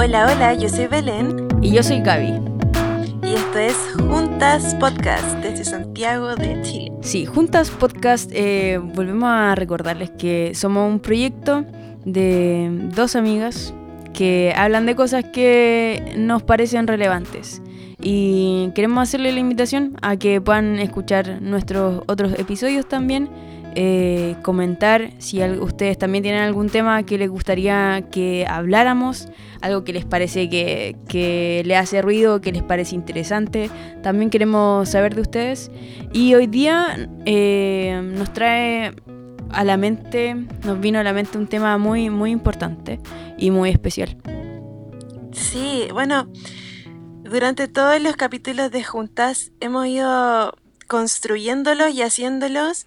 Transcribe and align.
Hola, 0.00 0.32
hola, 0.32 0.54
yo 0.54 0.68
soy 0.68 0.86
Belén. 0.86 1.48
Y 1.60 1.72
yo 1.72 1.82
soy 1.82 2.00
Gaby. 2.00 2.40
Y 3.24 3.34
esto 3.34 3.58
es 3.58 3.74
Juntas 3.98 4.76
Podcast 4.76 5.38
desde 5.42 5.64
Santiago 5.64 6.36
de 6.36 6.62
Chile. 6.62 6.92
Sí, 7.00 7.26
Juntas 7.26 7.70
Podcast, 7.70 8.30
eh, 8.32 8.78
volvemos 8.80 9.28
a 9.28 9.56
recordarles 9.56 10.10
que 10.10 10.52
somos 10.54 10.88
un 10.88 11.00
proyecto 11.00 11.64
de 12.04 12.70
dos 12.94 13.16
amigas 13.16 13.74
que 14.14 14.54
hablan 14.56 14.86
de 14.86 14.94
cosas 14.94 15.24
que 15.32 16.14
nos 16.16 16.44
parecen 16.44 16.86
relevantes. 16.86 17.60
Y 18.00 18.70
queremos 18.76 19.02
hacerle 19.02 19.32
la 19.32 19.40
invitación 19.40 19.96
a 20.00 20.16
que 20.16 20.40
puedan 20.40 20.78
escuchar 20.78 21.42
nuestros 21.42 22.04
otros 22.06 22.38
episodios 22.38 22.86
también 22.86 23.28
eh, 23.74 24.36
comentar 24.42 25.10
si 25.18 25.42
ustedes 25.42 25.98
también 25.98 26.22
tienen 26.22 26.42
algún 26.42 26.68
tema 26.68 27.02
que 27.04 27.18
les 27.18 27.28
gustaría 27.28 28.04
que 28.10 28.46
habláramos, 28.48 29.28
algo 29.60 29.84
que 29.84 29.92
les 29.92 30.04
parece 30.04 30.48
que, 30.48 30.96
que 31.08 31.62
le 31.64 31.76
hace 31.76 32.02
ruido, 32.02 32.40
que 32.40 32.52
les 32.52 32.62
parece 32.62 32.94
interesante. 32.94 33.70
También 34.02 34.30
queremos 34.30 34.88
saber 34.88 35.14
de 35.14 35.20
ustedes. 35.20 35.70
Y 36.12 36.34
hoy 36.34 36.46
día 36.46 37.08
eh, 37.24 38.00
nos 38.16 38.32
trae 38.32 38.94
a 39.50 39.64
la 39.64 39.76
mente, 39.76 40.34
nos 40.64 40.80
vino 40.80 40.98
a 40.98 41.02
la 41.02 41.12
mente 41.12 41.38
un 41.38 41.46
tema 41.46 41.78
muy, 41.78 42.10
muy 42.10 42.30
importante 42.30 43.00
y 43.36 43.50
muy 43.50 43.70
especial. 43.70 44.16
Sí, 45.32 45.88
bueno, 45.92 46.28
durante 47.22 47.68
todos 47.68 48.00
los 48.00 48.16
capítulos 48.16 48.70
de 48.70 48.82
Juntas 48.82 49.52
hemos 49.60 49.86
ido 49.86 50.54
construyéndolos 50.86 51.94
y 51.94 52.02
haciéndolos 52.02 52.86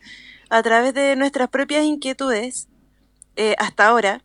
a 0.51 0.61
través 0.61 0.93
de 0.93 1.15
nuestras 1.15 1.47
propias 1.47 1.85
inquietudes, 1.85 2.67
eh, 3.37 3.55
hasta 3.57 3.87
ahora, 3.87 4.21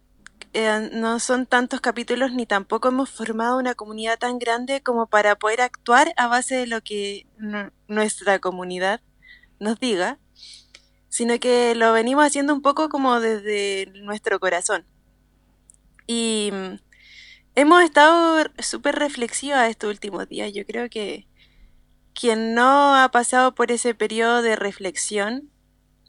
eh, 0.55 0.91
no 0.93 1.21
son 1.21 1.47
tantos 1.47 1.81
capítulos 1.81 2.33
ni 2.33 2.47
tampoco 2.47 2.89
hemos 2.89 3.11
formado 3.11 3.59
una 3.59 3.77
comunidad 3.77 4.19
tan 4.19 4.41
grande 4.41 4.83
como 4.83 5.07
para 5.07 5.37
poder 5.37 5.61
actuar 5.61 6.13
a 6.17 6.27
base 6.27 6.57
de 6.57 6.67
lo 6.67 6.83
que 6.83 7.29
nuestra 7.87 8.41
comunidad 8.41 9.01
nos 9.61 9.79
diga, 9.79 10.19
sino 11.09 11.39
que 11.39 11.77
lo 11.77 11.93
venimos 11.93 12.27
haciendo 12.27 12.53
un 12.55 12.61
poco 12.61 12.89
como 12.89 13.21
desde 13.21 13.87
nuestro 14.03 14.41
corazón. 14.41 14.85
Y 16.09 16.51
mm, 16.53 16.81
hemos 17.55 17.85
estado 17.85 18.45
súper 18.59 18.97
reflexivas 18.97 19.71
estos 19.71 19.91
últimos 19.91 20.29
días. 20.29 20.53
Yo 20.53 20.67
creo 20.67 20.91
que 20.91 21.29
quien 22.15 22.55
no 22.55 22.97
ha 22.97 23.09
pasado 23.13 23.55
por 23.55 23.71
ese 23.71 23.95
periodo 23.95 24.43
de 24.43 24.57
reflexión 24.57 25.53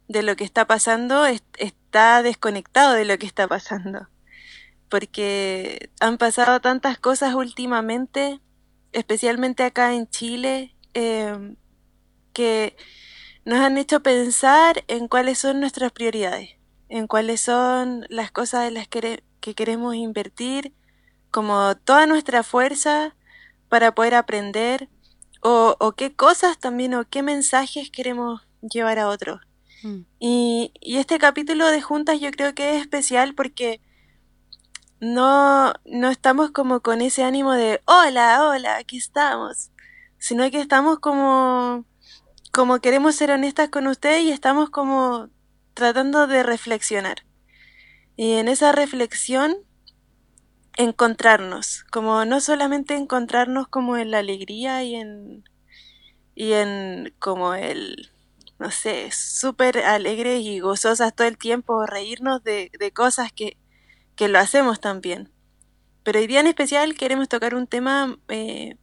de 0.07 0.23
lo 0.23 0.35
que 0.35 0.43
está 0.43 0.65
pasando 0.65 1.25
está 1.25 2.23
desconectado 2.23 2.93
de 2.93 3.05
lo 3.05 3.17
que 3.17 3.25
está 3.25 3.47
pasando. 3.47 4.07
Porque 4.89 5.91
han 5.99 6.17
pasado 6.17 6.61
tantas 6.61 6.97
cosas 6.97 7.35
últimamente, 7.35 8.39
especialmente 8.93 9.63
acá 9.63 9.93
en 9.93 10.07
Chile, 10.09 10.75
em, 10.93 11.57
que 12.33 12.77
nos 13.45 13.59
han 13.59 13.77
hecho 13.77 14.01
pensar 14.01 14.83
en 14.87 15.07
cuáles 15.07 15.39
son 15.39 15.59
nuestras 15.59 15.91
prioridades, 15.91 16.51
en 16.89 17.07
cuáles 17.07 17.41
son 17.41 18.05
las 18.09 18.31
cosas 18.31 18.67
en 18.67 18.75
las 18.75 18.87
que, 18.87 19.21
queremos 19.55 19.95
invertir, 19.95 20.73
como 21.31 21.75
toda 21.77 22.05
nuestra 22.05 22.43
fuerza 22.43 23.15
para 23.69 23.95
poder 23.95 24.15
aprender, 24.15 24.89
o, 25.41 25.77
o 25.79 25.93
qué 25.93 26.13
cosas 26.13 26.57
también, 26.59 26.93
o 26.95 27.05
qué 27.09 27.23
mensajes 27.23 27.89
queremos 27.89 28.45
llevar 28.61 28.99
a 28.99 29.07
otros. 29.07 29.39
Mm. 29.83 30.01
Y, 30.19 30.71
este 30.81 31.19
capítulo 31.19 31.67
de 31.67 31.81
juntas 31.81 32.19
yo 32.19 32.31
creo 32.31 32.53
que 32.55 32.75
es 32.75 32.81
especial 32.81 33.35
porque 33.35 33.81
no, 34.99 35.73
no 35.85 36.09
estamos 36.09 36.51
como 36.51 36.81
con 36.81 37.01
ese 37.01 37.23
ánimo 37.23 37.53
de 37.53 37.81
hola, 37.85 38.47
hola, 38.47 38.77
aquí 38.77 38.97
estamos, 38.97 39.71
sino 40.17 40.49
que 40.49 40.59
estamos 40.59 40.99
como, 40.99 41.85
como 42.51 42.79
queremos 42.79 43.15
ser 43.15 43.31
honestas 43.31 43.69
con 43.69 43.87
usted 43.87 44.21
y 44.21 44.31
estamos 44.31 44.69
como 44.69 45.29
tratando 45.73 46.27
de 46.27 46.43
reflexionar. 46.43 47.25
Y 48.15 48.33
en 48.33 48.47
esa 48.47 48.71
reflexión 48.71 49.55
encontrarnos, 50.77 51.83
como 51.91 52.25
no 52.25 52.41
solamente 52.41 52.95
encontrarnos 52.95 53.67
como 53.67 53.97
en 53.97 54.11
la 54.11 54.19
alegría 54.19 54.83
y 54.83 54.95
en 54.95 55.43
y 56.37 56.53
en 56.53 57.13
como 57.17 57.55
el 57.55 58.11
no 58.59 58.71
sé, 58.71 59.11
súper 59.11 59.79
alegres 59.79 60.41
y 60.41 60.59
gozosas 60.59 61.15
todo 61.15 61.27
el 61.27 61.37
tiempo, 61.37 61.85
reírnos 61.85 62.43
de, 62.43 62.71
cosas 62.93 63.31
que, 63.31 63.57
lo 64.19 64.39
hacemos 64.39 64.79
también. 64.79 65.31
Pero 66.03 66.19
hoy 66.19 66.27
día 66.27 66.39
en 66.39 66.47
especial 66.47 66.95
queremos 66.95 67.29
tocar 67.29 67.53
un 67.53 67.67
tema 67.67 68.17
eh, 68.29 68.77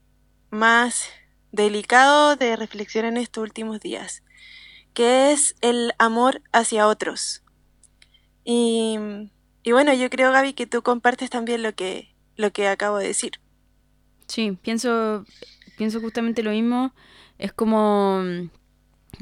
más 0.51 1.09
delicado 1.51 2.37
de 2.37 2.57
reflexión 2.57 3.05
en 3.07 3.17
estos 3.17 3.43
últimos 3.43 3.81
días, 3.81 4.23
que 4.93 5.33
es 5.33 5.57
el 5.61 5.93
amor 5.99 6.43
hacia 6.53 6.87
otros. 6.87 7.43
Y, 8.45 8.99
y 9.63 9.73
bueno, 9.73 9.93
yo 9.95 10.11
creo, 10.11 10.31
Gaby, 10.31 10.53
que 10.53 10.67
tú 10.67 10.83
compartes 10.83 11.31
también 11.31 11.63
lo 11.63 11.75
que, 11.75 12.15
lo 12.37 12.53
que 12.53 12.69
acabo 12.69 12.99
de 12.99 13.09
decir. 13.09 13.41
Sí, 14.27 14.57
pienso, 14.63 15.25
pienso 15.77 16.01
justamente 16.01 16.43
lo 16.43 16.51
mismo. 16.51 16.95
Es 17.39 17.53
como 17.53 18.23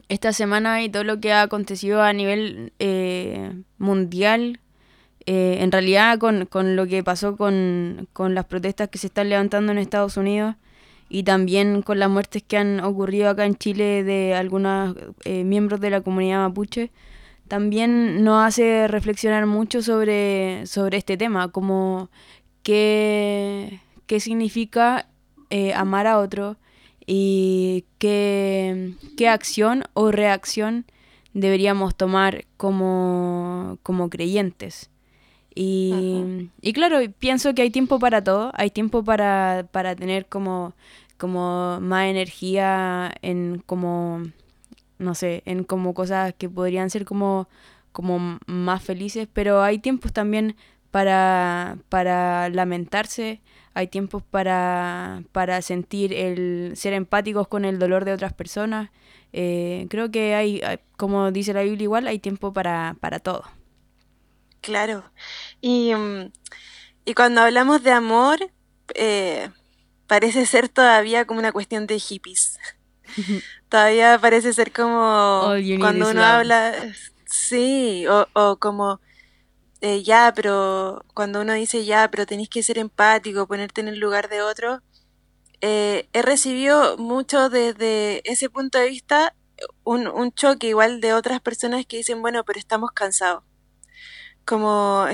esta 0.09 0.33
semana 0.33 0.83
y 0.83 0.89
todo 0.89 1.05
lo 1.05 1.21
que 1.21 1.33
ha 1.33 1.43
acontecido 1.43 2.03
a 2.03 2.13
nivel 2.13 2.73
eh, 2.79 3.53
mundial, 3.79 4.61
eh, 5.27 5.59
en 5.61 5.73
realidad 5.73 6.19
con, 6.19 6.77
lo 6.77 6.87
que 6.87 7.03
pasó 7.03 7.37
con, 7.37 8.09
las 8.17 8.45
protestas 8.47 8.89
que 8.89 8.99
se 8.99 9.07
están 9.07 9.29
levantando 9.29 9.73
en 9.73 9.79
Estados 9.79 10.17
Unidos 10.17 10.57
y 11.09 11.23
también 11.25 11.83
con 11.83 11.99
las 11.99 12.11
muertes 12.11 12.43
que 12.43 12.57
han 12.57 12.81
ocurrido 12.81 13.31
acá 13.31 13.45
en 13.45 13.57
Chile 13.57 14.03
de 14.05 14.35
algunos 14.35 14.97
eh, 15.25 15.45
miembros 15.45 15.81
de 15.81 15.91
la 15.91 16.01
comunidad 16.01 16.49
mapuche, 16.49 16.91
también 17.49 18.25
nos 18.25 18.47
hace 18.47 18.89
reflexionar 18.89 19.47
mucho 19.47 19.83
sobre, 19.83 20.67
sobre 20.67 20.97
este 20.97 21.17
tema, 21.17 21.49
como 21.49 22.11
qué, 22.63 23.81
qué 24.07 24.21
significa 24.21 25.07
amar 25.75 26.07
a 26.07 26.19
otro, 26.19 26.57
y 27.15 27.85
qué, 27.99 28.95
acción 29.29 29.85
o 29.93 30.11
reacción 30.11 30.87
deberíamos 31.35 31.95
tomar 31.95 32.47
como, 32.57 33.79
creyentes. 34.11 34.89
Y, 35.55 36.49
y, 36.63 36.73
claro, 36.73 37.01
pienso 37.19 37.55
que 37.55 37.61
hay 37.61 37.71
tiempo 37.71 37.99
para 37.99 38.25
todo, 38.25 38.51
hay 38.55 38.71
tiempo 38.71 39.05
para, 39.05 39.69
tener 39.95 40.25
como, 40.25 40.73
como 41.19 41.81
más 41.83 42.07
energía 42.07 43.13
en 43.21 43.63
como, 43.67 44.23
no 44.99 45.15
sé, 45.15 45.43
en 45.45 45.65
como 45.65 45.93
cosas 45.93 46.33
que 46.33 46.49
podrían 46.49 46.89
ser 46.89 47.05
como, 47.05 47.47
como 47.93 48.39
más 48.47 48.83
felices, 48.83 49.29
pero 49.31 49.63
hay 49.63 49.81
tiempos 49.81 50.15
también 50.15 50.57
para, 50.91 51.77
para 51.91 52.49
lamentarse, 52.49 53.43
hay 53.75 53.87
tiempos 53.89 54.23
para, 54.23 55.23
para 55.33 55.63
sentir 55.63 56.13
el 56.13 56.73
ser 56.77 56.93
empáticos 56.93 57.49
con 57.49 57.65
el 57.65 57.79
dolor 57.79 58.05
de 58.05 58.13
otras 58.13 58.33
personas. 58.33 58.91
Eh, 59.33 59.87
creo 59.89 60.11
que 60.11 60.35
hay, 60.35 60.63
como 60.97 61.31
dice 61.33 61.55
la 61.55 61.63
Biblia 61.63 61.85
igual, 61.85 62.07
hay 62.07 62.19
tiempo 62.19 62.53
para, 62.53 62.97
para 63.01 63.19
todo. 63.19 63.45
Claro. 64.61 65.05
Y, 65.61 65.95
mm, 65.95 66.31
y 67.05 67.15
cuando 67.15 67.41
hablamos 67.41 67.83
de 67.83 67.93
amor, 67.93 68.39
eh, 68.95 69.51
parece 70.07 70.47
ser 70.47 70.69
todavía 70.69 71.27
como 71.27 71.41
una 71.41 71.53
cuestión 71.53 71.87
de 71.87 71.99
hippies. 71.99 72.59
todavía 73.69 74.19
parece 74.19 74.53
ser 74.53 74.73
como 74.73 75.55
cuando 75.81 76.11
uno 76.11 76.23
habla, 76.23 76.75
sí, 77.27 78.07
o, 78.07 78.29
o 78.35 78.57
como 78.59 79.01
eh, 79.83 80.03
ya, 80.05 80.33
pero 80.35 81.05
cuando 81.13 81.41
uno 81.41 81.55
dice 81.55 81.85
ya, 81.85 82.09
pero 82.11 82.25
tenéis 82.25 82.49
que 82.49 82.63
ser 82.63 82.79
empático, 82.79 83.49
ponerte 83.49 83.81
en 83.81 83.89
el 83.89 83.99
lugar 83.99 84.29
de 84.29 84.41
otro, 84.41 84.81
eh, 85.61 86.09
he 86.13 86.23
recibido 86.23 86.97
mucho 86.99 87.51
desde 87.51 88.23
ese 88.31 88.49
punto 88.49 88.79
de 88.79 88.89
vista 88.89 89.35
un, 89.85 90.07
un, 90.09 90.33
choque 90.33 90.69
igual 90.69 91.01
de 91.01 91.15
otras 91.15 91.41
personas 91.41 91.85
que 91.87 91.99
dicen, 91.99 92.23
bueno, 92.23 92.45
pero 92.45 92.61
estamos 92.61 92.93
cansados. 92.93 93.45
Como 94.47 95.07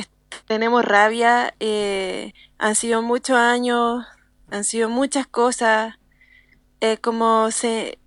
tenemos 0.47 0.85
rabia, 0.85 1.55
eh, 1.61 2.35
han 2.59 2.75
sido 2.75 3.03
muchos 3.03 3.37
años, 3.39 4.05
han 4.51 4.65
sido 4.65 4.91
muchas 4.91 5.27
cosas, 5.27 5.97
como 7.03 7.51
se, 7.51 7.99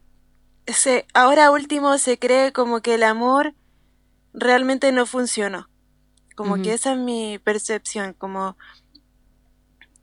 se, 0.67 1.05
ahora 1.13 1.51
último 1.51 1.97
se 1.97 2.19
cree 2.19 2.53
como 2.53 2.81
que 2.81 2.95
el 2.95 3.03
amor 3.03 3.55
realmente 4.33 4.91
no 4.91 5.05
funcionó. 5.05 5.70
Como 6.41 6.61
que 6.63 6.73
esa 6.73 6.93
es 6.93 6.97
mi 6.99 7.39
percepción, 7.39 8.13
como, 8.13 8.57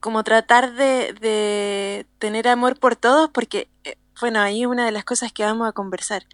como 0.01 0.23
tratar 0.25 0.75
de, 0.75 1.13
de 1.21 2.07
tener 2.19 2.49
amor 2.49 2.79
por 2.79 2.97
todos, 2.97 3.31
porque, 3.31 3.69
eh, 3.85 3.97
bueno, 4.21 4.41
ahí 4.41 4.67
una 4.67 4.85
de 4.87 4.93
las 4.93 5.05
cosas 5.05 5.33
que 5.33 5.45
vamos 5.45 5.69
a 5.69 5.73
conversar. 5.73 6.27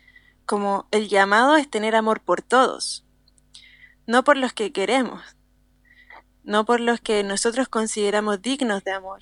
Como 0.46 0.86
el 0.90 1.08
llamado 1.08 1.56
es 1.56 1.70
tener 1.70 1.96
amor 1.96 2.20
por 2.20 2.42
todos, 2.42 3.04
no 4.06 4.24
por 4.24 4.36
los 4.36 4.52
que 4.52 4.72
queremos. 4.72 5.22
no 6.44 6.64
por 6.64 6.80
los 6.80 7.00
que 7.00 7.22
nosotros 7.24 7.68
consideramos 7.68 8.42
dignos 8.42 8.84
de 8.84 8.92
amor. 8.92 9.20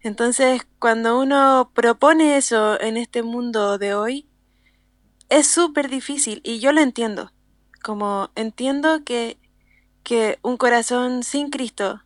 Entonces, 0.00 0.62
cuando 0.78 1.20
uno 1.20 1.70
propone 1.74 2.36
eso 2.36 2.80
en 2.80 2.96
este 2.96 3.22
mundo 3.22 3.78
de 3.78 3.94
hoy, 3.94 4.26
es 5.28 5.46
súper 5.46 5.88
difícil 5.88 6.40
y 6.44 6.58
yo 6.60 6.72
lo 6.72 6.80
entiendo. 6.80 7.32
Como 7.82 8.30
entiendo 8.34 9.04
que, 9.04 9.38
que 10.02 10.38
un 10.42 10.56
corazón 10.56 11.22
sin 11.22 11.50
Cristo, 11.50 12.02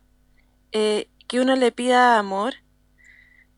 eh, 0.71 1.09
que 1.27 1.39
uno 1.39 1.55
le 1.55 1.71
pida 1.71 2.17
amor, 2.17 2.55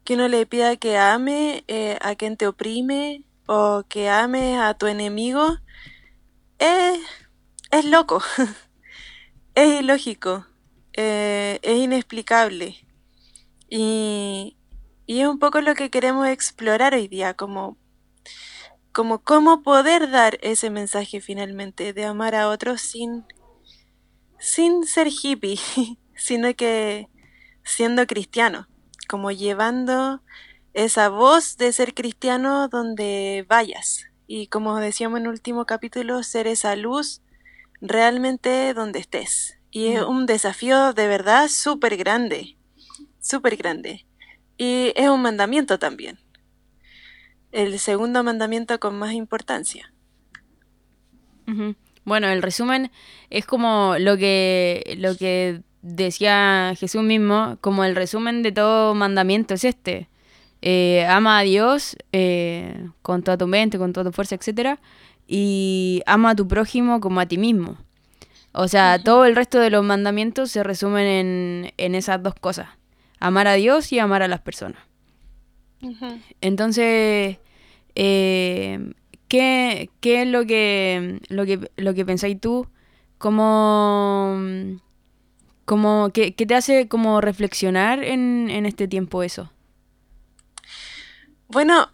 que 0.03 0.15
uno 0.15 0.27
le 0.27 0.45
pida 0.45 0.75
que 0.77 0.97
ame 0.97 1.63
eh, 1.67 1.97
a 2.01 2.15
quien 2.15 2.37
te 2.37 2.47
oprime 2.47 3.23
o 3.47 3.83
que 3.87 4.09
ame 4.09 4.59
a 4.59 4.73
tu 4.73 4.87
enemigo, 4.87 5.57
es, 6.59 7.85
loco, 7.85 8.21
es 9.55 9.81
ilógico, 9.81 10.45
eh, 10.93 11.59
es 11.61 11.77
inexplicable. 11.77 12.75
Y, 13.69 14.57
y 15.05 15.21
es 15.21 15.27
un 15.27 15.39
poco 15.39 15.61
lo 15.61 15.75
que 15.75 15.89
queremos 15.89 16.27
explorar 16.27 16.93
hoy 16.93 17.07
día, 17.07 17.33
como, 17.35 17.77
como 18.91 19.23
cómo 19.23 19.63
poder 19.63 20.09
dar 20.11 20.37
ese 20.41 20.69
mensaje 20.69 21.21
finalmente 21.21 21.93
de 21.93 22.05
amar 22.05 22.35
a 22.35 22.49
otros 22.49 22.81
sin, 22.81 23.25
sin 24.39 24.85
ser 24.85 25.07
hippie, 25.07 25.59
sino 26.15 26.53
que 26.55 27.09
siendo 27.63 28.07
cristiano, 28.07 28.67
como 29.07 29.31
llevando 29.31 30.21
esa 30.73 31.09
voz 31.09 31.57
de 31.57 31.71
ser 31.73 31.93
cristiano 31.93 32.67
donde 32.67 33.45
vayas. 33.47 34.05
Y 34.27 34.47
como 34.47 34.77
decíamos 34.77 35.19
en 35.19 35.25
el 35.25 35.31
último 35.31 35.65
capítulo, 35.65 36.23
ser 36.23 36.47
esa 36.47 36.75
luz 36.75 37.21
realmente 37.81 38.73
donde 38.73 38.99
estés. 38.99 39.59
Y 39.71 39.87
es 39.87 40.03
un 40.03 40.25
desafío 40.25 40.93
de 40.93 41.07
verdad 41.07 41.47
súper 41.47 41.97
grande, 41.97 42.57
súper 43.19 43.55
grande. 43.57 44.05
Y 44.57 44.93
es 44.95 45.09
un 45.09 45.21
mandamiento 45.21 45.79
también. 45.79 46.19
El 47.51 47.79
segundo 47.79 48.23
mandamiento 48.23 48.79
con 48.79 48.97
más 48.97 49.13
importancia. 49.13 49.93
Bueno, 52.05 52.27
el 52.27 52.41
resumen 52.41 52.91
es 53.29 53.45
como 53.45 53.95
lo 53.99 54.17
que, 54.17 54.95
lo 54.97 55.15
que 55.15 55.61
decía 55.81 56.73
Jesús 56.77 57.03
mismo, 57.03 57.57
como 57.61 57.83
el 57.83 57.95
resumen 57.95 58.43
de 58.43 58.51
todo 58.51 58.95
mandamiento 58.95 59.53
es 59.53 59.63
este. 59.63 60.09
Eh, 60.61 61.05
ama 61.07 61.39
a 61.39 61.43
Dios 61.43 61.95
eh, 62.11 62.89
con 63.01 63.23
toda 63.23 63.37
tu 63.37 63.47
mente, 63.47 63.77
con 63.77 63.93
toda 63.93 64.09
tu 64.09 64.13
fuerza, 64.13 64.35
etc. 64.35 64.79
Y 65.27 66.01
ama 66.05 66.31
a 66.31 66.35
tu 66.35 66.47
prójimo 66.47 66.99
como 66.99 67.19
a 67.19 67.25
ti 67.25 67.37
mismo. 67.37 67.77
O 68.51 68.67
sea, 68.67 69.01
todo 69.01 69.25
el 69.25 69.35
resto 69.35 69.59
de 69.59 69.69
los 69.69 69.83
mandamientos 69.83 70.51
se 70.51 70.63
resumen 70.63 71.05
en, 71.05 71.73
en 71.77 71.95
esas 71.95 72.21
dos 72.21 72.33
cosas. 72.35 72.67
Amar 73.19 73.47
a 73.47 73.53
Dios 73.53 73.91
y 73.91 73.99
amar 73.99 74.23
a 74.23 74.27
las 74.27 74.41
personas. 74.41 74.81
Entonces, 76.41 77.37
eh, 77.95 78.93
¿qué, 79.29 79.89
¿qué, 80.01 80.23
es 80.23 80.27
lo 80.27 80.45
que, 80.45 81.21
lo 81.29 81.45
que, 81.45 81.71
lo 81.77 81.93
que 81.93 82.05
pensáis 82.05 82.39
tú? 82.41 82.67
¿Cómo, 83.17 84.37
cómo, 85.63 86.09
qué, 86.13 86.35
qué, 86.35 86.45
te 86.45 86.55
hace 86.55 86.89
como 86.89 87.21
reflexionar 87.21 88.03
en, 88.03 88.49
en 88.49 88.65
este 88.65 88.87
tiempo 88.87 89.23
eso? 89.23 89.51
Bueno, 91.47 91.89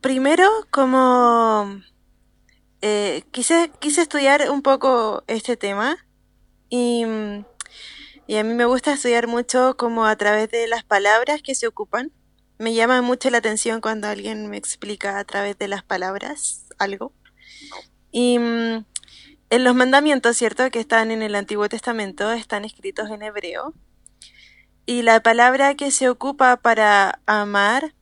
primero 0.00 0.48
como 0.70 1.80
eh, 2.82 3.24
quise, 3.30 3.70
quise 3.78 4.02
estudiar 4.02 4.50
un 4.50 4.62
poco 4.62 5.24
este 5.26 5.56
tema 5.56 5.98
y, 6.68 7.04
y, 8.26 8.36
a 8.36 8.44
mí 8.44 8.54
me 8.54 8.64
gusta 8.64 8.92
estudiar 8.92 9.26
mucho 9.26 9.76
como 9.76 10.06
a 10.06 10.16
través 10.16 10.50
de 10.50 10.66
las 10.68 10.84
palabras 10.84 11.42
que 11.42 11.54
se 11.54 11.66
ocupan. 11.66 12.12
Me 12.60 12.74
llama 12.74 13.00
mucho 13.00 13.30
la 13.30 13.38
atención 13.38 13.80
cuando 13.80 14.06
alguien 14.06 14.50
me 14.50 14.58
explica 14.58 15.18
a 15.18 15.24
través 15.24 15.56
de 15.56 15.66
las 15.66 15.82
palabras 15.82 16.66
algo. 16.78 17.14
Y 18.12 18.38
mm, 18.38 18.84
en 19.48 19.64
los 19.64 19.74
mandamientos, 19.74 20.36
¿cierto? 20.36 20.70
Que 20.70 20.78
están 20.78 21.10
en 21.10 21.22
el 21.22 21.36
Antiguo 21.36 21.70
Testamento, 21.70 22.30
están 22.32 22.66
escritos 22.66 23.08
en 23.08 23.22
hebreo. 23.22 23.72
Y 24.84 25.00
la 25.00 25.20
palabra 25.22 25.74
que 25.74 25.90
se 25.90 26.10
ocupa 26.10 26.58
para 26.58 27.22
amar 27.24 27.94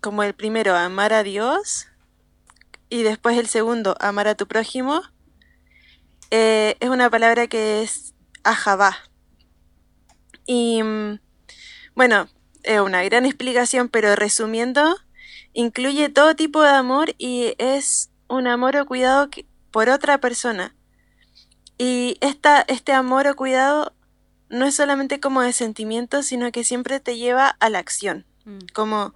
como 0.00 0.24
el 0.24 0.34
primero, 0.34 0.74
amar 0.74 1.12
a 1.12 1.22
Dios, 1.22 1.86
y 2.88 3.04
después 3.04 3.38
el 3.38 3.46
segundo, 3.46 3.94
amar 4.00 4.26
a 4.26 4.34
tu 4.34 4.48
prójimo, 4.48 5.02
eh, 6.32 6.76
es 6.80 6.88
una 6.88 7.10
palabra 7.10 7.46
que 7.46 7.84
es 7.84 8.12
ajabá. 8.42 8.96
Y 10.46 10.82
mm, 10.82 11.20
bueno, 11.94 12.28
es 12.62 12.80
una 12.80 13.02
gran 13.04 13.26
explicación, 13.26 13.88
pero 13.88 14.16
resumiendo, 14.16 14.96
incluye 15.52 16.08
todo 16.08 16.36
tipo 16.36 16.62
de 16.62 16.70
amor 16.70 17.14
y 17.18 17.54
es 17.58 18.10
un 18.28 18.46
amor 18.46 18.76
o 18.76 18.86
cuidado 18.86 19.28
por 19.70 19.88
otra 19.88 20.18
persona. 20.18 20.74
Y 21.78 22.18
esta, 22.20 22.62
este 22.62 22.92
amor 22.92 23.26
o 23.26 23.36
cuidado 23.36 23.94
no 24.48 24.66
es 24.66 24.74
solamente 24.74 25.20
como 25.20 25.40
de 25.40 25.52
sentimiento, 25.52 26.22
sino 26.22 26.52
que 26.52 26.64
siempre 26.64 27.00
te 27.00 27.16
lleva 27.16 27.56
a 27.60 27.70
la 27.70 27.78
acción. 27.78 28.26
Mm. 28.44 28.58
Como 28.74 29.14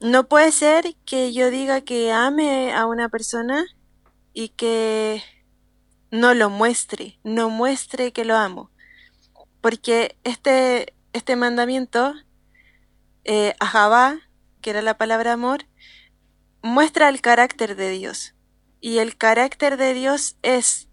no 0.00 0.28
puede 0.28 0.52
ser 0.52 0.94
que 1.06 1.32
yo 1.32 1.50
diga 1.50 1.80
que 1.80 2.12
ame 2.12 2.74
a 2.74 2.86
una 2.86 3.08
persona 3.08 3.64
y 4.34 4.50
que 4.50 5.22
no 6.10 6.34
lo 6.34 6.50
muestre, 6.50 7.18
no 7.24 7.48
muestre 7.48 8.12
que 8.12 8.24
lo 8.24 8.36
amo. 8.36 8.70
Porque 9.60 10.18
este, 10.24 10.94
este 11.12 11.36
mandamiento, 11.36 12.14
eh, 13.24 13.54
ajabá, 13.60 14.20
que 14.60 14.70
era 14.70 14.82
la 14.82 14.96
palabra 14.96 15.32
amor, 15.32 15.66
muestra 16.62 17.08
el 17.08 17.20
carácter 17.20 17.76
de 17.76 17.90
Dios. 17.90 18.34
Y 18.80 18.98
el 18.98 19.16
carácter 19.16 19.76
de 19.76 19.94
Dios 19.94 20.36
es 20.42 20.88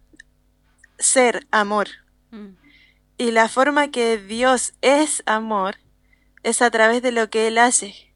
ser 0.98 1.48
amor. 1.52 1.88
Mm. 2.32 2.56
Y 3.18 3.32
la 3.32 3.50
forma 3.50 3.92
que 3.92 4.18
Dios 4.18 4.74
es 4.82 5.24
amor 5.26 5.76
es 6.44 6.62
a 6.62 6.72
través 6.72 7.02
de 7.02 7.12
lo 7.12 7.30
que 7.30 7.48
Él 7.48 7.58
hace. 7.58 8.14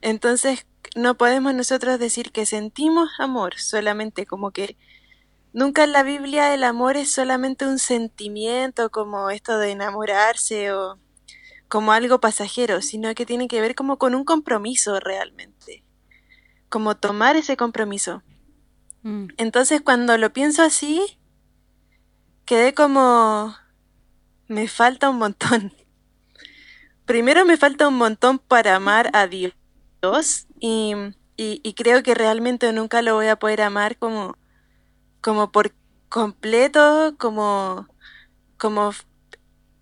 Entonces 0.00 0.66
no 0.96 1.16
podemos 1.16 1.54
nosotros 1.54 1.98
decir 1.98 2.32
que 2.32 2.46
sentimos 2.46 3.10
amor 3.18 3.58
solamente 3.58 4.26
como 4.26 4.50
que 4.50 4.76
nunca 5.52 5.84
en 5.84 5.92
la 5.92 6.02
Biblia 6.02 6.54
el 6.54 6.64
amor 6.64 6.96
es 6.96 7.12
solamente 7.12 7.66
un 7.66 7.78
sentimiento 7.78 8.90
como 8.90 9.30
esto 9.30 9.58
de 9.58 9.70
enamorarse 9.70 10.72
o 10.72 10.98
como 11.70 11.92
algo 11.92 12.20
pasajero, 12.20 12.82
sino 12.82 13.14
que 13.14 13.24
tiene 13.24 13.48
que 13.48 13.60
ver 13.60 13.74
como 13.74 13.96
con 13.96 14.14
un 14.14 14.24
compromiso 14.24 14.98
realmente, 14.98 15.84
como 16.68 16.96
tomar 16.96 17.36
ese 17.36 17.56
compromiso. 17.56 18.22
Mm. 19.04 19.28
Entonces 19.38 19.80
cuando 19.80 20.18
lo 20.18 20.32
pienso 20.32 20.62
así, 20.62 21.00
quedé 22.44 22.74
como 22.74 23.54
me 24.48 24.66
falta 24.66 25.08
un 25.08 25.18
montón. 25.18 25.72
Primero 27.06 27.44
me 27.44 27.56
falta 27.56 27.86
un 27.86 27.96
montón 27.96 28.40
para 28.40 28.74
amar 28.74 29.08
a 29.12 29.28
Dios 29.28 29.54
y, 30.58 30.94
y, 31.36 31.74
creo 31.74 32.02
que 32.02 32.14
realmente 32.14 32.72
nunca 32.72 33.00
lo 33.00 33.14
voy 33.14 33.28
a 33.28 33.36
poder 33.36 33.62
amar 33.62 33.96
como, 33.96 34.36
como 35.20 35.52
por 35.52 35.72
completo, 36.08 37.14
como, 37.18 37.86
como, 38.58 38.92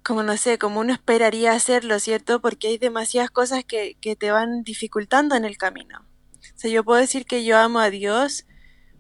como 0.09 0.23
no 0.23 0.38
sé, 0.38 0.57
como 0.57 0.81
uno 0.81 0.95
esperaría 0.95 1.53
hacerlo, 1.53 1.99
¿cierto? 1.99 2.41
Porque 2.41 2.69
hay 2.69 2.79
demasiadas 2.79 3.31
cosas 3.31 3.62
que, 3.62 3.99
que 4.00 4.17
te 4.17 4.31
van 4.31 4.62
dificultando 4.62 5.35
en 5.35 5.45
el 5.45 5.59
camino. 5.59 5.99
O 5.99 6.59
sea, 6.59 6.71
yo 6.71 6.83
puedo 6.83 6.99
decir 6.99 7.27
que 7.27 7.45
yo 7.45 7.59
amo 7.59 7.79
a 7.79 7.91
Dios, 7.91 8.47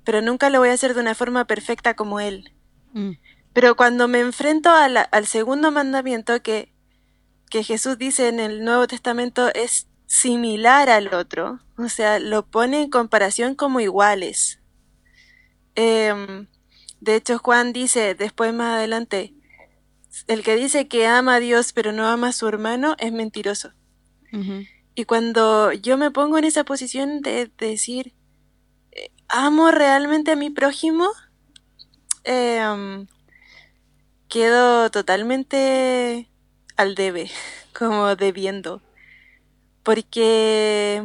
pero 0.04 0.20
nunca 0.20 0.50
lo 0.50 0.58
voy 0.58 0.68
a 0.68 0.74
hacer 0.74 0.92
de 0.92 1.00
una 1.00 1.14
forma 1.14 1.46
perfecta 1.46 1.94
como 1.94 2.20
Él. 2.20 2.52
Mm. 2.92 3.12
Pero 3.54 3.74
cuando 3.74 4.06
me 4.06 4.20
enfrento 4.20 4.68
al 4.70 5.26
segundo 5.26 5.72
mandamiento 5.72 6.42
que, 6.42 6.74
que 7.48 7.64
Jesús 7.64 7.96
dice 7.96 8.28
en 8.28 8.38
el 8.38 8.62
Nuevo 8.62 8.86
Testamento 8.86 9.48
es 9.54 9.88
similar 10.04 10.90
al 10.90 11.14
otro, 11.14 11.60
o 11.78 11.88
sea, 11.88 12.18
lo 12.18 12.44
pone 12.44 12.82
en 12.82 12.90
comparación 12.90 13.54
como 13.54 13.80
iguales. 13.80 14.60
Em, 15.74 16.48
de 17.00 17.14
hecho, 17.14 17.38
Juan 17.38 17.72
dice 17.72 18.14
después 18.14 18.52
más 18.52 18.76
adelante, 18.76 19.32
el 20.26 20.42
que 20.42 20.56
dice 20.56 20.88
que 20.88 21.06
ama 21.06 21.36
a 21.36 21.40
Dios 21.40 21.72
pero 21.72 21.92
no 21.92 22.06
ama 22.06 22.28
a 22.28 22.32
su 22.32 22.46
hermano 22.48 22.96
es 22.98 23.12
mentiroso. 23.12 23.72
Y 24.94 25.04
cuando 25.04 25.72
yo 25.72 25.96
me 25.96 26.10
pongo 26.10 26.36
en 26.36 26.44
esa 26.44 26.64
posición 26.64 27.22
de, 27.22 27.50
decir, 27.56 28.14
eh, 28.92 29.10
¿amo 29.28 29.70
realmente 29.70 30.32
a 30.32 30.36
mi 30.36 30.50
prójimo? 30.50 31.08
Em, 32.24 33.06
quedo 34.28 34.90
totalmente 34.90 36.28
al 36.76 36.94
debe, 36.94 37.30
como 37.78 38.16
debiendo 38.16 38.82
porque 39.88 41.02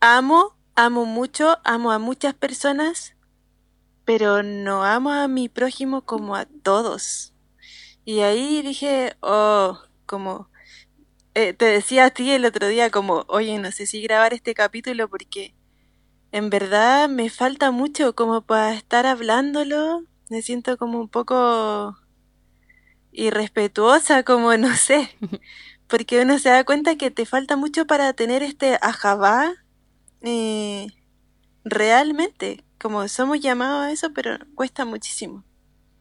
amo, 0.00 0.56
amo 0.74 1.04
mucho, 1.04 1.58
amo 1.64 1.92
a 1.92 1.98
muchas 1.98 2.32
personas, 2.32 3.14
pero 4.06 4.42
no 4.42 4.84
amo 4.84 5.12
a 5.12 5.28
mi 5.28 5.50
prójimo 5.50 6.00
como 6.00 6.34
a 6.34 6.46
todos. 6.46 7.34
Y 8.08 8.20
ahí 8.20 8.62
dije, 8.62 9.18
oh, 9.20 9.78
como 10.06 10.48
eh, 11.34 11.52
te 11.52 11.66
decía 11.66 12.06
a 12.06 12.10
ti 12.10 12.30
el 12.30 12.46
otro 12.46 12.66
día 12.66 12.90
como, 12.90 13.26
oye, 13.28 13.58
no 13.58 13.70
sé 13.70 13.86
si 13.86 14.00
grabar 14.00 14.32
este 14.32 14.54
capítulo 14.54 15.10
porque 15.10 15.52
en 16.32 16.48
verdad 16.48 17.10
me 17.10 17.28
falta 17.28 17.70
mucho 17.70 18.14
como 18.14 18.40
para 18.40 18.72
estar 18.72 19.04
hablándolo. 19.04 20.04
Me 20.30 20.40
siento 20.40 20.78
como 20.78 20.98
un 20.98 21.10
poco 21.10 21.98
irrespetuosa, 23.12 24.22
como 24.22 24.56
no 24.56 24.74
sé. 24.74 25.10
Porque 25.86 26.22
uno 26.22 26.38
se 26.38 26.48
da 26.48 26.64
cuenta 26.64 26.96
que 26.96 27.10
te 27.10 27.26
falta 27.26 27.56
mucho 27.56 27.86
para 27.86 28.14
tener 28.14 28.42
este 28.42 28.78
ajabá 28.80 29.52
eh, 30.22 30.86
realmente. 31.62 32.64
Como 32.80 33.06
somos 33.08 33.38
llamados 33.40 33.84
a 33.84 33.92
eso, 33.92 34.14
pero 34.14 34.38
cuesta 34.54 34.86
muchísimo. 34.86 35.44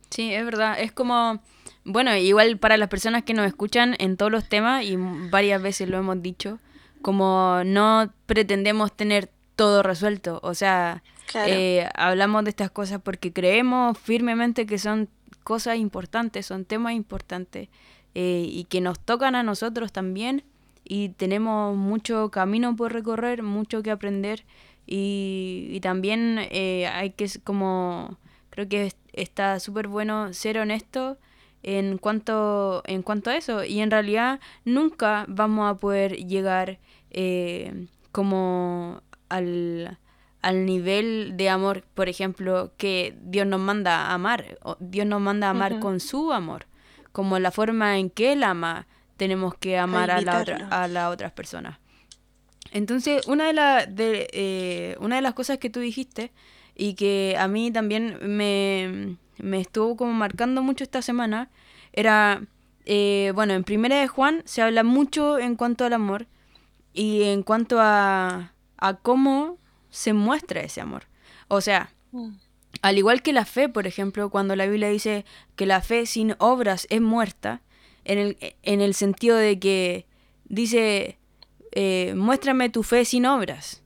Sí, 0.10 0.34
es 0.34 0.46
verdad. 0.46 0.80
Es 0.80 0.94
como 0.94 1.42
bueno, 1.88 2.15
igual 2.15 2.58
para 2.58 2.77
las 2.77 2.89
personas 2.89 3.24
que 3.24 3.34
nos 3.34 3.48
escuchan 3.48 3.96
en 4.00 4.17
todos 4.17 4.32
los 4.32 4.48
temas, 4.48 4.84
y 4.84 4.98
varias 5.32 5.62
veces 5.62 5.89
lo 5.89 5.98
hemos 5.98 6.22
dicho, 6.22 6.60
como 7.01 7.62
no 7.65 8.12
pretendemos 8.25 8.96
tener 8.96 9.29
todo 9.56 9.82
resuelto, 9.84 10.39
o 10.44 10.53
sea, 10.53 11.01
eh, 11.34 11.89
hablamos 11.96 12.44
de 12.44 12.50
estas 12.50 12.72
cosas 12.72 13.01
porque 13.01 13.34
creemos 13.34 13.98
firmemente 13.98 14.65
que 14.65 14.77
son 14.77 15.10
cosas 15.44 15.77
importantes, 15.77 16.46
son 16.46 16.65
temas 16.65 16.94
importantes 16.94 17.70
eh, 18.15 18.46
y 18.50 18.65
que 18.65 18.82
nos 18.82 19.00
tocan 19.00 19.36
a 19.36 19.44
nosotros 19.44 19.91
también 19.91 20.44
y 20.84 21.10
tenemos 21.10 21.75
mucho 21.75 22.29
camino 22.32 22.75
por 22.75 22.94
recorrer, 22.94 23.44
mucho 23.44 23.82
que 23.82 23.91
aprender 23.91 24.46
y, 24.86 25.79
también 25.82 26.39
eh, 26.51 26.88
hay 26.88 27.12
que 27.12 27.29
como 27.44 28.17
creo 28.50 28.70
que 28.70 28.94
está 29.13 29.60
súper 29.60 29.88
bueno 29.88 30.34
ser 30.34 30.58
honesto 30.60 31.17
en 31.64 31.98
cuanto, 31.98 32.84
en 32.86 33.02
cuanto 33.02 33.30
a 33.30 33.36
eso. 33.36 33.64
Y 33.64 33.80
en 33.80 33.92
realidad 33.92 34.40
nunca 34.66 35.26
vamos 35.28 35.70
a 35.70 35.76
poder 35.76 36.16
llegar 36.16 36.80
eh, 37.12 37.88
como 38.12 39.02
al, 39.30 39.98
al 40.42 40.66
nivel 40.66 41.34
de 41.36 41.50
amor, 41.50 41.84
por 41.94 42.10
ejemplo, 42.10 42.72
que 42.78 43.18
Dios 43.22 43.48
nos 43.48 43.60
manda 43.60 44.08
a 44.08 44.14
amar. 44.14 44.58
Dios 44.80 45.06
nos 45.06 45.22
manda 45.22 45.48
a 45.48 45.52
amar 45.52 45.80
con 45.80 46.00
su 46.00 46.32
amor. 46.34 46.66
Como 47.12 47.40
la 47.40 47.52
forma 47.52 47.98
en 47.98 48.10
que 48.10 48.34
Él 48.34 48.44
ama, 48.44 48.88
tenemos 49.18 49.56
que 49.56 49.78
amar 49.78 50.12
a, 50.12 50.22
la 50.22 50.40
otra, 50.40 50.68
a 50.70 50.88
las 50.88 51.12
otras 51.12 51.32
personas. 51.32 51.80
Entonces, 52.72 53.26
una 53.28 53.48
de, 53.48 53.54
la, 53.54 53.86
de, 53.86 54.28
eh, 54.34 54.96
una 55.00 55.16
de 55.16 55.22
las 55.22 55.34
cosas 55.34 55.58
que 55.58 55.70
tú 55.70 55.80
dijiste 55.80 56.32
y 56.77 56.93
que 56.93 57.36
a 57.39 57.48
mí 57.48 57.72
también 57.72 58.19
me, 58.22 59.17
me 59.39 59.60
estuvo 59.60 59.98
como 59.98 60.13
marcando 60.13 60.62
mucho 60.62 60.84
esta 60.84 61.01
semana 61.01 61.50
era, 61.91 62.43
eh, 62.86 63.31
bueno, 63.34 63.53
en 63.53 63.63
Primera 63.63 64.00
de 64.00 64.07
Juan 64.07 64.43
se 64.46 64.62
habla 64.62 64.84
mucho 64.84 65.39
en 65.39 65.55
cuanto 65.55 65.86
al 65.86 65.93
amor 65.93 66.27
y 66.93 67.24
en 67.24 67.41
cuanto 67.41 67.79
a, 67.81 68.53
a 68.77 68.93
cómo 68.93 69.57
se 69.89 70.13
muestra 70.13 70.62
ese 70.62 70.81
amor. 70.81 71.07
O 71.48 71.62
sea, 71.62 71.89
mm. 72.12 72.29
al 72.84 72.98
igual 72.98 73.24
que 73.24 73.34
la 73.34 73.46
fe, 73.46 73.67
por 73.69 73.88
ejemplo, 73.88 74.29
cuando 74.29 74.55
la 74.55 74.67
Biblia 74.67 74.89
dice 74.89 75.25
que 75.55 75.65
la 75.65 75.81
fe 75.81 76.05
sin 76.05 76.36
obras 76.38 76.86
es 76.91 77.01
muerta, 77.01 77.62
en 78.05 78.19
el, 78.19 78.38
en 78.63 78.81
el 78.81 78.93
sentido 78.93 79.36
de 79.36 79.60
que 79.60 80.05
dice, 80.46 81.17
eh, 81.72 82.13
muéstrame 82.15 82.69
tu 82.69 82.84
fe 82.84 83.03
sin 83.03 83.25
obras. 83.25 83.84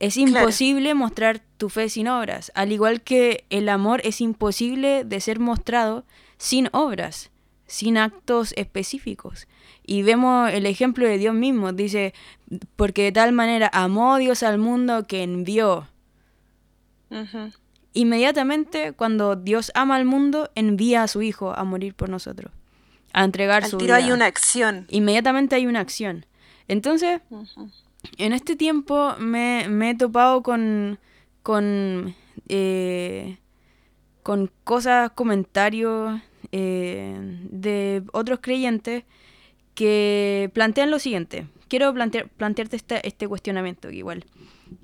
Es 0.00 0.16
imposible 0.16 0.94
mostrar 0.94 1.42
tu 1.58 1.68
fe 1.68 1.90
sin 1.90 2.08
obras, 2.08 2.50
al 2.54 2.72
igual 2.72 3.02
que 3.02 3.44
el 3.50 3.68
amor 3.68 4.00
es 4.02 4.22
imposible 4.22 5.04
de 5.04 5.20
ser 5.20 5.38
mostrado 5.38 6.04
sin 6.38 6.70
obras, 6.72 7.30
sin 7.66 7.98
actos 7.98 8.54
específicos. 8.56 9.46
Y 9.84 10.02
vemos 10.02 10.50
el 10.50 10.64
ejemplo 10.64 11.06
de 11.06 11.18
Dios 11.18 11.34
mismo, 11.34 11.72
dice, 11.72 12.14
porque 12.76 13.04
de 13.04 13.12
tal 13.12 13.32
manera 13.32 13.68
amó 13.74 14.16
Dios 14.16 14.42
al 14.42 14.56
mundo 14.56 15.06
que 15.06 15.22
envió. 15.22 15.86
Inmediatamente 17.92 18.92
cuando 18.92 19.36
Dios 19.36 19.70
ama 19.74 19.96
al 19.96 20.06
mundo, 20.06 20.50
envía 20.54 21.02
a 21.02 21.08
su 21.08 21.20
Hijo 21.20 21.52
a 21.52 21.62
morir 21.64 21.94
por 21.94 22.08
nosotros, 22.08 22.52
a 23.12 23.22
entregar 23.22 23.66
su 23.66 23.76
vida. 23.76 23.96
hay 23.96 24.12
una 24.12 24.24
acción. 24.24 24.86
Inmediatamente 24.88 25.56
hay 25.56 25.66
una 25.66 25.80
acción. 25.80 26.24
Entonces, 26.68 27.20
en 28.16 28.32
este 28.32 28.56
tiempo 28.56 29.14
me, 29.18 29.90
he 29.90 29.94
topado 29.94 30.42
con, 30.42 30.98
con, 31.42 32.14
eh, 32.48 33.38
con 34.22 34.50
cosas, 34.64 35.10
comentarios 35.12 36.20
eh, 36.52 37.16
de 37.50 38.02
otros 38.12 38.40
creyentes 38.40 39.04
que 39.74 40.50
plantean 40.54 40.90
lo 40.90 40.98
siguiente. 40.98 41.46
Quiero 41.68 41.92
plantear, 41.94 42.28
plantearte 42.28 42.76
este, 42.76 43.06
este 43.06 43.28
cuestionamiento 43.28 43.90
igual, 43.90 44.24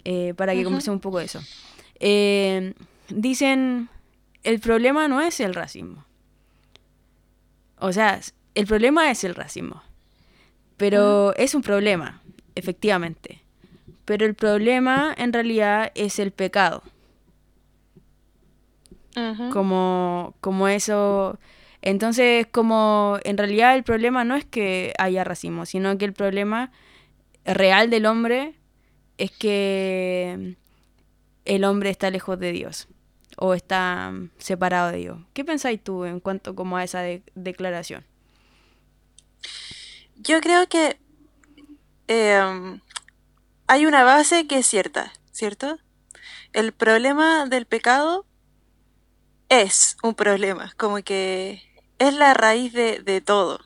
eh, 0.04 0.35
para 0.37 0.54
que 0.54 0.66
uh 0.66 0.92
un 0.92 1.00
poco 1.00 1.18
de 1.18 1.25
eso. 1.25 1.40
dicen, 3.08 3.88
el 4.42 4.61
problema 4.61 5.08
no 5.08 5.20
es 5.20 5.40
el 5.40 5.54
racismo. 5.54 6.04
O 7.78 7.92
sea, 7.92 8.20
el 8.54 8.66
problema 8.66 9.11
es 9.11 9.25
el 9.25 9.35
racismo. 9.35 9.82
Pero 10.76 11.35
es 11.37 11.54
un 11.54 11.62
problema 11.62 12.23
efectivamente. 12.56 13.42
Pero 14.04 14.26
el 14.26 14.34
problema 14.34 15.14
en 15.16 15.32
realidad 15.32 15.92
es 15.94 16.18
el 16.18 16.32
pecado. 16.32 16.82
Como, 19.50 20.34
como 20.42 20.68
eso. 20.68 21.38
Entonces, 21.80 22.46
como 22.50 23.18
en 23.25 23.38
realidad 23.38 23.75
el 23.75 23.82
problema 23.82 24.25
no 24.25 24.36
es 24.36 24.44
que 24.44 24.92
haya 24.98 25.25
racismo, 25.25 25.64
sino 25.64 25.96
que 25.96 26.04
el 26.04 26.12
problema 26.12 26.70
real 27.46 27.88
del 27.88 28.04
hombre 28.04 28.54
es 29.16 29.30
que 29.30 30.56
el 31.46 31.64
hombre 31.64 31.90
está 31.90 32.10
lejos 32.10 32.38
de 32.38 32.52
Dios 32.52 32.88
o 33.38 33.54
está 33.54 34.12
separado 34.38 34.92
de 34.92 34.98
Dios. 34.98 35.18
¿Qué 35.32 35.44
pensáis 35.44 35.82
tú 35.82 36.04
en 36.04 36.20
cuanto 36.20 36.54
como 36.54 36.76
a 36.76 36.84
esa 36.84 37.02
declaración? 37.34 38.04
Yo 40.16 40.40
creo 40.40 40.66
que 40.66 40.98
Em, 42.08 42.80
hay 43.66 43.86
una 43.86 44.04
base 44.04 44.46
que 44.46 44.58
es 44.58 44.66
cierta, 44.66 45.12
¿cierto? 45.32 45.78
El 46.52 46.72
problema 46.72 47.46
del 47.46 47.66
pecado 47.66 48.25
es 49.48 49.96
un 50.02 50.14
problema, 50.14 50.72
como 50.76 51.02
que 51.02 51.62
es 51.98 52.14
la 52.14 52.34
raíz 52.34 52.72
de, 52.72 53.22
todo, 53.25 53.60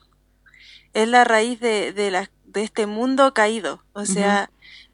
es 0.94 1.08
la 1.08 1.24
raíz 1.24 1.60
de, 1.60 1.92
de, 1.92 2.28
este 2.54 2.86
mundo 2.86 3.34
caído. 3.34 3.82
O 3.92 4.04
sea, 4.06 4.50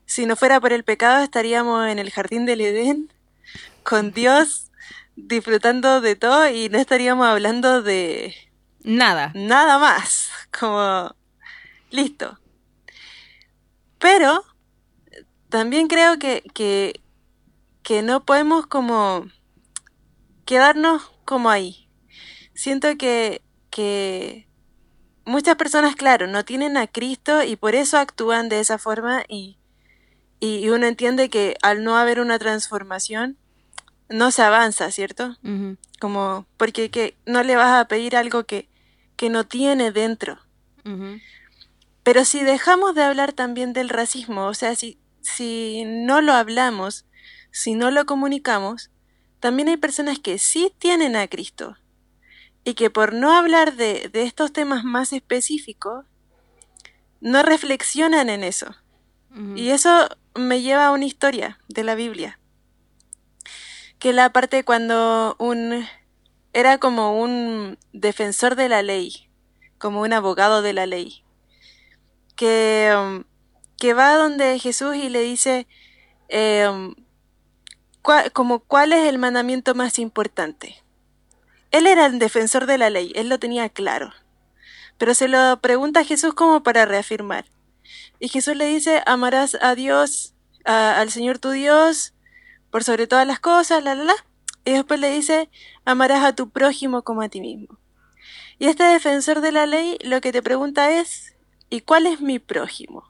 si 0.06 0.26
no 0.26 0.36
fuera 0.36 0.60
por 0.60 0.72
el 0.72 0.84
pecado 0.84 1.22
estaríamos 1.22 1.88
en 1.88 1.98
el 1.98 2.10
jardín 2.10 2.46
del 2.46 2.60
Edén 2.60 3.12
con 3.82 4.12
Dios 4.14 4.70
disfrutando 5.16 6.00
de 6.00 6.14
todo 6.14 6.48
y 6.50 6.68
no 6.68 6.78
estaríamos 6.78 7.26
hablando 7.26 7.82
de 7.82 8.34
nada. 8.82 9.32
Nada 9.34 9.78
más, 9.78 10.30
como 10.58 11.14
listo. 11.90 12.38
Pero 13.98 14.44
también 15.48 15.88
creo 15.88 16.18
que, 16.18 16.42
que, 16.54 17.00
que 17.82 18.02
no 18.02 18.24
podemos 18.24 18.66
como 18.66 19.26
quedarnos 20.44 21.02
como 21.24 21.50
ahí. 21.50 21.88
Siento 22.54 22.96
que, 22.96 23.42
que 23.70 24.48
muchas 25.24 25.56
personas, 25.56 25.96
claro, 25.96 26.26
no 26.26 26.44
tienen 26.44 26.76
a 26.76 26.86
Cristo 26.86 27.42
y 27.42 27.56
por 27.56 27.74
eso 27.74 27.98
actúan 27.98 28.48
de 28.48 28.60
esa 28.60 28.78
forma 28.78 29.24
y, 29.28 29.58
y 30.40 30.68
uno 30.68 30.86
entiende 30.86 31.28
que 31.28 31.56
al 31.62 31.84
no 31.84 31.96
haber 31.96 32.20
una 32.20 32.38
transformación, 32.38 33.36
no 34.08 34.30
se 34.30 34.42
avanza, 34.42 34.90
¿cierto? 34.90 35.36
Como, 36.00 36.46
porque 36.56 36.90
que 36.90 37.16
no 37.26 37.42
le 37.42 37.56
vas 37.56 37.80
a 37.80 37.88
pedir 37.88 38.16
algo 38.16 38.44
que, 38.44 38.68
que 39.16 39.30
no 39.30 39.44
tiene 39.44 39.90
dentro. 39.92 40.38
Pero 42.06 42.25
si 42.25 42.44
dejamos 42.44 42.94
de 42.94 43.02
hablar 43.02 43.32
también 43.32 43.72
del 43.72 43.88
racismo, 43.88 44.46
o 44.46 44.54
sea, 44.54 44.76
si, 44.76 44.96
si 45.22 45.82
no 45.84 46.20
lo 46.20 46.34
hablamos, 46.34 47.04
si 47.50 47.75
no 47.75 47.90
lo 47.90 48.06
comunicamos, 48.06 48.92
también 49.40 49.68
hay 49.68 49.76
personas 49.76 50.20
que 50.20 50.38
sí 50.38 50.72
tienen 50.78 51.16
a 51.16 51.26
Cristo 51.26 51.76
y 52.62 52.75
que 52.75 52.90
por 52.90 53.12
no 53.12 53.32
hablar 53.32 53.75
de, 53.75 54.08
de 54.08 54.22
estos 54.22 54.52
temas 54.52 54.84
más 54.84 55.12
específicos, 55.12 56.06
no 57.20 57.42
reflexionan 57.42 58.30
en 58.30 58.44
eso. 58.44 58.76
Y 59.56 59.70
eso 59.70 60.08
me 60.36 60.62
lleva 60.62 60.86
a 60.86 60.92
una 60.92 61.06
historia 61.06 61.58
de 61.66 61.82
la 61.82 61.96
Biblia. 61.96 62.38
Que 63.98 64.12
la 64.12 64.30
parte 64.30 64.62
cuando 64.62 65.34
un 65.40 65.84
era 66.52 66.78
como 66.78 67.20
un 67.20 67.78
defensor 67.92 68.54
de 68.54 68.68
la 68.68 68.84
ley, 68.84 69.28
como 69.78 70.02
un 70.02 70.12
abogado 70.12 70.62
de 70.62 70.72
la 70.72 70.86
ley 70.86 71.25
que, 72.37 72.95
um, 72.97 73.25
que 73.78 73.95
va 73.95 74.16
donde 74.16 74.59
Jesús 74.59 74.95
y 74.97 75.09
le 75.09 75.21
dice 75.21 75.66
um, 76.73 76.95
como 78.33 78.61
cuál 78.61 78.93
es 78.93 79.09
el 79.09 79.19
mandamiento 79.19 79.75
más 79.75 79.99
importante. 79.99 80.83
él 81.73 81.87
era 81.87 82.07
el 82.07 82.19
defensor 82.19 82.66
de 82.66 82.78
la 82.78 82.90
ley, 82.90 83.12
él 83.16 83.28
lo 83.28 83.38
tenía 83.38 83.69
claro. 83.69 84.12
Pero 84.99 85.14
se 85.14 85.28
lo 85.28 85.61
pregunta 85.61 86.05
Jesús 86.05 86.33
como 86.35 86.62
para 86.62 86.87
reafirmar. 86.87 87.47
Y 88.19 88.28
Jesús 88.28 88.57
le 88.57 88.66
dice, 88.66 89.02
amarás 89.07 89.57
a 89.61 89.75
Dios, 89.75 90.35
al 90.64 91.11
Señor 91.11 91.38
tu 91.38 91.50
Dios, 91.50 92.14
por 92.71 92.83
sobre 92.83 93.07
todas 93.07 93.26
las 93.26 93.40
cosas, 93.40 93.83
la, 93.83 93.95
la, 93.95 94.05
la. 94.05 94.14
Y 94.64 94.73
después 94.73 94.99
le 94.99 95.11
dice, 95.11 95.50
amarás 95.85 96.25
a 96.25 96.35
tu 96.35 96.50
prójimo 96.50 97.02
como 97.02 97.23
a 97.23 97.28
ti 97.28 97.40
mismo. 97.40 97.78
Y 98.59 98.69
este 98.69 98.85
defensor 98.85 99.40
de 99.40 99.52
la 99.52 99.66
ley 99.66 99.99
lo 100.02 100.21
que 100.21 100.33
te 100.33 100.43
pregunta 100.43 100.90
es, 100.90 101.36
¿y 101.70 101.80
cuál 101.80 102.06
es 102.06 102.20
mi 102.20 102.38
prójimo? 102.38 103.04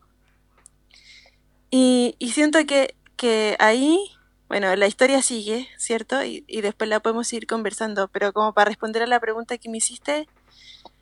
Y, 1.71 2.17
y 2.19 2.31
siento 2.31 2.65
que, 2.67 2.97
que 3.17 3.57
ahí 3.59 4.17
bueno, 4.49 4.75
la 4.77 4.87
historia 4.87 5.23
sigue, 5.23 5.69
¿cierto? 5.77 6.23
Y, 6.23 6.45
después 6.61 6.89
la 6.89 7.01
podemos 7.01 7.33
ir 7.33 7.47
conversando, 7.47 8.09
pero 8.09 8.33
como 8.33 8.53
para 8.53 8.69
responder 8.69 9.03
a 9.03 9.07
la 9.07 9.21
pregunta 9.21 9.59
que 9.59 9.69
me 9.69 9.79
hiciste, 9.79 10.29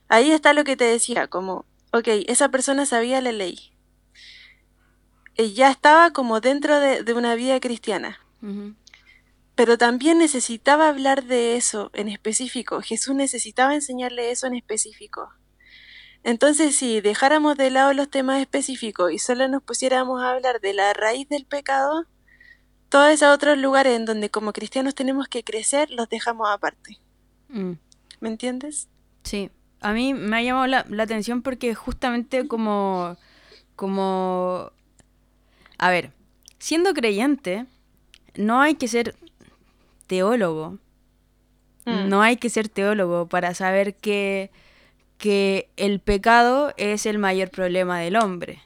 ahí 0.09 0.31
está 0.31 0.55
lo 0.55 0.65
que 0.65 0.77
te 0.77 0.85
decía, 0.85 1.27
como, 1.29 1.67
ok, 1.93 2.09
esa 2.27 2.49
persona 2.49 2.87
sabía 2.87 3.21
la 3.21 3.33
ley. 3.33 3.73
Y 5.37 5.53
ya 5.53 5.71
estaba 5.71 6.13
como 6.13 6.41
dentro 6.41 6.81
de, 6.81 7.13
una 7.13 7.35
vida 7.35 7.61
cristiana. 7.61 8.19
Pero 9.55 9.79
también 9.79 10.19
necesitaba 10.19 10.89
hablar 10.89 11.25
de 11.25 11.57
eso 11.57 11.91
en 11.93 12.09
específico. 12.09 12.81
Jesús 12.81 13.15
necesitaba 13.15 13.75
enseñarle 13.75 14.31
eso 14.31 14.47
en 14.47 14.55
específico. 14.55 15.33
Entonces, 16.25 16.75
si 16.75 17.03
dejáramos 17.03 17.57
de 17.57 17.71
lado 17.71 17.93
los 17.93 18.09
temas 18.09 18.41
específicos 18.41 19.13
y 19.13 19.19
solo 19.19 19.47
nos 19.47 19.63
pusiéramos 19.63 20.23
a 20.23 20.31
hablar 20.31 20.61
de 20.63 20.73
la 20.73 20.95
raíz 20.95 21.29
del 21.29 21.45
pecado, 21.45 22.07
todos 22.89 23.11
esos 23.11 23.35
otros 23.35 23.59
lugares 23.59 23.95
en 23.95 24.07
donde 24.07 24.31
como 24.31 24.55
cristianos 24.55 24.95
tenemos 24.95 25.29
que 25.29 25.45
crecer, 25.45 25.91
los 25.91 26.09
dejamos 26.09 26.49
aparte. 26.51 26.99
Mm. 27.49 27.73
¿Me 28.21 28.29
entiendes? 28.31 28.89
Sí. 29.23 29.51
A 29.81 29.93
mí 29.93 30.15
me 30.15 30.39
ha 30.39 30.43
llamado 30.43 30.67
la, 30.67 31.03
atención 31.03 31.43
porque 31.43 31.75
justamente 31.75 32.49
como, 32.49 33.19
como... 33.77 34.71
A 35.77 35.91
ver, 35.91 36.13
siendo 36.59 36.95
creyente, 36.95 37.67
no 38.35 38.63
hay 38.63 38.77
que 38.77 38.89
ser 38.89 39.15
teólogo. 40.07 40.79
Mm. 41.85 42.09
No 42.09 42.23
hay 42.23 42.39
que 42.39 42.49
ser 42.49 42.71
teólogo 42.71 43.29
para 43.29 43.53
saber 43.53 43.95
que, 43.95 44.51
que 45.19 45.71
el 45.77 46.01
pecado 46.01 46.73
es 46.77 47.07
el 47.07 47.19
mayor 47.19 47.51
problema 47.51 48.01
del 48.01 48.17
hombre. 48.17 48.63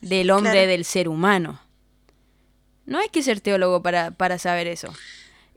Del 0.00 0.30
hombre, 0.30 0.66
del 0.66 0.84
ser 0.84 1.08
humano. 1.08 1.60
No 2.84 2.98
hay 2.98 3.08
que 3.08 3.22
ser 3.22 3.40
teólogo 3.40 3.82
para, 3.82 4.38
saber 4.38 4.68
eso. 4.68 4.92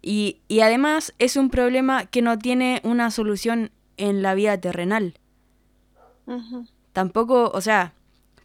Y, 0.01 0.39
además 0.61 1.13
es 1.19 1.35
un 1.35 1.49
problema 1.49 2.05
que 2.05 2.21
no 2.21 2.37
tiene 2.39 2.81
una 2.83 3.11
solución 3.11 3.71
en 3.97 4.21
la 4.21 4.33
vida 4.33 4.59
terrenal. 4.59 5.13
Tampoco, 6.93 7.51
o 7.53 7.61
sea, 7.61 7.93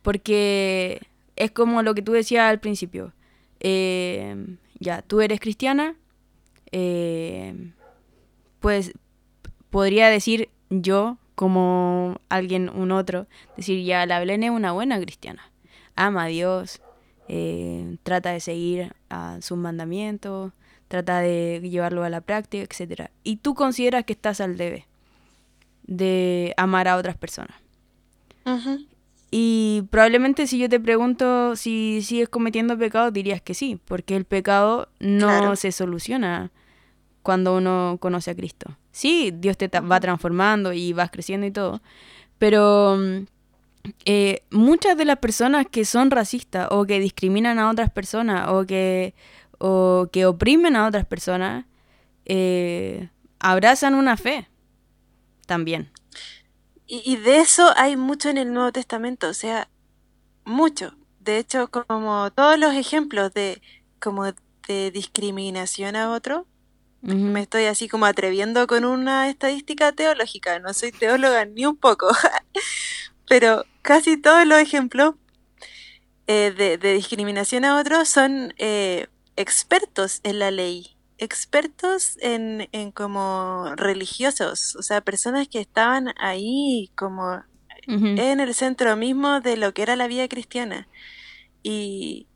porque 0.02 1.00
es 1.36 1.50
como 1.50 1.82
lo 1.82 1.94
que 1.94 2.02
tú 2.02 2.12
decías 2.12 2.50
al 2.50 2.60
principio. 2.60 3.12
Eh, 3.60 4.56
ya, 4.78 5.02
tú 5.02 5.20
eres 5.20 5.40
cristiana, 5.40 5.96
eh, 6.72 7.72
pues 8.60 8.92
podría 9.70 10.08
decir 10.08 10.50
yo, 10.70 11.18
como 11.34 12.20
alguien, 12.28 12.68
un 12.68 12.92
otro, 12.92 13.26
decir, 13.56 13.84
ya, 13.84 14.06
la 14.06 14.18
Belén 14.18 14.42
es 14.42 14.50
una 14.50 14.72
buena 14.72 15.00
cristiana. 15.00 15.50
Ama 15.96 16.24
a 16.24 16.26
Dios, 16.26 16.80
eh, 17.28 17.96
trata 18.02 18.30
de 18.30 18.40
seguir 18.40 18.94
a 19.10 19.38
sus 19.40 19.58
mandamientos, 19.58 20.52
trata 20.88 21.20
de 21.20 21.60
llevarlo 21.62 22.04
a 22.04 22.10
la 22.10 22.20
práctica, 22.20 22.64
etc. 22.64 23.10
Y 23.22 23.36
tú 23.36 23.54
consideras 23.54 24.04
que 24.04 24.12
estás 24.12 24.40
al 24.40 24.56
debe 24.56 24.86
de 25.86 26.54
amar 26.56 26.88
a 26.88 26.96
otras 26.96 27.16
personas. 27.16 27.56
Y 29.30 29.82
probablemente 29.90 30.46
si 30.46 30.58
yo 30.58 30.68
te 30.68 30.78
pregunto 30.78 31.56
si 31.56 32.02
sigues 32.02 32.28
cometiendo 32.28 32.78
pecado, 32.78 33.10
dirías 33.10 33.40
que 33.40 33.54
sí, 33.54 33.80
porque 33.84 34.16
el 34.16 34.24
pecado 34.24 34.88
no 35.00 35.56
se 35.56 35.72
soluciona 35.72 36.50
cuando 37.24 37.56
uno 37.56 37.96
conoce 37.98 38.30
a 38.30 38.36
Cristo. 38.36 38.76
Sí, 38.92 39.32
Dios 39.34 39.56
te 39.58 39.66
va 39.68 39.98
transformando 39.98 40.72
y 40.72 40.92
vas 40.92 41.10
creciendo 41.10 41.46
y 41.46 41.50
todo, 41.50 41.80
pero 42.38 42.96
mm, 42.96 43.26
eh, 44.04 44.44
muchas 44.50 44.96
de 44.96 45.04
las 45.04 45.18
personas 45.18 45.66
que 45.68 45.84
son 45.84 46.12
racistas 46.12 46.68
o 46.70 46.84
que 46.84 47.00
discriminan 47.00 47.58
a 47.58 47.70
otras 47.70 47.90
personas 47.90 48.48
o 48.50 48.66
que, 48.66 49.14
o 49.58 50.08
que 50.12 50.26
oprimen 50.26 50.76
a 50.76 50.86
otras 50.86 51.06
personas, 51.06 51.64
eh, 52.26 53.08
abrazan 53.40 53.94
una 53.94 54.16
fe 54.16 54.48
también. 55.46 55.90
Y, 56.86 57.16
de 57.16 57.38
eso 57.38 57.72
hay 57.76 57.96
mucho 57.96 58.28
en 58.28 58.36
el 58.36 58.52
Nuevo 58.52 58.70
Testamento, 58.70 59.28
o 59.28 59.34
sea, 59.34 59.68
mucho. 60.44 60.94
De 61.18 61.38
hecho, 61.38 61.68
como 61.70 62.30
todos 62.30 62.58
los 62.58 62.74
ejemplos 62.74 63.32
de 63.32 63.62
como 63.98 64.24
de 64.68 64.90
discriminación 64.90 65.96
a 65.96 66.10
otro, 66.10 66.46
me 67.04 67.42
estoy 67.42 67.66
así 67.66 67.88
como 67.88 68.06
atreviendo 68.06 68.66
con 68.66 68.84
una 68.84 69.28
estadística 69.28 69.92
teológica, 69.92 70.58
no 70.58 70.72
soy 70.72 70.92
teóloga 70.92 71.44
ni 71.44 71.66
un 71.66 71.76
poco, 71.76 72.08
pero 73.28 73.64
casi 73.82 74.16
todos 74.16 74.46
los 74.46 74.58
ejemplos 74.58 75.14
eh, 76.26 76.52
de, 76.56 76.94
discriminación 76.94 77.64
a 77.64 77.78
otros 77.78 78.08
son 78.08 78.54
eh, 78.56 79.08
expertos 79.36 80.20
en 80.22 80.38
la 80.38 80.50
ley, 80.50 80.96
expertos 81.18 82.16
en, 82.20 82.68
en 82.72 82.90
como 82.90 83.72
religiosos, 83.76 84.74
o 84.76 84.82
sea, 84.82 85.02
personas 85.02 85.48
que 85.48 85.60
estaban 85.60 86.14
ahí 86.18 86.90
como 86.96 87.42
en 87.86 88.40
el 88.40 88.54
centro 88.54 88.96
mismo 88.96 89.40
de 89.40 89.58
lo 89.58 89.74
que 89.74 89.82
era 89.82 89.94
la 89.94 90.06
vida 90.06 90.26
cristiana. 90.26 90.88
Y, 91.62 92.26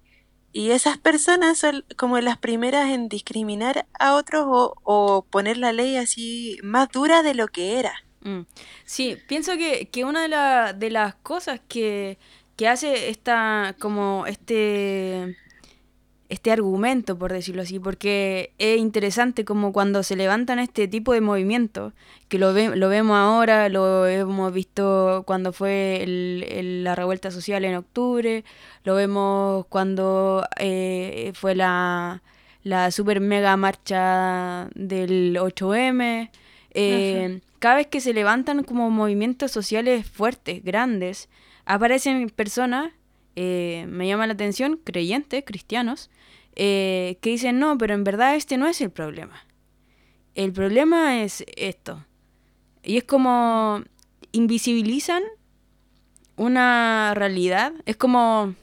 y 0.52 0.70
esas 0.70 0.98
personas 0.98 1.58
son 1.58 1.84
como 1.96 2.18
las 2.20 2.38
primeras 2.38 2.90
en 2.90 3.08
discriminar 3.08 3.86
a 3.98 4.14
otros 4.14 4.44
o, 4.46 4.74
o 4.84 5.22
poner 5.22 5.56
la 5.58 5.72
ley 5.72 5.96
así 5.96 6.58
más 6.62 6.88
dura 6.88 7.22
de 7.22 7.34
lo 7.34 7.48
que 7.48 7.78
era. 7.78 7.94
Mm. 8.22 8.40
Sí, 8.84 9.16
pienso 9.26 9.52
que, 9.56 9.88
una 10.04 10.22
de, 10.28 10.78
de 10.78 10.90
las 10.90 11.14
cosas 11.16 11.60
que, 11.68 12.18
hace 12.68 13.08
esta, 13.08 13.76
como 13.78 14.26
este, 14.26 15.36
este 16.28 16.52
argumento, 16.52 17.18
por 17.18 17.32
decirlo 17.32 17.62
así, 17.62 17.78
porque 17.78 18.52
es 18.58 18.78
interesante 18.78 19.44
como 19.44 19.72
cuando 19.72 20.02
se 20.02 20.14
levantan 20.14 20.58
este 20.58 20.86
tipo 20.86 21.12
de 21.14 21.22
movimientos, 21.22 21.94
que 22.28 22.38
lo, 22.38 22.52
lo 22.52 22.88
vemos 22.88 23.16
ahora, 23.16 23.68
lo 23.70 24.06
hemos 24.06 24.52
visto 24.52 25.22
cuando 25.26 25.52
fue 25.52 26.04
la 26.06 26.94
revuelta 26.94 27.30
social 27.30 27.64
en 27.64 27.76
octubre, 27.76 28.44
lo 28.84 28.94
vemos 28.94 29.64
cuando 29.70 30.46
eh, 30.58 31.32
fue 31.34 31.54
la, 31.54 32.22
la 32.62 32.90
super 32.90 33.20
mega 33.20 33.56
marcha 33.56 34.68
del 34.74 35.36
8M. 35.36 36.30
Eh, 36.72 37.40
cada 37.58 37.76
vez 37.76 37.86
que 37.86 38.00
se 38.00 38.12
levantan 38.12 38.64
como 38.64 38.90
movimientos 38.90 39.50
sociales 39.50 40.06
fuertes, 40.06 40.62
grandes, 40.62 41.30
aparecen 41.64 42.28
personas, 42.28 42.92
eh, 43.34 43.86
me 43.88 44.06
llama 44.06 44.26
la 44.26 44.34
atención, 44.34 44.78
creyentes, 44.84 45.42
cristianos, 45.46 46.10
eh, 46.58 47.16
que 47.22 47.30
dicen, 47.30 47.58
no, 47.58 47.78
pero 47.78 47.94
en 47.94 48.04
verdad 48.04 48.34
este 48.34 48.58
no 48.58 48.66
es 48.66 48.80
el 48.80 48.90
problema. 48.90 49.46
El 50.34 50.52
problema 50.52 51.22
es 51.22 51.44
esto. 51.56 52.04
Y 52.82 52.98
es 52.98 53.04
como 53.04 53.82
invisibilizan 54.32 55.22
una 56.36 57.14
realidad. 57.14 57.72
Es 57.86 57.96
como, 57.96 58.54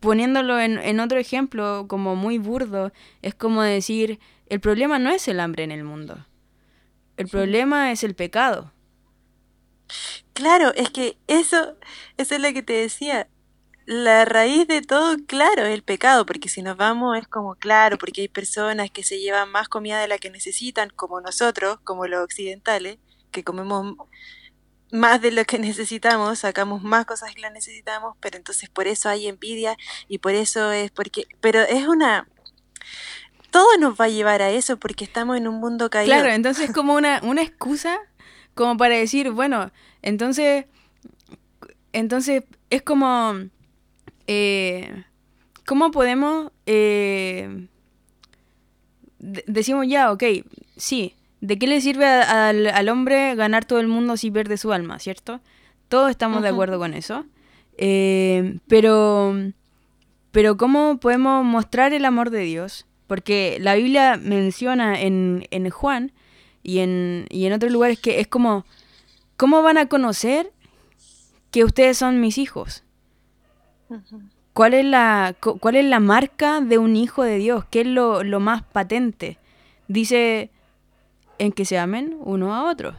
poniéndolo 0.00 0.58
en, 0.58 0.78
en 0.78 1.00
otro 1.00 1.18
ejemplo, 1.18 1.84
como 1.88 2.16
muy 2.16 2.38
burdo, 2.38 2.92
es 3.20 3.34
como 3.34 3.62
decir, 3.62 4.18
el 4.48 4.60
problema 4.60 4.98
no 4.98 5.10
es 5.10 5.28
el 5.28 5.40
hambre 5.40 5.64
en 5.64 5.72
el 5.72 5.84
mundo 5.84 6.24
el 7.16 7.28
problema 7.28 7.92
es 7.92 8.02
el 8.04 8.14
pecado. 8.14 8.72
Claro, 10.32 10.72
es 10.74 10.90
que 10.90 11.16
eso, 11.26 11.76
eso 12.16 12.34
es 12.34 12.40
lo 12.40 12.52
que 12.52 12.62
te 12.62 12.72
decía. 12.72 13.28
La 13.86 14.24
raíz 14.24 14.66
de 14.66 14.80
todo, 14.80 15.16
claro, 15.26 15.66
es 15.66 15.74
el 15.74 15.82
pecado, 15.82 16.24
porque 16.24 16.48
si 16.48 16.62
nos 16.62 16.76
vamos 16.76 17.18
es 17.18 17.28
como 17.28 17.54
claro, 17.54 17.98
porque 17.98 18.22
hay 18.22 18.28
personas 18.28 18.90
que 18.90 19.04
se 19.04 19.20
llevan 19.20 19.50
más 19.50 19.68
comida 19.68 20.00
de 20.00 20.08
la 20.08 20.18
que 20.18 20.30
necesitan, 20.30 20.90
como 20.90 21.20
nosotros, 21.20 21.78
como 21.84 22.06
los 22.06 22.24
occidentales, 22.24 22.98
que 23.30 23.44
comemos 23.44 23.96
más 24.90 25.20
de 25.20 25.32
lo 25.32 25.44
que 25.44 25.58
necesitamos, 25.58 26.38
sacamos 26.38 26.82
más 26.82 27.04
cosas 27.04 27.34
que 27.34 27.42
la 27.42 27.50
necesitamos, 27.50 28.16
pero 28.20 28.38
entonces 28.38 28.70
por 28.70 28.86
eso 28.86 29.08
hay 29.08 29.26
envidia 29.26 29.76
y 30.08 30.18
por 30.18 30.32
eso 30.32 30.72
es 30.72 30.90
porque, 30.90 31.26
pero 31.40 31.60
es 31.60 31.86
una, 31.86 32.26
todo 33.50 33.76
nos 33.78 34.00
va 34.00 34.06
a 34.06 34.08
llevar 34.08 34.40
a 34.40 34.50
eso 34.50 34.78
porque 34.78 35.04
estamos 35.04 35.36
en 35.36 35.46
un 35.46 35.60
mundo 35.60 35.90
caído. 35.90 36.14
Claro, 36.14 36.30
entonces 36.30 36.70
es 36.70 36.74
como 36.74 36.94
una, 36.94 37.20
una 37.22 37.42
excusa 37.42 38.00
como 38.54 38.76
para 38.76 38.96
decir, 38.96 39.30
bueno, 39.30 39.72
entonces, 40.00 40.66
entonces 41.92 42.44
es 42.70 42.82
como, 42.82 43.34
eh, 44.26 45.04
¿cómo 45.66 45.90
podemos, 45.90 46.52
eh, 46.66 47.66
decimos 49.18 49.86
ya, 49.88 50.12
ok, 50.12 50.24
sí, 50.76 51.14
¿De 51.44 51.58
qué 51.58 51.66
le 51.66 51.82
sirve 51.82 52.06
al, 52.06 52.88
hombre 52.88 53.34
ganar 53.34 53.66
todo 53.66 53.78
el 53.78 53.86
mundo 53.86 54.16
si 54.16 54.30
pierde 54.30 54.56
su 54.56 54.72
alma, 54.72 54.98
cierto? 54.98 55.42
Todos 55.88 56.08
estamos 56.08 56.40
de 56.40 56.48
acuerdo 56.48 56.78
con 56.78 56.94
eso. 56.94 57.26
Eh, 57.76 58.60
pero, 58.66 59.34
pero 60.30 60.56
¿cómo 60.56 60.96
podemos 60.98 61.44
mostrar 61.44 61.92
el 61.92 62.06
amor 62.06 62.30
de 62.30 62.40
Dios? 62.44 62.86
Porque 63.06 63.58
la 63.60 63.74
Biblia 63.74 64.16
menciona 64.16 64.98
en, 64.98 65.46
en 65.50 65.68
Juan 65.68 66.12
y 66.62 66.78
en, 66.78 67.26
y 67.28 67.44
en 67.44 67.52
otros 67.52 67.70
lugares 67.70 67.98
que 67.98 68.20
es 68.20 68.26
como, 68.26 68.64
¿cómo 69.36 69.60
van 69.60 69.76
a 69.76 69.84
conocer 69.84 70.50
que 71.50 71.62
ustedes 71.62 71.98
son 71.98 72.22
mis 72.22 72.38
hijos? 72.38 72.83
¿Cuál 74.52 74.74
es, 74.74 74.84
la, 74.84 75.34
¿Cuál 75.40 75.76
es 75.76 75.84
la 75.84 76.00
marca 76.00 76.60
de 76.60 76.78
un 76.78 76.96
hijo 76.96 77.24
de 77.24 77.38
Dios? 77.38 77.64
¿Qué 77.70 77.80
es 77.80 77.86
lo, 77.86 78.22
lo 78.22 78.38
más 78.38 78.62
patente? 78.62 79.38
Dice 79.88 80.50
en 81.38 81.52
que 81.52 81.64
se 81.64 81.78
amen 81.78 82.16
uno 82.20 82.54
a 82.54 82.70
otro. 82.70 82.94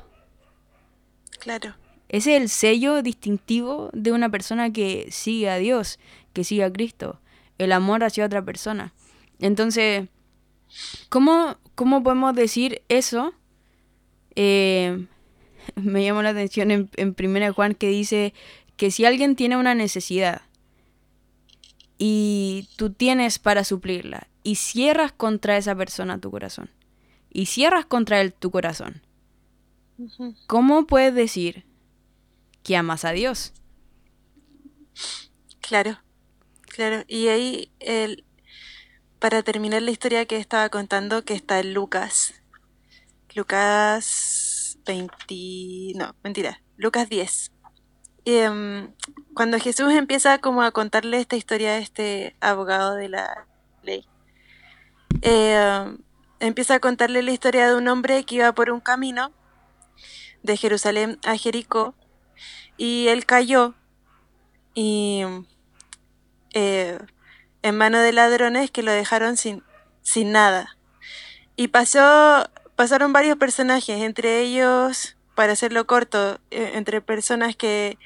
Claro. 1.39 1.75
Ese 2.09 2.35
es 2.35 2.41
el 2.41 2.49
sello 2.49 3.01
distintivo 3.01 3.89
de 3.93 4.11
una 4.11 4.29
persona 4.29 4.71
que 4.71 5.07
sigue 5.11 5.49
a 5.49 5.57
Dios, 5.57 5.99
que 6.33 6.43
sigue 6.43 6.63
a 6.63 6.71
Cristo, 6.71 7.19
el 7.57 7.71
amor 7.71 8.03
hacia 8.03 8.25
otra 8.25 8.43
persona. 8.43 8.93
Entonces, 9.39 10.07
¿cómo, 11.09 11.57
cómo 11.73 12.03
podemos 12.03 12.35
decir 12.35 12.81
eso? 12.89 13.33
Eh, 14.35 15.07
me 15.75 16.03
llamó 16.03 16.21
la 16.21 16.29
atención 16.29 16.71
en, 16.71 16.89
en 16.97 17.13
Primera 17.13 17.51
Juan 17.53 17.75
que 17.75 17.87
dice 17.87 18.33
que 18.77 18.91
si 18.91 19.05
alguien 19.05 19.35
tiene 19.35 19.57
una 19.57 19.73
necesidad 19.73 20.41
y 21.97 22.69
tú 22.75 22.91
tienes 22.91 23.39
para 23.39 23.63
suplirla 23.63 24.27
y 24.43 24.55
cierras 24.55 25.11
contra 25.11 25.57
esa 25.57 25.75
persona 25.75 26.19
tu 26.19 26.31
corazón 26.31 26.69
y 27.29 27.47
cierras 27.47 27.85
contra 27.85 28.21
él 28.21 28.33
tu 28.33 28.51
corazón, 28.51 29.01
¿cómo 30.47 30.87
puedes 30.87 31.13
decir 31.13 31.65
que 32.63 32.77
amas 32.77 33.05
a 33.05 33.11
Dios? 33.11 33.53
Claro, 35.61 35.99
claro. 36.61 37.03
Y 37.07 37.27
ahí, 37.27 37.71
el, 37.79 38.23
para 39.19 39.43
terminar 39.43 39.81
la 39.81 39.91
historia 39.91 40.25
que 40.25 40.37
estaba 40.37 40.69
contando, 40.69 41.25
que 41.25 41.33
está 41.33 41.59
en 41.59 41.73
Lucas. 41.73 42.35
Lucas 43.33 44.77
20... 44.85 45.93
No, 45.95 46.15
mentira. 46.23 46.61
Lucas 46.77 47.09
10. 47.09 47.51
Em, 48.25 48.91
cuando 49.35 49.59
Jesús 49.59 49.93
empieza 49.93 50.39
como 50.39 50.63
a 50.63 50.71
contarle 50.71 51.19
esta 51.19 51.35
historia 51.35 51.73
a 51.73 51.77
este 51.77 52.35
abogado 52.41 52.95
de 52.95 53.09
la 53.09 53.45
ley, 53.83 54.07
em, 55.21 55.99
empieza 56.39 56.75
a 56.75 56.79
contarle 56.79 57.21
la 57.21 57.31
historia 57.31 57.67
de 57.67 57.75
un 57.75 57.87
hombre 57.87 58.23
que 58.23 58.35
iba 58.35 58.51
por 58.53 58.71
un 58.71 58.79
camino 58.79 59.31
de 60.41 60.57
Jerusalén 60.57 61.19
a 61.23 61.37
Jericó 61.37 61.95
y 62.77 63.07
él 63.09 63.25
cayó 63.25 63.75
y 64.73 65.23
eh, 66.53 66.97
en 67.61 67.77
manos 67.77 68.01
de 68.01 68.11
ladrones 68.11 68.71
que 68.71 68.83
lo 68.83 68.91
dejaron 68.91 69.37
sin, 69.37 69.63
sin 70.01 70.31
nada. 70.31 70.77
Y 71.55 71.69
pasó, 71.69 72.49
pasaron 72.75 73.13
varios 73.13 73.37
personajes, 73.37 74.01
entre 74.01 74.41
ellos 74.41 75.14
para 75.35 75.53
hacerlo 75.53 75.85
corto, 75.85 76.39
eh, 76.49 76.71
entre 76.75 77.01
personas 77.01 77.55
que 77.55 77.99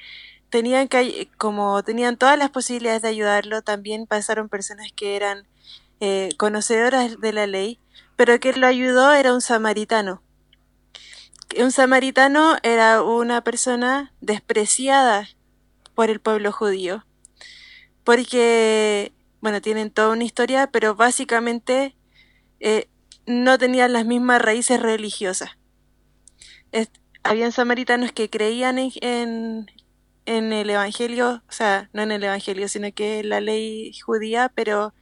tenían 0.50 0.88
que, 0.88 1.30
como 1.38 1.82
tenían 1.82 2.16
todas 2.16 2.36
las 2.36 2.50
posibilidades 2.50 3.02
de 3.02 3.08
ayudarlo, 3.08 3.62
también 3.62 4.06
pasaron 4.06 4.48
personas 4.48 4.88
que 4.94 5.16
eran 5.16 5.46
eh, 6.00 6.30
conocedoras 6.36 7.20
de 7.20 7.32
la 7.32 7.46
ley, 7.46 7.78
pero 8.16 8.38
que 8.40 8.52
lo 8.52 8.66
ayudó 8.66 9.12
era 9.12 9.32
un 9.32 9.40
samaritano. 9.40 10.22
Un 11.58 11.72
samaritano 11.72 12.56
era 12.62 13.02
una 13.02 13.42
persona 13.42 14.12
despreciada 14.20 15.28
por 15.94 16.10
el 16.10 16.20
pueblo 16.20 16.52
judío, 16.52 17.04
porque, 18.04 19.12
bueno, 19.40 19.60
tienen 19.60 19.90
toda 19.90 20.10
una 20.10 20.24
historia, 20.24 20.68
pero 20.68 20.94
básicamente 20.96 21.94
eh, 22.58 22.88
no 23.26 23.58
tenían 23.58 23.92
las 23.92 24.04
mismas 24.04 24.42
raíces 24.42 24.80
religiosas 24.80 25.50
habían 27.22 27.52
samaritanos 27.52 28.12
que 28.12 28.30
creían 28.30 28.78
en, 28.78 29.70
en, 30.26 30.52
el 30.52 30.70
Evangelio, 30.70 31.42
o 31.48 31.52
sea, 31.52 31.90
no 31.92 32.02
en 32.02 32.12
el 32.12 32.24
Evangelio, 32.24 32.68
sino 32.68 32.92
que 32.92 33.22
la 33.24 33.40
ley 33.40 33.92
judía, 34.00 34.50
pero 34.54 34.94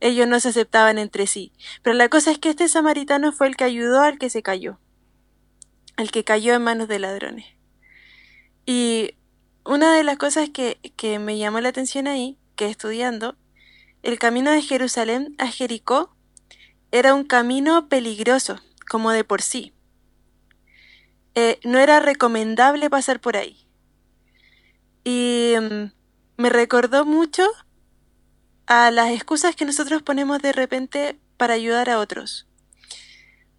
ellos 0.00 0.28
no 0.28 0.40
se 0.40 0.48
aceptaban 0.48 0.98
entre 0.98 1.26
sí. 1.26 1.52
Pero 1.82 1.94
la 1.94 2.08
cosa 2.08 2.30
es 2.30 2.38
que 2.38 2.50
este 2.50 2.68
samaritano 2.68 3.32
fue 3.32 3.48
el 3.48 3.56
que 3.56 3.64
ayudó 3.64 4.00
al 4.02 4.18
que 4.18 4.30
se 4.30 4.42
cayó, 4.42 4.78
al 5.96 6.10
que 6.10 6.24
cayó 6.24 6.54
en 6.54 6.62
manos 6.62 6.88
de 6.88 6.98
ladrones. 6.98 7.46
Y 8.64 9.16
una 9.64 9.94
de 9.94 10.04
las 10.04 10.18
cosas 10.18 10.50
que, 10.50 10.78
que 10.96 11.18
me 11.18 11.38
llamó 11.38 11.60
la 11.60 11.70
atención 11.70 12.06
ahí, 12.06 12.38
que 12.56 12.66
estudiando, 12.66 13.36
el 14.02 14.18
camino 14.18 14.50
de 14.50 14.62
Jerusalén 14.62 15.34
a 15.38 15.48
Jericó 15.48 16.14
era 16.92 17.14
un 17.14 17.24
camino 17.24 17.88
peligroso, 17.88 18.60
como 18.88 19.10
de 19.10 19.24
por 19.24 19.42
sí. 19.42 19.75
Eh, 21.38 21.60
no 21.64 21.78
era 21.78 22.00
recomendable 22.00 22.88
pasar 22.88 23.20
por 23.20 23.36
ahí. 23.36 23.68
Y 25.04 25.52
mm, 25.60 25.92
me 26.38 26.48
recordó 26.48 27.04
mucho 27.04 27.46
a 28.66 28.90
las 28.90 29.10
excusas 29.10 29.54
que 29.54 29.66
nosotros 29.66 30.02
ponemos 30.02 30.40
de 30.40 30.52
repente 30.52 31.20
para 31.36 31.52
ayudar 31.52 31.90
a 31.90 31.98
otros. 31.98 32.48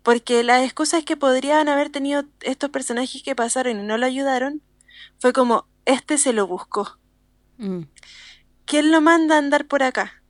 Porque 0.01 0.43
las 0.43 0.63
excusas 0.63 1.03
que 1.05 1.17
podrían 1.17 1.69
haber 1.69 1.91
tenido 1.91 2.23
estos 2.41 2.71
personajes 2.71 3.21
que 3.21 3.35
pasaron 3.35 3.79
y 3.79 3.83
no 3.83 3.99
lo 3.99 4.07
ayudaron, 4.07 4.63
fue 5.19 5.31
como, 5.31 5.67
este 5.85 6.17
se 6.17 6.33
lo 6.33 6.47
buscó. 6.47 6.97
Mm. 7.59 7.83
¿Quién 8.65 8.91
lo 8.91 9.01
manda 9.01 9.35
a 9.35 9.37
andar 9.37 9.67
por 9.67 9.83
acá? 9.83 10.23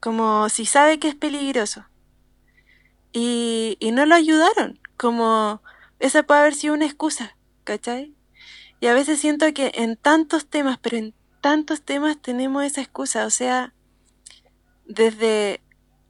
Como 0.00 0.48
si 0.48 0.66
sabe 0.66 0.98
que 0.98 1.06
es 1.06 1.14
peligroso. 1.14 1.86
Y, 3.12 3.76
y 3.78 3.92
no 3.92 4.06
lo 4.06 4.16
ayudaron. 4.16 4.80
Como, 4.96 5.62
esa 6.04 6.22
puede 6.22 6.40
haber 6.40 6.54
sido 6.54 6.74
una 6.74 6.84
excusa, 6.84 7.34
¿cachai? 7.64 8.14
Y 8.78 8.88
a 8.88 8.92
veces 8.92 9.18
siento 9.18 9.46
que 9.54 9.72
en 9.74 9.96
tantos 9.96 10.46
temas, 10.46 10.78
pero 10.78 10.98
en 10.98 11.14
tantos 11.40 11.80
temas 11.80 12.20
tenemos 12.20 12.62
esa 12.62 12.82
excusa, 12.82 13.24
o 13.24 13.30
sea, 13.30 13.72
desde 14.84 15.62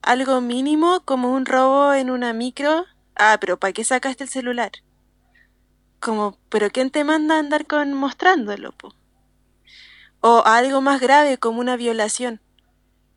algo 0.02 0.40
mínimo 0.40 1.02
como 1.04 1.32
un 1.32 1.46
robo 1.46 1.92
en 1.92 2.10
una 2.10 2.32
micro, 2.32 2.86
ah, 3.14 3.38
pero 3.40 3.60
¿para 3.60 3.72
qué 3.72 3.84
sacaste 3.84 4.24
el 4.24 4.30
celular? 4.30 4.72
Como, 6.00 6.38
pero 6.48 6.70
¿quién 6.70 6.90
te 6.90 7.04
manda 7.04 7.36
a 7.36 7.38
andar 7.38 7.64
con 7.68 7.94
mostrándolo? 7.94 8.72
Po? 8.72 8.96
O 10.22 10.42
algo 10.44 10.80
más 10.80 11.00
grave 11.00 11.38
como 11.38 11.60
una 11.60 11.76
violación, 11.76 12.40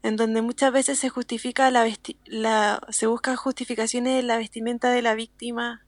en 0.03 0.15
donde 0.15 0.43
muchas 0.43 0.71
veces 0.71 0.99
se 0.99 1.09
justifica 1.09 1.71
la, 1.71 1.87
la 2.25 2.81
se 2.89 3.07
busca 3.07 3.35
justificaciones 3.35 4.19
en 4.19 4.27
la 4.27 4.37
vestimenta 4.37 4.91
de 4.91 5.01
la 5.01 5.15
víctima 5.15 5.86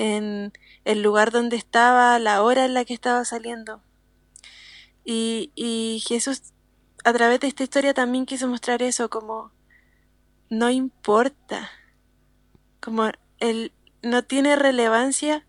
en 0.00 0.54
el 0.86 1.02
lugar 1.02 1.30
donde 1.30 1.56
estaba, 1.56 2.18
la 2.18 2.42
hora 2.42 2.64
en 2.64 2.72
la 2.72 2.86
que 2.86 2.94
estaba 2.94 3.22
saliendo. 3.26 3.82
Y, 5.04 5.52
y 5.54 6.02
Jesús 6.08 6.54
a 7.04 7.12
través 7.12 7.40
de 7.40 7.48
esta 7.48 7.64
historia 7.64 7.92
también 7.92 8.24
quiso 8.24 8.48
mostrar 8.48 8.82
eso 8.82 9.10
como 9.10 9.52
no 10.48 10.70
importa, 10.70 11.70
como 12.80 13.10
él 13.40 13.72
no 14.02 14.24
tiene 14.24 14.56
relevancia 14.56 15.46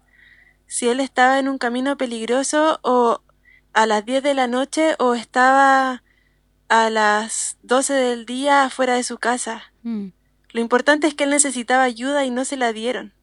si 0.68 0.90
él 0.90 1.00
estaba 1.00 1.40
en 1.40 1.48
un 1.48 1.58
camino 1.58 1.98
peligroso 1.98 2.80
o 2.84 3.22
a 3.72 3.86
las 3.86 4.06
10 4.06 4.22
de 4.22 4.34
la 4.34 4.48
noche 4.48 4.96
o 5.00 5.14
estaba 5.16 6.04
a 6.68 6.90
las 6.90 7.58
12 7.64 7.94
del 7.94 8.26
día 8.26 8.70
fuera 8.70 8.96
de 8.96 9.04
su 9.04 9.18
casa. 9.18 9.72
Mm. 9.84 10.08
Lo 10.50 10.60
importante 10.60 11.08
es 11.08 11.14
que 11.14 11.24
él 11.24 11.30
necesitaba 11.30 11.84
ayuda 11.84 12.26
y 12.26 12.32
no 12.32 12.44
se 12.44 12.58
la 12.58 12.74
dieron. 12.74 13.14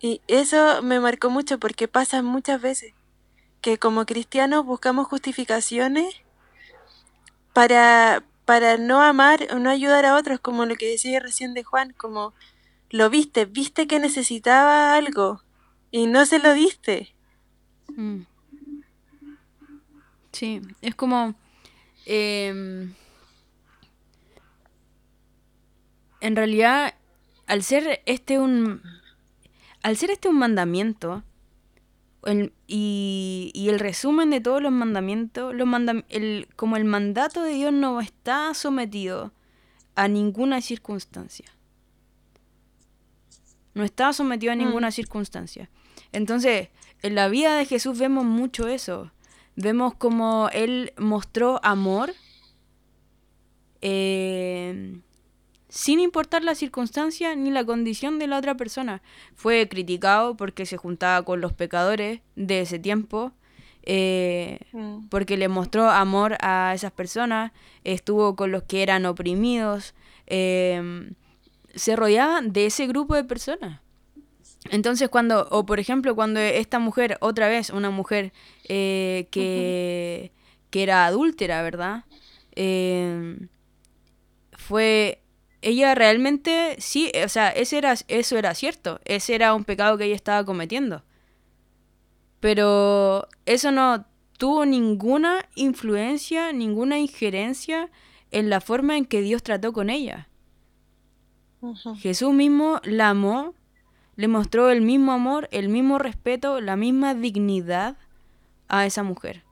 Y 0.00 0.20
eso 0.28 0.82
me 0.82 1.00
marcó 1.00 1.30
mucho 1.30 1.58
porque 1.58 1.88
pasa 1.88 2.22
muchas 2.22 2.60
veces 2.60 2.94
que 3.60 3.78
como 3.78 4.06
cristianos 4.06 4.64
buscamos 4.64 5.08
justificaciones 5.08 6.14
para, 7.52 8.22
para 8.44 8.76
no 8.76 9.02
amar 9.02 9.48
o 9.50 9.58
no 9.58 9.70
ayudar 9.70 10.04
a 10.04 10.16
otros, 10.16 10.38
como 10.40 10.66
lo 10.66 10.76
que 10.76 10.90
decía 10.90 11.18
recién 11.18 11.54
de 11.54 11.64
Juan, 11.64 11.92
como 11.96 12.32
lo 12.90 13.10
viste, 13.10 13.44
viste 13.44 13.86
que 13.86 13.98
necesitaba 13.98 14.94
algo 14.94 15.42
y 15.90 16.06
no 16.06 16.24
se 16.26 16.38
lo 16.38 16.54
diste. 16.54 17.14
Mm. 17.88 18.22
Sí, 20.32 20.62
es 20.80 20.94
como... 20.94 21.34
Em, 22.06 22.94
en 26.20 26.36
realidad, 26.36 26.94
al 27.46 27.62
ser 27.62 28.02
este 28.06 28.38
un 28.38 28.82
al 29.88 29.96
ser 29.96 30.10
este 30.10 30.28
un 30.28 30.38
mandamiento, 30.38 31.22
y, 32.66 33.50
y, 33.54 33.68
el 33.70 33.78
resumen 33.78 34.28
de 34.28 34.42
todos 34.42 34.60
los 34.60 34.70
mandamientos, 34.70 35.54
los 35.54 35.66
el, 36.10 36.46
como 36.56 36.76
el 36.76 36.84
mandato 36.84 37.42
de 37.42 37.54
Dios 37.54 37.72
no 37.72 37.98
está 38.02 38.52
sometido 38.52 39.32
a 39.94 40.06
ninguna 40.06 40.60
circunstancia. 40.60 41.46
no 43.72 43.82
estaba 43.82 44.12
sometido 44.12 44.52
a 44.52 44.56
Mm. 44.56 44.58
ninguna 44.58 44.90
circunstancia. 44.90 45.70
Entonces, 46.12 46.68
en 47.00 47.14
la 47.14 47.28
vida 47.28 47.56
de 47.56 47.64
Jesús 47.64 47.96
vemos 47.98 48.26
mucho 48.26 48.68
eso. 48.68 49.10
Vemos 49.56 49.94
como 49.94 50.50
Él 50.52 50.92
mostró 50.98 51.60
amor 51.62 52.12
eh, 53.80 55.00
sin 55.68 56.00
importar 56.00 56.42
la 56.44 56.54
circunstancia 56.54 57.34
ni 57.36 57.50
la 57.50 57.64
condición 57.64 58.18
de 58.18 58.26
la 58.26 58.38
otra 58.38 58.56
persona. 58.56 59.02
Fue 59.34 59.68
criticado 59.68 60.36
porque 60.36 60.64
se 60.66 60.76
juntaba 60.76 61.22
con 61.24 61.40
los 61.40 61.52
pecadores 61.52 62.20
de 62.36 62.60
ese 62.62 62.78
tiempo, 62.78 63.32
eh, 63.82 64.58
Mm. 64.72 65.08
porque 65.08 65.36
le 65.36 65.48
mostró 65.48 65.88
amor 65.90 66.36
a 66.40 66.72
esas 66.74 66.92
personas, 66.92 67.52
estuvo 67.84 68.34
con 68.36 68.50
los 68.50 68.62
que 68.64 68.82
eran 68.82 69.06
oprimidos, 69.06 69.94
eh, 70.26 71.10
se 71.74 71.96
rodeaba 71.96 72.40
de 72.42 72.66
ese 72.66 72.86
grupo 72.86 73.14
de 73.14 73.24
personas. 73.24 73.80
Entonces 74.70 75.08
cuando, 75.08 75.46
o 75.50 75.64
por 75.64 75.78
ejemplo, 75.80 76.14
cuando 76.14 76.40
esta 76.40 76.78
mujer, 76.78 77.16
otra 77.20 77.48
vez 77.48 77.70
una 77.70 77.90
mujer 77.90 78.32
eh, 78.68 79.28
que, 79.30 80.32
que 80.70 80.82
era 80.82 81.06
adúltera, 81.06 81.62
¿verdad? 81.62 82.04
Eh, 82.56 83.38
fue, 84.52 85.22
ella 85.60 85.94
realmente, 85.94 86.76
sí, 86.78 87.10
o 87.24 87.28
sea, 87.28 87.48
ese 87.48 87.78
era, 87.78 87.94
eso 88.06 88.36
era 88.36 88.54
cierto, 88.54 89.00
ese 89.04 89.34
era 89.34 89.54
un 89.54 89.64
pecado 89.64 89.98
que 89.98 90.04
ella 90.04 90.14
estaba 90.14 90.44
cometiendo. 90.44 91.02
Pero 92.40 93.26
eso 93.46 93.72
no 93.72 94.06
tuvo 94.38 94.64
ninguna 94.64 95.48
influencia, 95.56 96.52
ninguna 96.52 96.98
injerencia 96.98 97.90
en 98.30 98.50
la 98.50 98.60
forma 98.60 98.96
en 98.96 99.04
que 99.04 99.20
Dios 99.20 99.42
trató 99.42 99.72
con 99.72 99.90
ella. 99.90 100.28
Jesús 101.98 102.32
mismo 102.32 102.80
la 102.84 103.10
amó, 103.10 103.54
le 104.14 104.28
mostró 104.28 104.70
el 104.70 104.80
mismo 104.80 105.10
amor, 105.10 105.48
el 105.50 105.68
mismo 105.68 105.98
respeto, 105.98 106.60
la 106.60 106.76
misma 106.76 107.14
dignidad 107.14 107.96
a 108.68 108.86
esa 108.86 109.02
mujer. 109.02 109.42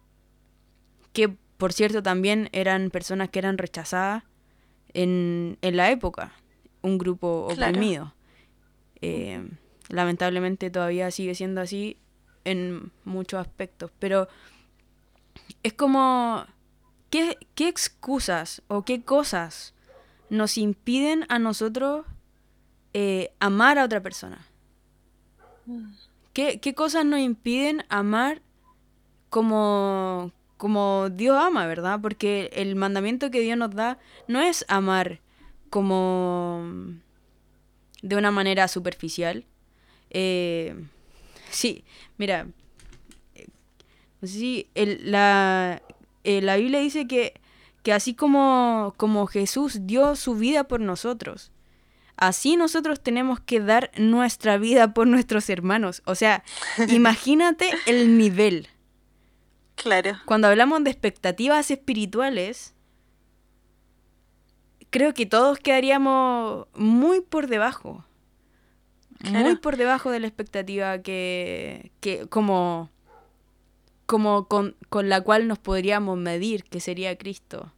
Que, 1.13 1.29
por 1.29 1.73
cierto, 1.73 2.01
también 2.01 2.49
eran 2.53 2.91
personas 2.91 3.29
que 3.31 3.41
eran 3.41 3.59
rechazadas 3.59 4.23
en, 5.03 5.59
en 5.63 5.77
la 5.77 5.91
época, 5.91 6.33
un 6.83 6.99
grupo 6.99 7.49
Claro. 7.55 7.71
oprimido. 7.71 8.15
Eh, 9.03 9.47
lamentablemente 9.89 10.71
todavía 10.71 11.11
sigue 11.11 11.35
siendo 11.35 11.61
así 11.61 11.99
en 12.45 12.91
muchos 13.05 13.41
aspectos, 13.41 13.91
pero 13.99 14.27
es 15.63 15.73
como, 15.75 16.45
¿qué, 17.11 17.37
qué 17.55 17.69
excusas 17.69 18.63
o 18.69 18.85
qué 18.85 19.03
cosas 19.03 19.75
nos 20.31 20.57
impiden 20.59 21.25
a 21.29 21.39
nosotros 21.39 22.07
eh, 22.95 23.33
amar 23.39 23.79
a 23.79 23.85
otra 23.85 24.01
persona? 24.01 24.47
¿Qué, 26.33 26.61
qué 26.61 26.75
cosas 26.75 27.05
nos 27.05 27.21
impiden 27.21 27.85
amar 27.89 28.41
como, 29.31 30.33
como 30.57 31.09
Dios 31.11 31.37
ama, 31.41 31.67
verdad? 31.67 32.01
Porque 32.01 32.51
el 32.55 32.77
mandamiento 32.77 33.31
que 33.31 33.41
Dios 33.41 33.59
nos 33.59 33.71
da 33.75 33.99
no 34.29 34.41
es 34.41 34.65
amar 34.69 35.21
como 35.71 36.65
de 38.03 38.17
una 38.17 38.31
manera 38.31 38.69
superficial. 38.69 39.45
Eh, 40.11 40.75
sí, 41.51 41.85
mira, 42.19 42.47
eh, 43.35 43.47
si 44.23 44.69
el- 44.75 45.11
la, 45.11 45.83
eh, 46.25 46.41
la 46.41 46.57
Biblia 46.57 46.81
dice 46.81 47.07
que, 47.07 47.35
que 47.83 47.93
así 47.93 48.15
como, 48.15 48.95
como 48.97 49.27
Jesús 49.27 49.87
dio 49.87 50.17
su 50.17 50.35
vida 50.37 50.65
por 50.65 50.81
nosotros, 50.81 51.51
así 52.17 52.57
nosotros 52.57 53.01
tenemos 53.01 53.41
que 53.41 53.61
dar 53.61 53.91
nuestra 53.99 54.57
vida 54.59 54.95
por 54.95 55.07
nuestros 55.07 55.51
hermanos. 55.51 56.03
O 56.07 56.15
sea, 56.15 56.43
imagínate 56.89 57.71
el 57.87 58.17
nivel. 58.17 58.69
Claro. 59.77 60.19
Cuando 60.25 60.49
hablamos 60.49 60.83
de 60.83 60.91
expectativas 60.91 61.71
espirituales, 61.71 62.75
creo 64.91 65.15
que 65.15 65.27
todos 65.27 65.59
quedaríamos 65.59 66.67
muy 66.75 67.21
por 67.21 67.47
debajo. 67.47 68.05
Muy 69.21 69.57
por 69.57 69.77
debajo 69.77 70.11
de 70.11 70.21
la 70.21 70.27
expectativa 70.27 70.99
que, 71.01 71.91
que 72.01 72.27
como, 72.27 72.91
como 74.05 74.47
con, 74.47 74.77
con 74.89 75.09
la 75.09 75.21
cual 75.21 75.49
nos 75.49 75.59
podríamos 75.59 76.19
medir, 76.19 76.65
que 76.65 76.81
sería 76.81 77.17
Cristo. 77.17 77.73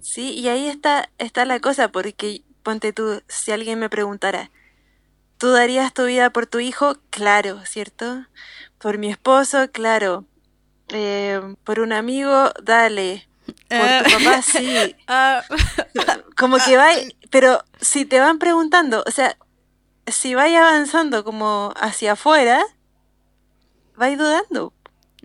Sí, 0.00 0.34
y 0.34 0.48
ahí 0.48 0.66
está, 0.66 1.10
está 1.18 1.44
la 1.44 1.60
cosa, 1.60 1.88
porque 1.88 2.42
ponte 2.62 2.92
tú, 2.92 3.22
si 3.28 3.50
alguien 3.50 3.78
me 3.78 3.90
preguntara, 3.90 4.50
¿tú 5.38 5.50
darías 5.50 5.92
tu 5.94 6.04
vida 6.06 6.30
por 6.30 6.46
tu 6.46 6.58
hijo? 6.60 6.96
Claro, 7.10 7.60
¿cierto? 7.64 8.26
Por 8.78 8.98
mi 8.98 9.10
esposo, 9.10 9.70
claro. 9.72 10.24
Eh, 10.88 11.40
por 11.64 11.80
un 11.80 11.92
amigo, 11.92 12.52
dale. 12.62 13.28
Por 13.68 14.04
tu 14.04 14.24
papá, 14.24 14.42
sí. 14.42 14.94
Ah, 15.06 15.42
Como 16.36 16.58
que 16.58 16.76
va, 16.76 16.88
pero 17.30 17.64
si 17.80 18.04
te 18.04 18.20
van 18.20 18.38
preguntando, 18.38 19.02
o 19.06 19.10
sea, 19.10 19.36
si 20.06 20.34
vais 20.34 20.56
avanzando 20.56 21.24
como 21.24 21.72
hacia 21.76 22.12
afuera, 22.12 22.62
vais 23.96 24.18
dudando. 24.18 24.72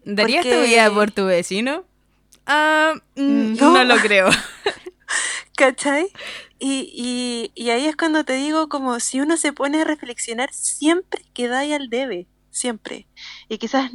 ¿Darías 0.03 0.43
tu 0.43 0.61
vida 0.61 0.91
por 0.91 1.11
tu 1.11 1.25
vecino? 1.25 1.83
Ah, 2.47 2.93
mm, 3.15 3.55
No. 3.59 3.73
no 3.73 3.83
lo 3.83 3.97
creo. 3.97 4.29
¿Cachai? 5.55 6.11
Y, 6.59 6.91
y, 6.93 7.51
y 7.55 7.69
ahí 7.69 7.85
es 7.85 7.95
cuando 7.95 8.23
te 8.23 8.33
digo 8.33 8.69
como 8.69 8.99
si 8.99 9.19
uno 9.19 9.37
se 9.37 9.53
pone 9.53 9.81
a 9.81 9.83
reflexionar, 9.83 10.51
siempre 10.53 11.25
quedáis 11.33 11.73
al 11.73 11.89
debe, 11.89 12.27
siempre. 12.49 13.07
Y 13.49 13.57
quizás 13.57 13.91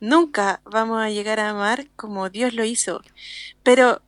nunca 0.00 0.60
vamos 0.64 1.02
a 1.02 1.10
llegar 1.10 1.40
a 1.40 1.50
amar 1.50 1.88
como 1.96 2.30
Dios 2.30 2.54
lo 2.54 2.64
hizo. 2.64 3.02
Pero 3.62 4.02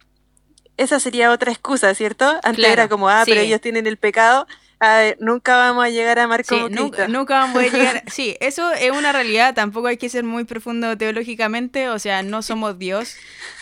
esa 0.76 1.00
sería 1.00 1.32
otra 1.32 1.52
excusa, 1.52 1.94
¿cierto? 1.94 2.24
Antes 2.42 2.56
Claro, 2.56 2.72
era 2.72 2.88
como, 2.88 3.08
ah, 3.08 3.24
pero 3.26 3.40
ellos 3.40 3.60
tienen 3.60 3.86
el 3.86 3.96
pecado. 3.96 4.46
A 4.80 4.98
ver, 4.98 5.16
nunca 5.20 5.56
vamos 5.56 5.84
a 5.84 5.88
llegar 5.90 6.20
a 6.20 6.24
amar 6.24 6.44
Sí, 6.44 6.50
como 6.54 6.68
nunca, 6.68 6.98
Cristo. 6.98 7.12
nunca 7.18 7.34
vamos 7.40 7.56
a 7.62 7.66
llegar. 7.66 8.04
Sí, 8.12 8.36
eso 8.40 8.70
es 8.72 8.92
una 8.92 9.10
realidad. 9.12 9.54
Tampoco 9.54 9.88
hay 9.88 9.96
que 9.96 10.08
ser 10.08 10.22
muy 10.22 10.44
profundo 10.44 10.96
teológicamente. 10.96 11.88
O 11.88 11.98
sea, 11.98 12.22
no 12.22 12.42
somos 12.42 12.78
Dios. 12.78 13.16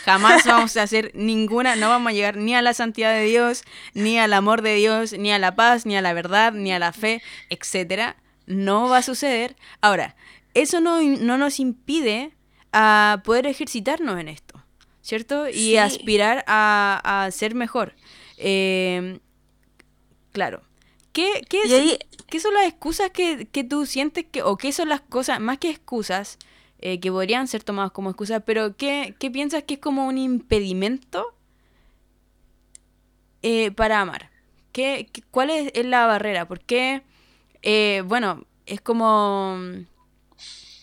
Jamás 0.04 0.44
vamos 0.44 0.76
a 0.76 0.82
hacer 0.82 1.12
ninguna. 1.14 1.74
No 1.76 1.88
vamos 1.88 2.10
a 2.10 2.12
llegar 2.12 2.36
ni 2.36 2.54
a 2.54 2.60
la 2.60 2.74
santidad 2.74 3.14
de 3.14 3.24
Dios, 3.24 3.64
ni 3.94 4.18
al 4.18 4.34
amor 4.34 4.60
de 4.60 4.74
Dios, 4.74 5.14
ni 5.14 5.32
a 5.32 5.38
la 5.38 5.54
paz, 5.56 5.86
ni 5.86 5.96
a 5.96 6.02
la 6.02 6.12
verdad, 6.12 6.52
ni 6.52 6.70
a 6.72 6.78
la 6.78 6.92
fe, 6.92 7.22
etcétera. 7.48 8.16
No 8.46 8.88
va 8.90 8.98
a 8.98 9.02
suceder. 9.02 9.56
Ahora, 9.80 10.16
eso 10.52 10.80
no, 10.82 11.00
no 11.00 11.38
nos 11.38 11.60
impide 11.60 12.32
a 12.72 13.22
poder 13.24 13.46
ejercitarnos 13.46 14.20
en 14.20 14.28
esto, 14.28 14.62
¿cierto? 15.00 15.48
Y 15.48 15.52
Sí. 15.52 15.76
aspirar 15.78 16.44
a, 16.46 17.24
a 17.24 17.30
ser 17.30 17.54
mejor. 17.54 17.94
Eh, 18.36 19.18
claro. 20.32 20.62
¿Qué, 21.16 21.42
qué 21.48 21.58
Y 21.64 21.72
es- 21.72 21.72
ahí, 21.80 21.98
¿Qué 22.28 22.40
son 22.40 22.54
las 22.54 22.66
excusas 22.66 23.10
que, 23.10 23.46
que 23.46 23.64
tú 23.64 23.86
sientes 23.86 24.26
que, 24.30 24.42
o 24.42 24.56
qué 24.56 24.72
son 24.72 24.88
las 24.88 25.00
cosas, 25.00 25.40
más 25.40 25.58
que 25.58 25.70
excusas, 25.70 26.38
eh, 26.80 26.98
que 27.00 27.10
podrían 27.10 27.46
ser 27.48 27.62
tomadas 27.64 27.92
como 27.92 28.10
excusas, 28.10 28.42
pero 28.44 28.76
qué, 28.76 29.14
qué 29.18 29.30
piensas 29.30 29.62
que 29.62 29.74
es 29.74 29.80
como 29.80 30.06
un 30.06 30.18
impedimento 30.18 31.34
eh, 33.42 33.70
para 33.72 34.00
amar? 34.00 34.30
¿Qué, 34.72 35.08
qué- 35.12 35.22
¿Cuál 35.30 35.50
es, 35.50 35.70
es 35.74 35.86
la 35.86 36.06
barrera? 36.06 36.46
Porque, 36.48 37.02
eh, 37.62 38.02
bueno, 38.06 38.44
es 38.66 38.80
como... 38.80 39.58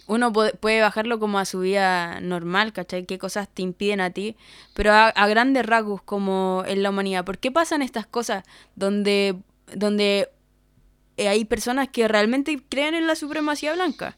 Uno 0.06 0.34
puede, 0.34 0.54
puede 0.54 0.82
bajarlo 0.82 1.18
como 1.18 1.40
a 1.40 1.46
su 1.46 1.62
vida 1.62 2.20
normal, 2.20 2.74
¿cachai? 2.74 3.06
¿Qué 3.06 3.18
cosas 3.18 3.48
te 3.48 3.62
impiden 3.62 4.02
a 4.02 4.10
ti? 4.10 4.36
Pero 4.74 4.92
a, 4.92 5.08
a 5.08 5.28
grandes 5.28 5.66
rasgos, 5.66 6.02
como 6.02 6.64
en 6.68 6.84
la 6.84 6.90
humanidad. 6.90 7.24
¿Por 7.24 7.38
qué 7.38 7.52
pasan 7.52 7.82
estas 7.82 8.06
cosas 8.06 8.44
donde, 8.76 9.38
donde 9.76 10.30
eh, 11.18 11.28
hay 11.28 11.46
personas 11.46 11.90
que 11.90 12.08
realmente 12.08 12.64
creen 12.70 12.96
en 12.96 13.08
la 13.08 13.16
supremacía 13.16 13.74
blanca? 13.74 14.18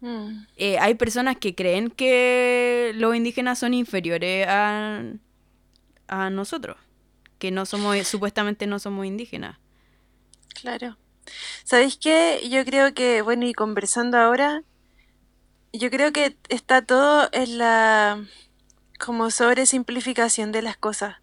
mm, 0.00 0.46
Eh, 0.56 0.78
hay 0.78 0.94
personas 0.94 1.36
que 1.38 1.54
creen 1.54 1.90
que 1.90 2.92
los 2.94 3.16
indígenas 3.16 3.58
son 3.58 3.74
inferiores 3.74 4.46
a, 4.48 5.02
a 6.08 6.30
nosotros, 6.30 6.76
que 7.38 7.50
no 7.50 7.66
somos, 7.66 8.06
supuestamente 8.06 8.66
no 8.66 8.78
somos 8.78 9.06
indígenas. 9.06 9.58
Claro. 10.60 10.96
¿Sabéis 11.64 11.96
qué? 11.98 12.40
Yo 12.50 12.64
creo 12.64 12.94
que, 12.94 13.22
bueno, 13.22 13.46
y 13.46 13.54
conversando 13.54 14.18
ahora, 14.18 14.62
yo 15.72 15.90
creo 15.90 16.12
que 16.12 16.36
está 16.48 16.82
todo 16.82 17.28
en 17.32 17.58
la 17.58 18.24
como 18.98 19.30
sobresimplificación 19.30 20.52
de 20.52 20.62
las 20.62 20.76
cosas. 20.76 21.16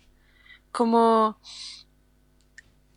Como 0.72 1.40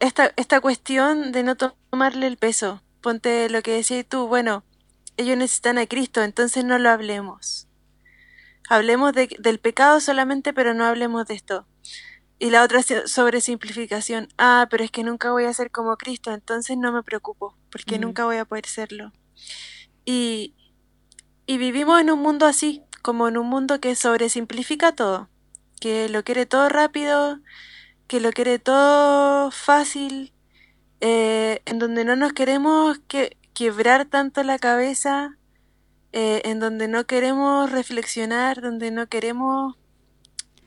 esta, 0.07 0.33
esta 0.37 0.61
cuestión 0.61 1.33
de 1.33 1.43
no 1.43 1.57
to- 1.57 1.77
tomarle 1.91 2.27
el 2.27 2.37
peso. 2.37 2.83
Ponte 3.01 3.49
lo 3.51 3.63
que 3.63 3.73
decías 3.73 4.07
tú, 4.09 4.27
bueno, 4.29 4.65
ellos 5.17 5.37
necesitan 5.37 5.79
a 5.79 5.87
Cristo, 5.87 6.23
entonces 6.23 6.65
no 6.65 6.79
lo 6.79 6.91
hablemos. 6.91 7.69
Hablemos 8.69 9.13
de- 9.13 9.37
del 9.39 9.59
pecado 9.61 10.01
solamente, 10.01 10.53
pero 10.53 10.75
no 10.75 10.85
hablemos 10.85 11.27
de 11.27 11.35
esto. 11.35 11.67
Y 12.39 12.51
la 12.51 12.63
otra 12.63 12.81
es 12.81 12.87
sobresimplificación. 13.11 14.29
Ah, 14.39 14.67
pero 14.71 14.83
es 14.85 14.91
que 14.91 15.05
nunca 15.05 15.31
voy 15.31 15.45
a 15.45 15.53
ser 15.53 15.71
como 15.71 15.97
Cristo, 15.97 16.33
entonces 16.33 16.77
no 16.77 16.93
me 16.93 17.03
preocupo, 17.03 17.57
porque 17.71 17.99
nunca 17.99 18.25
voy 18.25 18.39
a 18.39 18.45
poder 18.45 18.67
serlo. 18.67 19.13
Y, 20.05 20.55
y 21.47 21.59
vivimos 21.59 22.01
en 22.01 22.11
un 22.11 22.21
mundo 22.21 22.47
así, 22.47 22.83
como 23.03 23.29
en 23.29 23.37
un 23.39 23.47
mundo 23.49 23.81
que 23.81 23.95
sobresimplifica 23.95 24.93
todo, 24.95 25.29
que 25.81 26.09
lo 26.09 26.25
quiere 26.25 26.47
todo 26.47 26.69
rápido, 26.69 27.39
que 28.07 28.21
lo 28.21 28.33
quiere 28.33 28.59
todo 28.59 29.51
fácil, 29.51 30.33
eh, 31.01 31.61
en 31.67 31.79
donde 31.79 32.05
no 32.05 32.17
nos 32.17 32.33
queremos 32.33 32.99
que, 33.09 33.37
quebrar 33.55 34.05
tanto 34.07 34.43
la 34.43 34.59
cabeza, 34.59 35.39
eh, 36.13 36.43
en 36.45 36.61
donde 36.61 36.89
no 36.89 37.07
queremos 37.07 37.71
reflexionar, 37.71 38.61
donde 38.61 38.91
no 38.91 39.07
queremos 39.09 39.77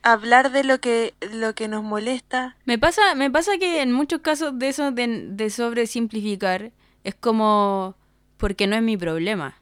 hablar 0.01 0.51
de 0.51 0.63
lo 0.63 0.79
que, 0.79 1.13
lo 1.33 1.53
que 1.53 1.67
nos 1.67 1.83
molesta. 1.83 2.55
Me 2.65 2.77
pasa, 2.77 3.13
me 3.15 3.29
pasa 3.29 3.57
que 3.57 3.81
en 3.81 3.91
muchos 3.91 4.21
casos 4.21 4.57
de 4.57 4.69
eso 4.69 4.91
de, 4.91 5.27
de 5.29 5.49
sobresimplificar 5.49 6.71
es 7.03 7.15
como 7.15 7.95
porque 8.37 8.67
no 8.67 8.75
es 8.75 8.83
mi 8.83 8.97
problema. 8.97 9.61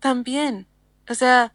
También. 0.00 0.66
O 1.08 1.14
sea, 1.14 1.52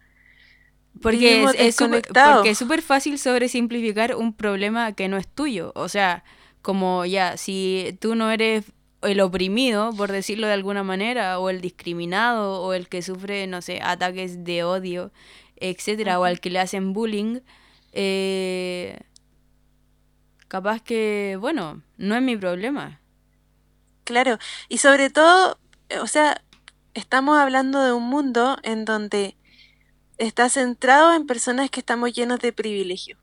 porque 1.01 1.45
es, 1.57 1.75
súper 1.75 2.81
fácil 2.81 3.17
sobresimplificar 3.17 4.15
un 4.15 4.33
problema 4.33 4.93
que 4.93 5.07
no 5.07 5.17
es 5.17 5.27
tuyo. 5.27 5.71
O 5.75 5.89
sea, 5.89 6.23
como 6.61 7.05
ya, 7.05 7.37
si 7.37 7.97
tú 7.99 8.15
no 8.15 8.31
eres 8.31 8.65
el 9.01 9.19
oprimido, 9.19 9.91
por 9.95 10.11
decirlo 10.11 10.47
de 10.47 10.53
alguna 10.53 10.83
manera, 10.83 11.39
o 11.39 11.49
el 11.49 11.61
discriminado, 11.61 12.61
o 12.61 12.73
el 12.73 12.87
que 12.87 13.01
sufre, 13.01 13.47
no 13.47 13.61
sé, 13.61 13.81
ataques 13.81 14.43
de 14.43 14.63
odio, 14.63 15.11
etcétera, 15.57 16.19
o 16.19 16.23
al 16.23 16.39
que 16.39 16.49
le 16.49 16.59
hacen 16.59 16.93
bullying, 16.93 17.39
eh, 17.91 18.99
capaz 20.47 20.81
que, 20.81 21.37
bueno, 21.39 21.81
no 21.97 22.15
es 22.15 22.21
mi 22.21 22.37
problema. 22.37 23.01
Claro, 24.03 24.37
y 24.69 24.77
sobre 24.77 25.09
todo, 25.09 25.57
o 26.01 26.07
sea, 26.07 26.41
estamos 26.93 27.37
hablando 27.39 27.83
de 27.83 27.93
un 27.93 28.03
mundo 28.03 28.57
en 28.63 28.85
donde 28.85 29.35
está 30.23 30.49
centrado 30.49 31.13
en 31.13 31.27
personas 31.27 31.69
que 31.69 31.79
estamos 31.79 32.13
llenos 32.13 32.39
de 32.39 32.53
privilegio. 32.53 33.17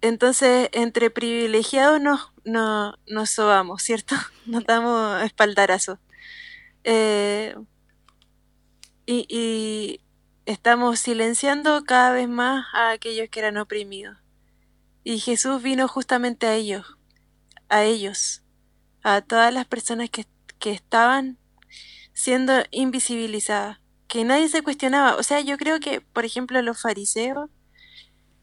Entonces, 0.00 0.68
entre 0.72 1.10
privilegiados 1.10 2.00
nos, 2.00 2.32
no, 2.44 2.94
nos 3.06 3.30
sobamos, 3.30 3.82
¿cierto? 3.82 4.16
Nos 4.46 4.64
damos 4.64 5.22
espaldarazo. 5.22 6.00
Eh, 6.84 7.54
y, 9.06 9.26
y 9.28 10.00
estamos 10.46 10.98
silenciando 10.98 11.84
cada 11.84 12.12
vez 12.12 12.28
más 12.28 12.66
a 12.74 12.90
aquellos 12.90 13.28
que 13.28 13.40
eran 13.40 13.56
oprimidos. 13.56 14.18
Y 15.04 15.18
Jesús 15.18 15.62
vino 15.62 15.88
justamente 15.88 16.46
a 16.46 16.54
ellos, 16.54 16.96
a 17.68 17.84
ellos, 17.84 18.42
a 19.02 19.20
todas 19.20 19.52
las 19.52 19.66
personas 19.66 20.10
que, 20.10 20.26
que 20.58 20.72
estaban 20.72 21.38
siendo 22.12 22.52
invisibilizadas, 22.70 23.78
que 24.12 24.24
nadie 24.24 24.46
se 24.50 24.60
cuestionaba. 24.60 25.16
O 25.16 25.22
sea, 25.22 25.40
yo 25.40 25.56
creo 25.56 25.80
que, 25.80 26.02
por 26.02 26.26
ejemplo, 26.26 26.60
los 26.60 26.82
fariseos 26.82 27.48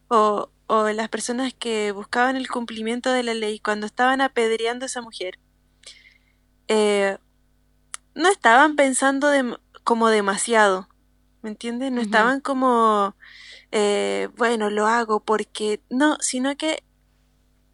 o, 0.07 0.49
o 0.65 0.89
las 0.89 1.09
personas 1.09 1.53
que 1.53 1.91
buscaban 1.91 2.35
el 2.35 2.49
cumplimiento 2.49 3.11
de 3.11 3.21
la 3.21 3.35
ley 3.35 3.59
cuando 3.59 3.85
estaban 3.85 4.19
apedreando 4.19 4.85
a 4.85 4.87
esa 4.87 5.03
mujer, 5.03 5.37
eh, 6.69 7.19
no 8.15 8.31
estaban 8.31 8.75
pensando 8.77 9.29
como 9.83 10.09
demasiado, 10.09 10.89
¿me 11.43 11.51
entiendes? 11.51 11.91
No 11.91 12.01
estaban 12.01 12.41
como, 12.41 13.15
eh, 13.71 14.29
bueno, 14.37 14.71
lo 14.71 14.87
hago 14.87 15.19
porque 15.19 15.83
no, 15.91 16.17
sino 16.19 16.57
que 16.57 16.83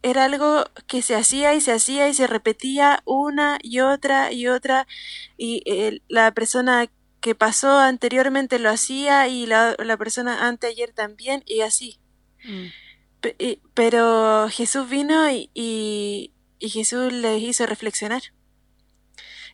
era 0.01 0.25
algo 0.25 0.65
que 0.86 1.01
se 1.01 1.15
hacía 1.15 1.53
y 1.53 1.62
se 1.62 1.71
hacía 1.71 2.10
y 2.10 2.13
se 2.13 2.27
repetía 2.27 3.01
una 3.05 3.58
y 3.62 3.79
otra 3.79 4.34
y 4.34 4.47
otra 4.49 4.86
y 5.38 5.63
eh, 5.65 6.01
la 6.10 6.34
persona 6.34 6.89
que 7.25 7.33
pasó 7.33 7.79
anteriormente 7.79 8.59
lo 8.59 8.69
hacía 8.69 9.27
y 9.27 9.47
la, 9.47 9.75
la 9.83 9.97
persona 9.97 10.47
anteayer 10.47 10.93
también 10.93 11.41
y 11.47 11.61
así. 11.61 11.99
Mm 12.43 12.67
pero 13.73 14.47
Jesús 14.49 14.89
vino 14.89 15.29
y, 15.31 15.49
y, 15.53 16.31
Jesús 16.69 17.13
les 17.13 17.41
hizo 17.41 17.65
reflexionar. 17.65 18.21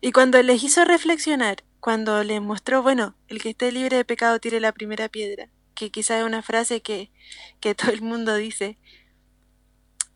Y 0.02 0.12
cuando 0.12 0.42
les 0.42 0.64
hizo 0.64 0.86
reflexionar, 0.86 1.64
cuando 1.80 2.24
les 2.24 2.42
mostró, 2.42 2.82
bueno, 2.82 3.16
el 3.28 3.42
que 3.42 3.50
esté 3.50 3.72
libre 3.72 3.98
de 3.98 4.06
pecado 4.06 4.40
tire 4.40 4.60
la 4.60 4.72
primera 4.72 5.10
piedra, 5.10 5.50
que 5.76 5.92
quizás 5.92 6.20
es 6.20 6.26
una 6.26 6.42
frase 6.42 6.82
que, 6.82 7.12
que 7.60 7.76
todo 7.76 7.92
el 7.92 8.02
mundo 8.02 8.36
dice, 8.36 8.78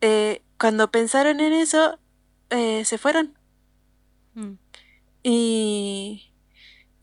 eh, 0.00 0.42
cuando 0.58 0.90
pensaron 0.90 1.40
en 1.40 1.52
eso, 1.52 1.98
eh, 2.50 2.84
se 2.84 2.98
fueron. 2.98 3.38
Mm. 4.34 4.54
Y, 5.22 6.25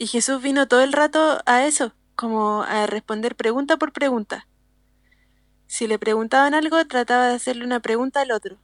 y 0.03 0.07
Jesús 0.07 0.41
vino 0.41 0.67
todo 0.67 0.81
el 0.81 0.91
rato 0.91 1.41
a 1.45 1.65
eso, 1.65 1.93
como 2.17 2.63
a 2.63 2.87
responder 2.87 3.37
pregunta 3.37 3.77
por 3.77 3.93
pregunta. 3.93 4.49
Si 5.65 5.87
le 5.87 5.97
preguntaban 5.97 6.53
algo, 6.53 6.85
trataba 6.87 7.29
de 7.29 7.35
hacerle 7.35 7.63
una 7.63 7.79
pregunta 7.79 8.19
al 8.19 8.33
otro. 8.33 8.57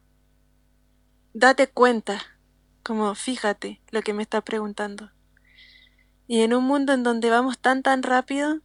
Date 1.32 1.66
cuenta, 1.66 2.20
como 2.82 3.14
fíjate 3.14 3.80
lo 3.90 4.02
que 4.02 4.12
me 4.12 4.22
está 4.22 4.42
preguntando. 4.42 5.12
Y 6.26 6.42
en 6.42 6.52
un 6.52 6.64
mundo 6.64 6.92
en 6.92 7.04
donde 7.04 7.30
vamos 7.30 7.58
tan 7.58 7.82
tan 7.82 8.02
rápido, 8.02 8.60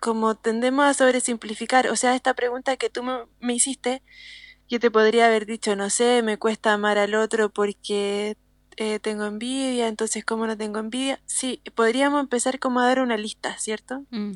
como 0.00 0.36
tendemos 0.36 0.86
a 0.86 0.94
sobresimplificar, 0.94 1.88
o 1.88 1.96
sea, 1.96 2.14
esta 2.14 2.34
pregunta 2.34 2.76
que 2.76 2.88
tú 2.88 3.02
me, 3.02 3.52
hiciste, 3.52 4.04
yo 4.68 4.78
te 4.78 4.92
podría 4.92 5.26
haber 5.26 5.44
dicho, 5.44 5.74
no 5.74 5.90
sé, 5.90 6.22
me 6.22 6.38
cuesta 6.38 6.72
amar 6.72 6.98
al 6.98 7.16
otro 7.16 7.50
porque 7.50 8.36
eh, 8.76 8.98
tengo 8.98 9.24
envidia, 9.24 9.88
entonces 9.88 10.24
¿cómo 10.24 10.46
no 10.46 10.56
tengo 10.56 10.78
envidia? 10.78 11.20
Sí, 11.26 11.62
podríamos 11.74 12.20
empezar 12.20 12.58
como 12.58 12.80
a 12.80 12.86
dar 12.86 13.00
una 13.00 13.16
lista, 13.16 13.56
¿cierto? 13.58 14.04
Mm 14.10 14.32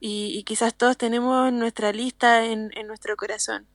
y, 0.00 0.42
quizás 0.44 0.74
todos 0.74 0.96
tenemos 0.96 1.52
nuestra 1.52 1.92
lista 1.92 2.44
en, 2.44 2.70
nuestro 2.86 3.16
corazón, 3.16 3.66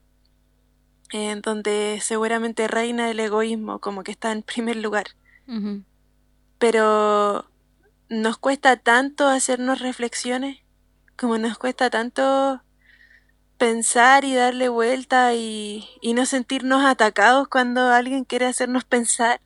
en 1.11 1.41
donde 1.41 1.99
seguramente 2.01 2.67
reina 2.67 3.09
el 3.09 3.19
egoísmo, 3.19 3.79
como 3.79 4.03
que 4.03 4.11
está 4.11 4.31
en 4.31 4.43
primer 4.43 4.77
lugar. 4.77 5.07
Pero 6.57 7.45
nos 8.09 8.37
cuesta 8.37 8.77
tanto 8.77 9.27
hacernos 9.27 9.79
reflexiones, 9.79 10.59
como 11.17 11.37
nos 11.37 11.57
cuesta 11.57 11.89
tanto 11.89 12.61
pensar 13.61 14.25
y 14.25 14.33
darle 14.33 14.69
vuelta 14.69 15.35
y, 15.35 15.87
y 16.01 16.15
no 16.15 16.25
sentirnos 16.25 16.83
atacados 16.83 17.47
cuando 17.47 17.91
alguien 17.91 18.25
quiere 18.25 18.47
hacernos 18.47 18.85
pensar. 18.85 19.39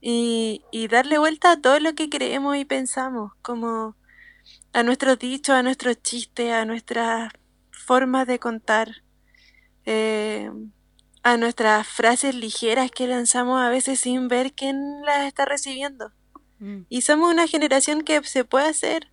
Y, 0.00 0.64
y 0.72 0.88
darle 0.88 1.18
vuelta 1.18 1.52
a 1.52 1.60
todo 1.60 1.78
lo 1.78 1.94
que 1.94 2.10
creemos 2.10 2.56
y 2.56 2.64
pensamos, 2.64 3.34
como 3.40 3.94
a 4.72 4.82
nuestros 4.82 5.16
dichos, 5.16 5.54
a 5.54 5.62
nuestros 5.62 6.02
chistes, 6.02 6.52
a 6.52 6.64
nuestras 6.64 7.32
formas 7.70 8.26
de 8.26 8.40
contar, 8.40 9.04
eh, 9.86 10.50
a 11.22 11.36
nuestras 11.36 11.86
frases 11.86 12.34
ligeras 12.34 12.90
que 12.90 13.06
lanzamos 13.06 13.60
a 13.60 13.68
veces 13.70 14.00
sin 14.00 14.26
ver 14.26 14.54
quién 14.54 15.02
las 15.02 15.24
está 15.24 15.44
recibiendo. 15.44 16.10
Mm. 16.58 16.80
Y 16.88 17.02
somos 17.02 17.30
una 17.30 17.46
generación 17.46 18.02
que 18.02 18.24
se 18.24 18.44
puede 18.44 18.68
hacer 18.68 19.12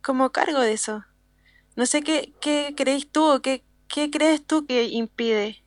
como 0.00 0.32
cargo 0.32 0.60
de 0.60 0.72
eso. 0.72 1.04
No 1.76 1.86
sé 1.86 2.02
qué, 2.02 2.32
qué 2.40 2.74
crees 2.76 3.08
tú 3.08 3.24
o 3.24 3.40
qué, 3.40 3.62
qué 3.86 4.10
crees 4.10 4.44
tú 4.44 4.66
que 4.66 4.84
impide 4.84 5.62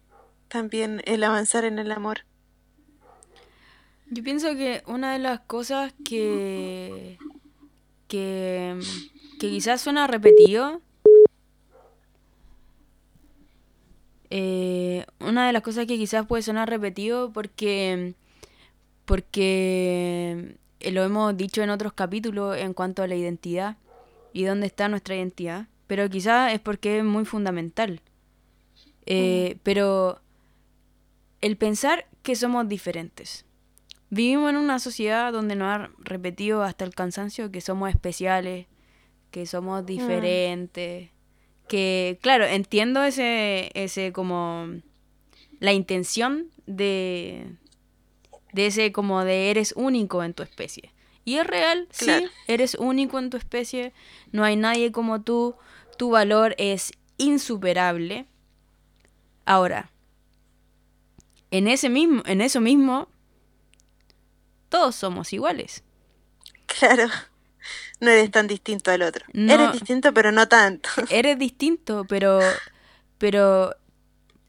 también 0.48 1.02
el 1.06 1.24
avanzar 1.24 1.66
en 1.66 1.80
el 1.80 1.92
amor. 1.92 2.26
Yo 4.10 4.24
pienso 4.24 4.56
que 4.56 4.84
una 4.88 5.14
de 5.14 5.20
las 5.20 5.40
cosas 5.42 5.94
que, 6.04 7.20
que 8.08 8.80
que 9.40 9.50
quizás 9.50 9.82
suena 9.82 10.06
repetido. 10.06 10.82
Eh, 14.30 15.06
una 15.20 15.48
de 15.48 15.54
las 15.54 15.64
cosas 15.64 15.88
que 15.88 15.98
quizás 15.98 16.28
puede 16.28 16.44
sonar 16.44 16.70
repetido 16.70 17.32
porque 17.34 18.14
porque 19.06 20.56
lo 20.92 21.04
hemos 21.04 21.36
dicho 21.36 21.64
en 21.64 21.72
otros 21.72 21.94
capítulos 21.94 22.56
en 22.58 22.76
cuanto 22.76 23.02
a 23.02 23.08
la 23.08 23.16
identidad 23.16 23.78
y 24.32 24.44
dónde 24.44 24.68
está 24.68 24.88
nuestra 24.88 25.16
identidad, 25.16 25.66
pero 25.90 26.08
quizás 26.08 26.54
es 26.54 26.60
porque 26.60 27.00
es 27.00 27.04
muy 27.04 27.26
fundamental. 27.26 28.00
Eh, 29.08 29.56
mm. 29.56 29.60
Pero 29.64 30.22
el 31.42 31.58
pensar 31.58 32.06
que 32.22 32.36
somos 32.36 32.70
diferentes. 32.70 33.44
Vivimos 34.12 34.52
en 34.52 34.58
una 34.58 34.78
sociedad 34.78 35.34
donde 35.34 35.56
nos 35.56 35.68
ha 35.68 35.90
repetido 35.98 36.62
hasta 36.62 36.86
el 36.86 36.94
cansancio 36.94 37.50
que 37.50 37.60
somos 37.60 37.90
especiales, 37.90 38.68
que 39.32 39.48
somos 39.48 39.82
mm. 39.82 39.86
diferentes, 39.88 41.10
que 41.68 42.20
claro, 42.22 42.46
entiendo 42.46 43.02
ese, 43.02 43.72
ese 43.74 44.14
como 44.14 44.68
la 45.60 45.74
intención 45.74 46.52
de, 46.68 47.52
de 48.54 48.68
ese 48.68 48.92
como 48.92 49.26
de 49.26 49.50
eres 49.50 49.74
único 49.76 50.22
en 50.24 50.36
tu 50.36 50.44
especie. 50.44 50.94
Y 51.26 51.38
es 51.38 51.48
real, 51.48 51.88
sí, 51.90 52.12
eres 52.48 52.76
único 52.76 53.18
en 53.18 53.32
tu 53.32 53.38
especie, 53.38 53.92
no 54.32 54.44
hay 54.44 54.56
nadie 54.56 54.92
como 54.92 55.24
tú, 55.24 55.56
tu 56.00 56.12
valor 56.12 56.56
es 56.58 56.94
insuperable, 57.18 58.26
Ahora, 59.50 59.90
en 61.50 61.68
ese 61.68 61.90
mismo, 61.90 62.22
en 62.28 62.40
eso 62.42 62.62
mismo, 62.62 63.08
todos 64.70 64.96
somos 64.96 65.34
iguales. 65.34 65.84
Claro. 66.68 67.08
No 68.00 68.12
eres 68.12 68.30
tan 68.30 68.46
distinto 68.46 68.92
al 68.92 69.02
otro. 69.02 69.26
eres 69.34 69.74
distinto, 69.74 70.14
pero 70.14 70.32
no 70.32 70.48
tanto. 70.48 70.88
Eres 71.10 71.40
distinto, 71.40 72.06
pero, 72.08 72.40
pero 73.18 73.76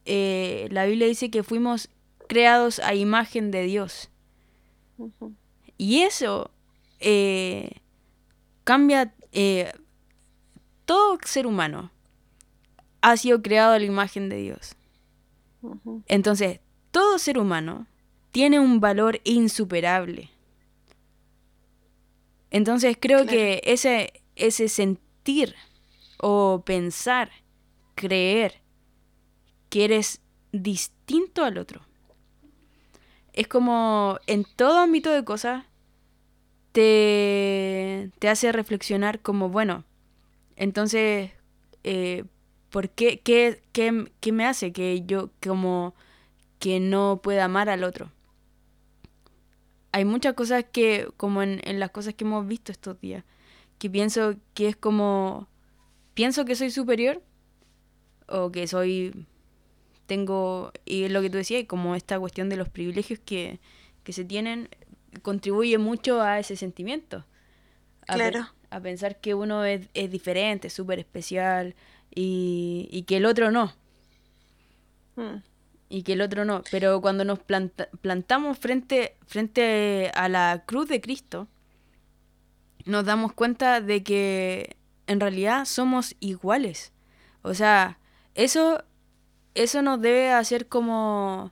eh, 0.05 0.69
la 0.71 0.85
Biblia 0.85 1.07
dice 1.07 1.31
que 1.31 1.43
fuimos 1.43 1.89
creados 2.29 2.79
a 2.81 2.95
imagen 2.95 3.51
de 3.51 3.63
Dios. 3.63 4.11
Y 5.79 6.03
eso 6.03 6.51
eh, 7.01 7.81
cambia 8.65 9.15
eh, 9.33 9.73
todo 10.91 11.19
ser 11.25 11.47
humano 11.47 11.93
ha 13.01 13.17
sido 13.17 13.43
creado 13.43 13.75
a 13.75 13.79
la 13.79 13.85
imagen 13.85 14.29
de 14.29 14.39
Dios. 14.39 14.75
Entonces, 16.09 16.59
todo 16.91 17.17
ser 17.21 17.39
humano 17.39 17.87
tiene 18.33 18.59
un 18.59 18.81
valor 18.81 19.21
insuperable. 19.23 20.31
Entonces 22.51 22.97
creo 22.99 23.25
que 23.25 23.63
ese, 23.63 24.25
ese 24.35 24.69
sentir 24.69 25.55
o 26.19 26.65
pensar, 26.67 27.31
creer 27.95 28.61
que 29.69 29.85
eres 29.85 30.21
distinto 30.51 31.45
al 31.45 31.59
otro, 31.59 31.83
es 33.33 33.47
como 33.47 34.19
en 34.27 34.45
todo 34.57 34.81
ámbito 34.81 35.13
de 35.13 35.25
cosas 35.25 35.67
te, 36.73 38.11
te 38.19 38.29
hace 38.29 38.51
reflexionar 38.51 39.21
como, 39.21 39.51
bueno, 39.51 39.85
entonces, 40.61 41.33
eh, 41.83 42.25
¿por 42.71 42.91
qué, 42.91 43.21
qué, 43.21 43.61
qué, 43.73 44.13
qué 44.21 44.33
me 44.33 44.47
hace 44.47 44.73
que 44.73 45.03
yo 45.05 45.31
como 45.43 45.95
que 46.61 46.79
no 46.79 47.21
pueda 47.23 47.45
amar 47.47 47.69
al 47.69 47.83
otro? 47.83 48.13
hay 49.93 50.05
muchas 50.05 50.35
cosas 50.35 50.65
que, 50.71 51.09
como 51.17 51.43
en, 51.43 51.81
las 51.81 51.91
cosas 51.91 52.15
que 52.15 52.25
hemos 52.25 52.47
visto 52.47 52.73
estos 52.73 53.01
días, 53.01 53.25
que 53.79 53.91
pienso 53.91 54.35
que 54.55 54.69
es 54.69 54.77
como, 54.77 55.49
pienso 56.15 56.45
que 56.45 56.55
soy 56.55 56.71
superior 56.71 57.23
o 58.29 58.53
que 58.53 58.67
soy, 58.67 59.27
tengo, 60.07 60.73
y 60.85 61.05
es 61.05 61.11
lo 61.11 61.23
que 61.23 61.31
tú 61.31 61.39
decías, 61.39 61.65
como 61.67 61.97
esta 61.97 62.19
cuestión 62.21 62.49
de 62.49 62.57
los 62.57 62.69
privilegios 62.69 63.19
que, 63.19 63.59
que 64.05 64.13
se 64.13 64.25
tienen, 64.25 64.69
contribuye 65.23 65.79
mucho 65.79 66.21
a 66.21 66.39
ese 66.39 66.57
sentimiento. 66.57 67.25
Claro. 68.07 68.49
A 68.71 68.81
pensar 68.81 69.21
que 69.21 69.35
uno 69.35 69.65
es, 69.65 69.89
es 69.95 70.11
diferente, 70.11 70.71
súper 70.71 70.99
especial 70.99 71.75
y, 72.15 72.89
y 72.91 73.03
que 73.03 73.19
el 73.19 73.27
otro 73.27 73.51
no. 73.51 73.73
Hmm 75.17 75.39
y 75.91 76.05
que 76.05 76.15
el 76.15 76.23
otro 76.23 76.47
no. 76.47 76.63
Pero 76.71 77.03
cuando 77.03 77.27
nos 77.27 77.41
plantamos 77.41 78.59
frente, 78.59 79.17
frente 79.27 80.11
a 80.15 80.31
la 80.31 80.63
cruz 80.65 80.89
de 80.89 81.03
Cristo, 81.03 81.49
nos 82.87 83.05
damos 83.05 83.35
cuenta 83.35 83.83
de 83.83 84.03
que 84.03 84.77
en 85.07 85.21
realidad 85.21 85.67
somos 85.67 86.15
iguales. 86.21 86.93
O 87.43 87.53
sea, 87.55 87.99
eso, 88.35 88.85
eso 89.55 89.83
nos 89.83 90.01
debe 90.01 90.31
hacer 90.31 90.69
como, 90.69 91.51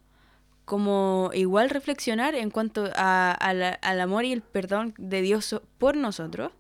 como 0.65 1.31
igual 1.35 1.69
reflexionar 1.69 2.37
en 2.37 2.51
cuanto 2.51 2.89
a, 2.95 3.33
al 3.33 4.01
amor 4.01 4.25
y 4.25 4.33
el 4.33 4.43
perdón 4.43 4.95
de 4.99 5.21
Dios 5.21 5.61
por 5.79 5.97
nosotros, 5.97 6.53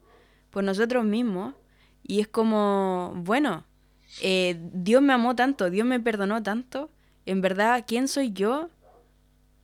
por 0.51 0.65
nosotros 0.65 1.05
mismos. 1.05 1.55
Y 2.03 2.21
es 2.21 2.29
como, 2.29 3.13
bueno, 3.17 3.65
eh, 4.23 4.59
Dios 4.73 5.03
me 5.03 5.13
amó 5.13 5.37
tanto, 5.37 5.71
Dios 5.71 5.87
me 5.87 6.01
perdonó 6.01 6.43
tanto, 6.43 6.91
en 7.27 7.41
verdad, 7.41 7.85
¿quién 7.87 8.09
soy 8.09 8.33
yo 8.33 8.71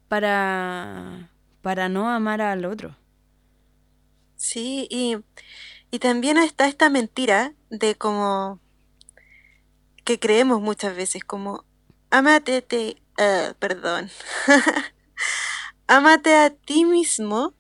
para, 0.09 1.31
para 1.63 1.89
no 1.89 2.11
amar 2.11 2.43
al 2.43 2.67
otro? 2.67 2.97
Sí, 4.37 4.87
y, 4.91 5.17
y 5.91 5.99
también 5.99 6.37
está 6.37 6.69
esta 6.69 6.91
mentira 6.91 7.55
de 7.71 7.95
como 7.95 8.61
que 10.05 10.19
creemos 10.19 10.61
muchas 10.61 10.95
veces, 10.95 11.25
como 11.25 11.65
amate, 12.11 12.61
te, 12.61 13.03
uh, 13.19 13.55
perdón, 13.59 14.11
amate 15.87 16.37
a 16.37 16.51
ti 16.51 16.85
mismo 16.85 17.55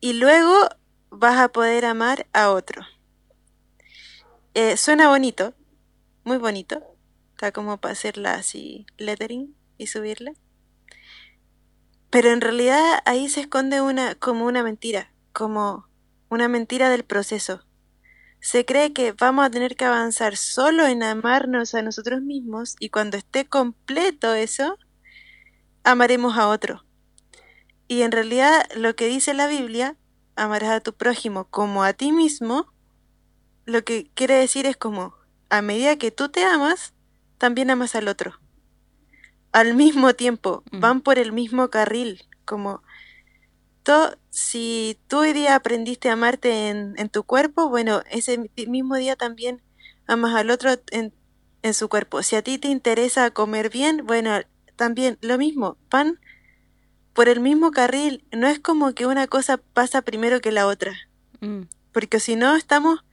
y 0.00 0.14
luego 0.14 0.68
vas 1.10 1.38
a 1.38 1.48
poder 1.48 1.84
amar 1.84 2.26
a 2.32 2.50
otro. 2.50 2.82
Eh, 4.54 4.76
suena 4.76 5.08
bonito, 5.08 5.54
muy 6.24 6.38
bonito, 6.38 6.90
Está 7.40 7.52
como 7.52 7.78
para 7.78 7.92
hacerla 7.92 8.34
así, 8.34 8.84
lettering 8.98 9.56
y 9.78 9.86
subirla. 9.86 10.34
Pero 12.10 12.28
en 12.32 12.42
realidad 12.42 12.98
ahí 13.06 13.30
se 13.30 13.40
esconde 13.40 13.80
una, 13.80 14.14
como 14.14 14.44
una 14.44 14.62
mentira, 14.62 15.10
como 15.32 15.88
una 16.28 16.48
mentira 16.48 16.90
del 16.90 17.02
proceso. 17.02 17.64
Se 18.42 18.66
cree 18.66 18.92
que 18.92 19.12
vamos 19.12 19.46
a 19.46 19.50
tener 19.50 19.74
que 19.74 19.86
avanzar 19.86 20.36
solo 20.36 20.86
en 20.86 21.02
amarnos 21.02 21.74
a 21.74 21.80
nosotros 21.80 22.20
mismos 22.20 22.76
y 22.78 22.90
cuando 22.90 23.16
esté 23.16 23.46
completo 23.48 24.34
eso, 24.34 24.76
amaremos 25.82 26.36
a 26.36 26.46
otro. 26.46 26.84
Y 27.88 28.02
en 28.02 28.12
realidad 28.12 28.66
lo 28.76 28.94
que 28.96 29.06
dice 29.06 29.32
la 29.32 29.46
Biblia, 29.46 29.96
amarás 30.36 30.70
a 30.70 30.80
tu 30.80 30.92
prójimo 30.94 31.44
como 31.44 31.84
a 31.84 31.92
ti 31.92 32.12
mismo, 32.12 32.72
lo 33.66 33.84
que 33.84 34.10
quiere 34.14 34.34
decir 34.34 34.66
es 34.66 34.76
como, 34.76 35.14
a 35.48 35.62
medida 35.62 35.96
que 35.96 36.10
tú 36.10 36.28
te 36.28 36.44
amas, 36.44 36.94
también 37.38 37.70
amas 37.70 37.94
al 37.94 38.08
otro. 38.08 38.40
Al 39.52 39.74
mismo 39.74 40.14
tiempo, 40.14 40.62
mm. 40.70 40.80
van 40.80 41.00
por 41.00 41.18
el 41.18 41.32
mismo 41.32 41.70
carril, 41.70 42.22
como 42.44 42.82
si 44.30 44.98
tú 45.08 45.18
hoy 45.18 45.32
día 45.32 45.54
aprendiste 45.54 46.08
a 46.10 46.12
amarte 46.12 46.68
en, 46.68 46.94
en, 46.96 47.08
tu 47.08 47.24
cuerpo, 47.24 47.68
bueno, 47.68 48.02
ese 48.10 48.50
mismo 48.68 48.96
día 48.96 49.16
también 49.16 49.62
amas 50.06 50.34
al 50.34 50.50
otro 50.50 50.70
en, 50.90 51.12
en 51.62 51.74
su 51.74 51.88
cuerpo. 51.88 52.22
Si 52.22 52.36
a 52.36 52.42
ti 52.42 52.58
te 52.58 52.68
interesa 52.68 53.30
comer 53.30 53.70
bien, 53.70 54.06
bueno, 54.06 54.30
también 54.76 55.18
lo 55.20 55.38
mismo, 55.38 55.76
van 55.90 56.20
por 57.12 57.28
el 57.28 57.40
mismo 57.40 57.70
carril. 57.70 58.24
No 58.32 58.46
es 58.46 58.58
como 58.58 58.94
que 58.94 59.06
una 59.06 59.26
cosa 59.26 59.58
pasa 59.58 60.02
primero 60.02 60.40
que 60.40 60.52
la 60.52 60.66
otra. 60.66 60.94
Mm. 61.40 61.62
Porque 61.92 62.20
si 62.20 62.36
no, 62.36 62.56
estamos 62.56 63.04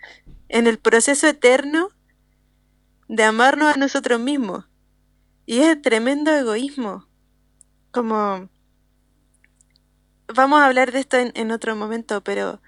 en 0.50 0.68
el 0.68 0.78
proceso 0.78 1.28
eterno 1.28 1.90
de 3.08 3.24
amarnos 3.24 3.76
a 3.76 3.80
nosotros 3.80 4.20
mismos. 4.20 4.66
Y 5.46 5.60
es 5.60 5.82
tremendo 5.82 6.32
egoísmo. 6.32 7.08
Como... 7.92 8.50
Vamos 10.34 10.60
a 10.60 10.66
hablar 10.66 10.92
de 10.92 11.00
esto 11.00 11.18
en, 11.18 11.52
otro 11.52 11.74
momento, 11.78 12.22
pero 12.22 12.62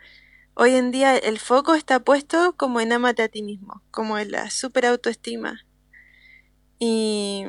hoy 0.53 0.75
en 0.75 0.91
día 0.91 1.17
el 1.17 1.39
foco 1.39 1.75
está 1.75 1.99
puesto 1.99 2.55
como 2.55 2.79
en 2.79 2.93
amate 2.93 3.21
a 3.21 3.27
ti 3.27 3.43
mismo, 3.43 3.81
como 3.91 4.17
en 4.17 4.31
la 4.31 4.49
super 4.49 4.85
autoestima. 4.85 5.65
Y, 6.79 7.43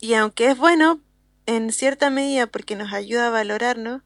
y 0.00 0.14
aunque 0.14 0.50
es 0.50 0.56
bueno, 0.56 1.00
en 1.50 1.72
cierta 1.72 2.10
medida, 2.10 2.46
porque 2.46 2.76
nos 2.76 2.92
ayuda 2.92 3.26
a 3.26 3.30
valorarnos 3.30 4.02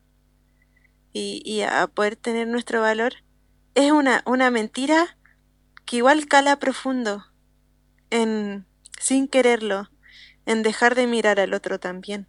y, 1.13 1.61
a 1.61 1.87
poder 1.89 2.17
tener 2.17 2.49
nuestro 2.49 2.81
valor, 2.81 3.17
es 3.75 3.93
una, 3.93 4.23
una 4.25 4.51
mentira 4.51 5.19
que 5.85 5.99
igual 5.99 6.27
cala 6.27 6.59
profundo 6.59 7.23
en, 8.09 8.65
sin 8.99 9.29
quererlo, 9.29 9.91
en 10.47 10.63
dejar 10.63 10.95
de 10.95 11.07
mirar 11.07 11.39
al 11.39 11.53
otro 11.53 11.79
también. 11.79 12.27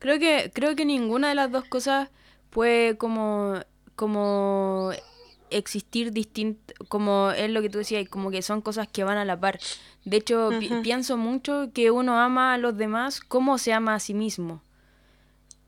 Creo 0.00 0.18
que, 0.18 0.50
creo 0.52 0.74
que 0.74 0.84
ninguna 0.84 1.28
de 1.28 1.36
las 1.36 1.52
dos 1.52 1.64
cosas 1.64 2.10
puede 2.50 2.96
como, 2.98 3.60
como 3.94 4.90
existir 5.50 6.12
distinto, 6.12 6.74
como 6.88 7.30
es 7.30 7.50
lo 7.50 7.62
que 7.62 7.70
tú 7.70 7.78
decías, 7.78 8.08
como 8.08 8.30
que 8.30 8.42
son 8.42 8.60
cosas 8.60 8.88
que 8.88 9.04
van 9.04 9.18
a 9.18 9.24
la 9.24 9.38
par. 9.38 9.58
De 10.04 10.16
hecho, 10.18 10.50
pienso 10.82 11.16
mucho 11.16 11.70
que 11.72 11.90
uno 11.90 12.18
ama 12.18 12.54
a 12.54 12.58
los 12.58 12.76
demás 12.76 13.20
como 13.20 13.58
se 13.58 13.72
ama 13.72 13.94
a 13.94 14.00
sí 14.00 14.14
mismo. 14.14 14.62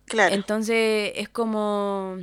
Claro. 0.07 0.35
Entonces 0.35 1.13
es 1.15 1.29
como 1.29 2.17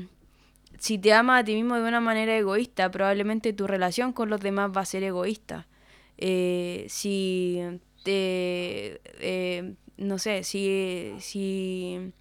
si 0.79 0.97
te 0.97 1.13
amas 1.13 1.41
a 1.41 1.43
ti 1.43 1.55
mismo 1.55 1.75
de 1.75 1.87
una 1.87 2.01
manera 2.01 2.37
egoísta, 2.37 2.91
probablemente 2.91 3.53
tu 3.53 3.67
relación 3.67 4.13
con 4.13 4.29
los 4.29 4.39
demás 4.41 4.71
va 4.75 4.81
a 4.81 4.85
ser 4.85 5.03
egoísta. 5.03 5.67
Eh, 6.17 6.85
si 6.89 7.61
te, 8.03 9.01
eh, 9.19 9.73
no 9.97 10.17
sé, 10.19 10.43
si, 10.43 11.15
si, 11.19 12.11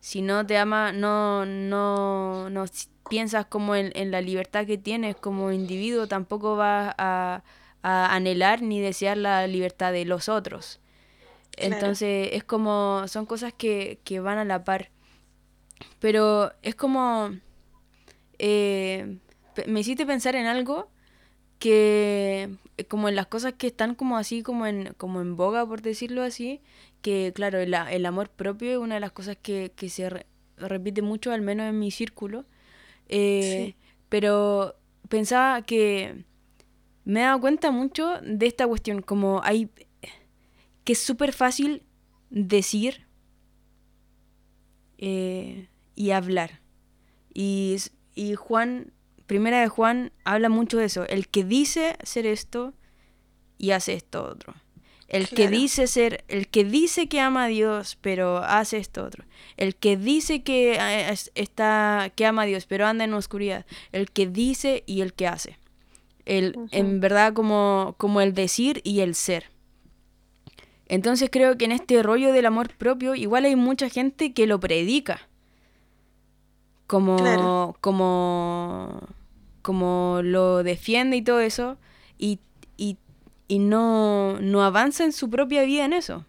si 0.00 0.22
no 0.22 0.46
te 0.46 0.58
ama, 0.58 0.92
no, 0.92 1.46
no, 1.46 2.50
no 2.50 2.64
piensas 3.10 3.44
como 3.44 3.74
en, 3.74 4.10
la 4.10 4.22
libertad 4.22 4.66
que 4.66 4.78
tienes 4.78 5.16
como 5.16 5.52
individuo, 5.52 6.06
tampoco 6.06 6.56
vas 6.56 6.94
a, 6.96 7.42
anhelar 7.82 8.62
ni 8.62 8.80
desear 8.80 9.16
la 9.18 9.46
libertad 9.46 9.92
de 9.92 10.04
los 10.06 10.28
otros. 10.28 10.80
Entonces 11.56 12.30
es 12.32 12.44
como, 12.44 13.04
son 13.08 13.26
cosas 13.26 13.52
que, 13.52 13.98
que 14.04 14.20
van 14.20 14.38
a 14.38 14.44
la 14.44 14.64
par. 14.64 14.90
Pero 15.98 16.52
es 16.62 16.74
como, 16.74 17.30
eh, 18.38 19.18
me 19.66 19.80
hiciste 19.80 20.06
pensar 20.06 20.36
en 20.36 20.46
algo 20.46 20.88
que 21.58 22.50
como 22.88 23.08
en 23.08 23.16
las 23.16 23.26
cosas 23.26 23.54
que 23.54 23.66
están 23.66 23.94
como 23.94 24.16
así, 24.16 24.42
como 24.42 24.66
en, 24.66 24.94
como 24.96 25.20
en 25.20 25.36
boga, 25.36 25.66
por 25.66 25.82
decirlo 25.82 26.22
así, 26.22 26.62
que 27.02 27.32
claro, 27.34 27.58
el, 27.58 27.74
el 27.74 28.06
amor 28.06 28.30
propio 28.30 28.70
es 28.70 28.78
una 28.78 28.94
de 28.94 29.00
las 29.00 29.12
cosas 29.12 29.36
que, 29.40 29.72
que 29.74 29.88
se 29.88 30.24
repite 30.56 31.02
mucho, 31.02 31.32
al 31.32 31.42
menos 31.42 31.66
en 31.68 31.78
mi 31.78 31.90
círculo. 31.90 32.44
Eh, 33.12 33.74
pero 34.08 34.76
pensaba 35.08 35.62
que 35.62 36.24
me 37.04 37.20
he 37.20 37.24
dado 37.24 37.40
cuenta 37.40 37.72
mucho 37.72 38.20
de 38.22 38.46
esta 38.46 38.66
cuestión, 38.66 39.02
como 39.02 39.40
hay 39.42 39.68
que 40.84 40.92
es 40.92 40.98
súper 41.00 41.32
fácil 41.32 41.82
decir 42.30 43.06
eh, 44.98 45.68
y 45.96 46.12
hablar. 46.12 46.60
Y, 47.34 47.76
y 48.14 48.34
Juan, 48.34 48.92
primera 49.26 49.60
de 49.60 49.68
Juan, 49.68 50.12
habla 50.24 50.48
mucho 50.48 50.78
de 50.78 50.84
eso. 50.84 51.06
El 51.06 51.28
que 51.28 51.44
dice 51.44 51.96
ser 52.04 52.26
esto 52.26 52.74
y 53.58 53.72
hace 53.72 53.94
esto 53.94 54.24
otro. 54.24 54.54
El 55.10 55.28
que 55.28 55.48
dice 55.48 55.88
ser, 55.88 56.24
el 56.28 56.46
que 56.46 56.64
dice 56.64 57.08
que 57.08 57.18
ama 57.18 57.44
a 57.44 57.48
Dios, 57.48 57.98
pero 58.00 58.38
hace 58.38 58.78
esto 58.78 59.04
otro. 59.04 59.24
El 59.56 59.74
que 59.74 59.96
dice 59.96 60.44
que 60.44 60.74
eh, 60.80 61.14
está, 61.34 62.12
que 62.14 62.26
ama 62.26 62.42
a 62.42 62.46
Dios, 62.46 62.66
pero 62.66 62.86
anda 62.86 63.04
en 63.04 63.12
oscuridad. 63.14 63.66
El 63.90 64.08
que 64.12 64.28
dice 64.28 64.84
y 64.86 65.00
el 65.00 65.12
que 65.12 65.26
hace. 65.26 65.58
El, 66.26 66.54
En 66.70 67.00
verdad, 67.00 67.32
como, 67.32 67.96
como 67.98 68.20
el 68.20 68.34
decir 68.34 68.80
y 68.84 69.00
el 69.00 69.16
ser. 69.16 69.50
Entonces 70.86 71.28
creo 71.30 71.58
que 71.58 71.64
en 71.64 71.72
este 71.72 72.00
rollo 72.04 72.32
del 72.32 72.46
amor 72.46 72.68
propio, 72.76 73.16
igual 73.16 73.46
hay 73.46 73.56
mucha 73.56 73.88
gente 73.88 74.32
que 74.32 74.46
lo 74.46 74.60
predica. 74.60 75.28
Como, 76.86 77.76
como, 77.80 79.08
como 79.62 80.20
lo 80.22 80.62
defiende 80.62 81.16
y 81.16 81.22
todo 81.22 81.40
eso. 81.40 81.78
Y 82.16 82.38
y 83.50 83.58
no, 83.58 84.40
no 84.40 84.62
avanza 84.62 85.02
en 85.02 85.12
su 85.12 85.28
propia 85.28 85.64
vida 85.64 85.84
en 85.84 85.92
eso. 85.92 86.24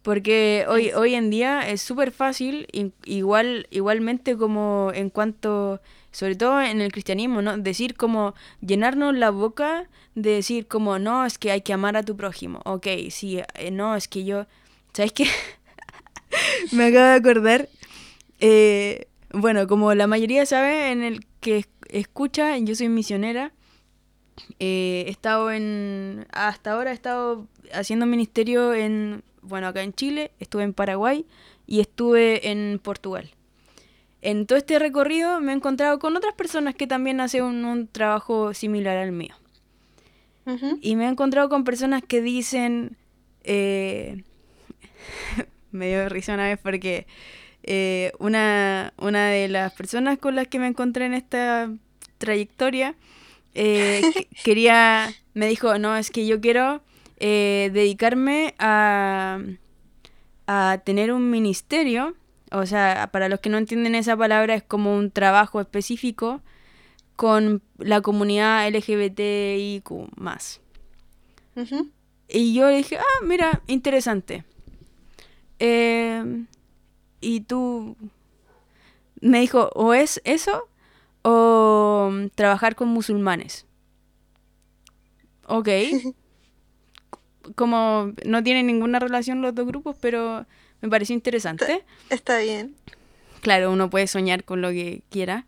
Porque 0.00 0.64
hoy, 0.66 0.92
hoy 0.92 1.14
en 1.14 1.28
día 1.28 1.68
es 1.68 1.82
súper 1.82 2.10
fácil, 2.10 2.66
igual, 3.04 3.66
igualmente 3.70 4.38
como 4.38 4.90
en 4.94 5.10
cuanto, 5.10 5.82
sobre 6.10 6.36
todo 6.36 6.62
en 6.62 6.80
el 6.80 6.90
cristianismo, 6.90 7.42
¿no? 7.42 7.58
Decir 7.58 7.96
como, 7.96 8.34
llenarnos 8.62 9.14
la 9.14 9.28
boca 9.28 9.90
de 10.14 10.30
decir 10.30 10.66
como, 10.66 10.98
no, 10.98 11.26
es 11.26 11.36
que 11.36 11.50
hay 11.50 11.60
que 11.60 11.74
amar 11.74 11.98
a 11.98 12.02
tu 12.02 12.16
prójimo. 12.16 12.62
Ok, 12.64 12.86
sí, 13.10 13.42
eh, 13.56 13.70
no, 13.70 13.96
es 13.96 14.08
que 14.08 14.24
yo, 14.24 14.46
¿sabes 14.94 15.12
qué? 15.12 15.26
Me 16.72 16.86
acabo 16.86 17.04
de 17.04 17.12
acordar, 17.12 17.68
eh, 18.38 19.06
bueno, 19.34 19.66
como 19.66 19.92
la 19.92 20.06
mayoría 20.06 20.46
sabe, 20.46 20.92
en 20.92 21.02
el 21.02 21.26
que 21.40 21.66
escucha, 21.90 22.56
yo 22.56 22.74
soy 22.74 22.88
misionera, 22.88 23.52
eh, 24.58 25.04
he 25.06 25.10
estado 25.10 25.50
en. 25.50 26.26
Hasta 26.32 26.72
ahora 26.72 26.90
he 26.90 26.94
estado 26.94 27.46
haciendo 27.72 28.06
ministerio 28.06 28.74
en. 28.74 29.22
Bueno, 29.42 29.68
acá 29.68 29.82
en 29.82 29.92
Chile, 29.92 30.32
estuve 30.38 30.64
en 30.64 30.74
Paraguay 30.74 31.24
y 31.66 31.80
estuve 31.80 32.50
en 32.50 32.78
Portugal. 32.82 33.30
En 34.22 34.46
todo 34.46 34.58
este 34.58 34.78
recorrido 34.78 35.40
me 35.40 35.52
he 35.52 35.54
encontrado 35.54 35.98
con 35.98 36.14
otras 36.16 36.34
personas 36.34 36.74
que 36.74 36.86
también 36.86 37.20
hacen 37.20 37.64
un, 37.64 37.88
trabajo 37.88 38.52
similar 38.52 38.96
al 38.98 39.12
mío. 39.12 39.34
Y 40.80 40.96
me 40.96 41.04
he 41.04 41.08
encontrado 41.08 41.48
con 41.48 41.64
personas 41.64 42.02
que 42.02 42.20
dicen. 42.20 42.96
Eh, 43.44 44.24
me 45.70 45.88
dio 45.88 46.08
risa 46.08 46.34
una 46.34 46.48
vez 46.48 46.58
porque 46.58 47.06
eh, 47.62 48.12
una, 48.18 48.92
una 48.98 49.28
de 49.28 49.48
las 49.48 49.72
personas 49.72 50.18
con 50.18 50.34
las 50.34 50.48
que 50.48 50.58
me 50.58 50.66
encontré 50.66 51.06
en 51.06 51.14
esta 51.14 51.70
trayectoria 52.18 52.94
eh, 53.54 54.02
quería, 54.44 55.12
me 55.34 55.46
dijo, 55.46 55.78
no, 55.78 55.96
es 55.96 56.10
que 56.10 56.26
yo 56.26 56.40
quiero 56.40 56.82
eh, 57.18 57.70
dedicarme 57.72 58.54
a, 58.58 59.40
a 60.46 60.78
tener 60.84 61.12
un 61.12 61.30
ministerio, 61.30 62.14
o 62.52 62.66
sea, 62.66 63.10
para 63.12 63.28
los 63.28 63.40
que 63.40 63.50
no 63.50 63.58
entienden 63.58 63.94
esa 63.94 64.16
palabra 64.16 64.54
es 64.54 64.62
como 64.62 64.94
un 64.94 65.10
trabajo 65.10 65.60
específico 65.60 66.40
con 67.16 67.62
la 67.76 68.00
comunidad 68.00 68.66
LGBTIQ 68.70 70.16
más. 70.16 70.60
Y 72.28 72.54
yo 72.54 72.68
dije, 72.68 72.96
ah, 72.96 73.24
mira, 73.24 73.60
interesante. 73.66 74.44
Eh, 75.58 76.44
y 77.20 77.40
tú 77.40 77.96
me 79.20 79.40
dijo, 79.40 79.70
o 79.74 79.92
es 79.92 80.22
eso 80.24 80.69
o 81.22 82.10
trabajar 82.34 82.74
con 82.74 82.88
musulmanes. 82.88 83.66
Ok. 85.46 85.68
Como 87.54 88.12
no 88.24 88.42
tienen 88.42 88.66
ninguna 88.66 88.98
relación 88.98 89.42
los 89.42 89.54
dos 89.54 89.66
grupos, 89.66 89.96
pero 90.00 90.46
me 90.80 90.88
pareció 90.88 91.14
interesante. 91.14 91.84
Está, 92.08 92.38
bien. 92.38 92.74
Claro, 93.40 93.72
uno 93.72 93.90
puede 93.90 94.06
soñar 94.06 94.44
con 94.44 94.60
lo 94.60 94.70
que 94.70 95.02
quiera. 95.10 95.46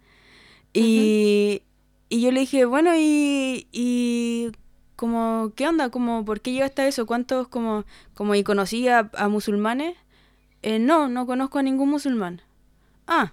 Y, 0.73 1.63
y 2.09 2.23
yo 2.23 2.33
le 2.33 2.41
dije, 2.41 2.65
bueno, 2.65 2.93
y, 2.97 3.67
y 3.73 4.51
como, 4.97 5.53
¿qué 5.57 5.67
onda? 5.67 5.91
Como, 5.91 6.25
¿Por 6.25 6.41
qué 6.41 6.53
llegaste 6.53 6.83
a 6.83 6.87
eso? 6.87 7.07
¿Cuántos 7.07 7.49
como, 7.49 7.85
como 8.15 8.35
y 8.35 8.45
conocí 8.45 8.87
a, 8.89 9.11
musulmanes? 9.29 9.97
Eh, 10.63 10.79
no, 10.79 11.09
no 11.09 11.27
conozco 11.27 11.59
a 11.59 11.63
ningún 11.63 11.91
musulmán. 11.91 12.41
Ah, 13.07 13.33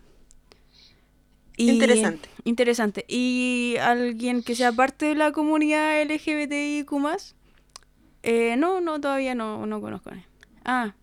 interesante. 1.68 2.30
Interesante. 2.44 3.06
¿Y 3.08 3.76
alguien 3.82 4.44
que 4.44 4.56
sea 4.56 4.72
parte 4.72 5.08
de 5.08 5.16
la 5.16 5.32
comunidad 5.32 6.02
LGBTIQ 6.04 6.92
eh, 8.24 8.56
no, 8.58 8.82
no, 8.82 9.00
todavía 9.00 9.36
no, 9.36 9.66
no 9.66 9.82
conozco. 9.82 10.12
Ah. 10.66 10.94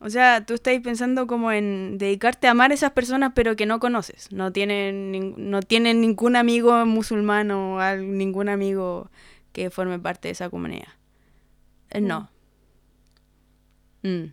O 0.00 0.10
sea, 0.10 0.44
tú 0.44 0.54
estás 0.54 0.78
pensando 0.80 1.26
como 1.26 1.50
en 1.52 1.96
dedicarte 1.98 2.46
a 2.46 2.50
amar 2.50 2.70
a 2.70 2.74
esas 2.74 2.92
personas 2.92 3.32
pero 3.34 3.56
que 3.56 3.66
no 3.66 3.80
conoces. 3.80 4.30
No 4.32 4.52
tienen, 4.52 5.34
no 5.50 5.62
tienen 5.62 6.00
ningún 6.00 6.36
amigo 6.36 6.84
musulmán 6.84 7.50
o 7.50 7.78
ningún 7.96 8.48
amigo 8.48 9.10
que 9.52 9.70
forme 9.70 9.98
parte 9.98 10.28
de 10.28 10.32
esa 10.32 10.50
comunidad. 10.50 10.88
Eh, 11.90 12.00
no. 12.00 12.30
Mm. 14.02 14.32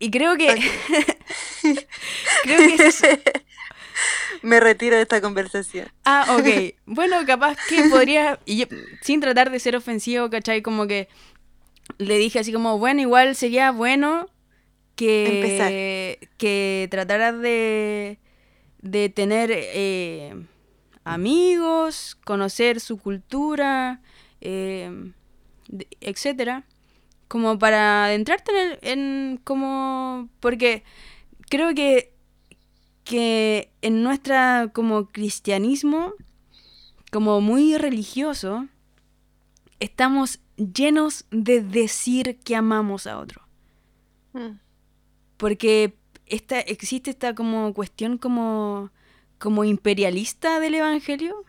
Y 0.00 0.10
creo 0.10 0.36
que... 0.36 0.48
creo 2.42 2.76
que 2.76 3.22
Me 4.42 4.58
retiro 4.58 4.96
de 4.96 5.02
esta 5.02 5.20
conversación. 5.20 5.88
Ah, 6.04 6.26
ok. 6.36 6.74
Bueno, 6.86 7.16
capaz 7.26 7.56
que 7.68 7.82
podría... 7.84 8.40
Y 8.46 8.66
sin 9.02 9.20
tratar 9.20 9.50
de 9.50 9.60
ser 9.60 9.76
ofensivo, 9.76 10.30
¿cachai? 10.30 10.62
Como 10.62 10.86
que 10.86 11.08
le 11.98 12.16
dije 12.16 12.38
así 12.38 12.52
como, 12.52 12.78
bueno, 12.78 13.02
igual 13.02 13.36
sería 13.36 13.70
bueno 13.70 14.28
que... 14.96 16.18
Que 16.38 16.88
trataras 16.90 17.38
de... 17.38 18.18
De 18.80 19.10
tener 19.10 19.50
eh, 19.52 20.34
amigos, 21.04 22.16
conocer 22.24 22.80
su 22.80 22.96
cultura, 22.96 24.00
eh, 24.40 25.12
etcétera 26.00 26.64
como 27.30 27.60
para 27.60 28.06
adentrarte 28.06 28.50
en, 28.60 28.78
en 28.82 29.36
como 29.44 30.28
porque 30.40 30.82
creo 31.48 31.76
que 31.76 32.12
que 33.04 33.70
en 33.82 34.02
nuestra 34.02 34.70
como 34.74 35.06
cristianismo 35.06 36.14
como 37.12 37.40
muy 37.40 37.78
religioso 37.78 38.66
estamos 39.78 40.40
llenos 40.56 41.24
de 41.30 41.62
decir 41.62 42.40
que 42.40 42.56
amamos 42.56 43.06
a 43.06 43.20
otro 43.20 43.42
mm. 44.32 44.58
porque 45.36 45.94
esta 46.26 46.58
existe 46.58 47.10
esta 47.10 47.36
como 47.36 47.72
cuestión 47.74 48.18
como 48.18 48.90
como 49.38 49.62
imperialista 49.62 50.58
del 50.58 50.74
evangelio 50.74 51.44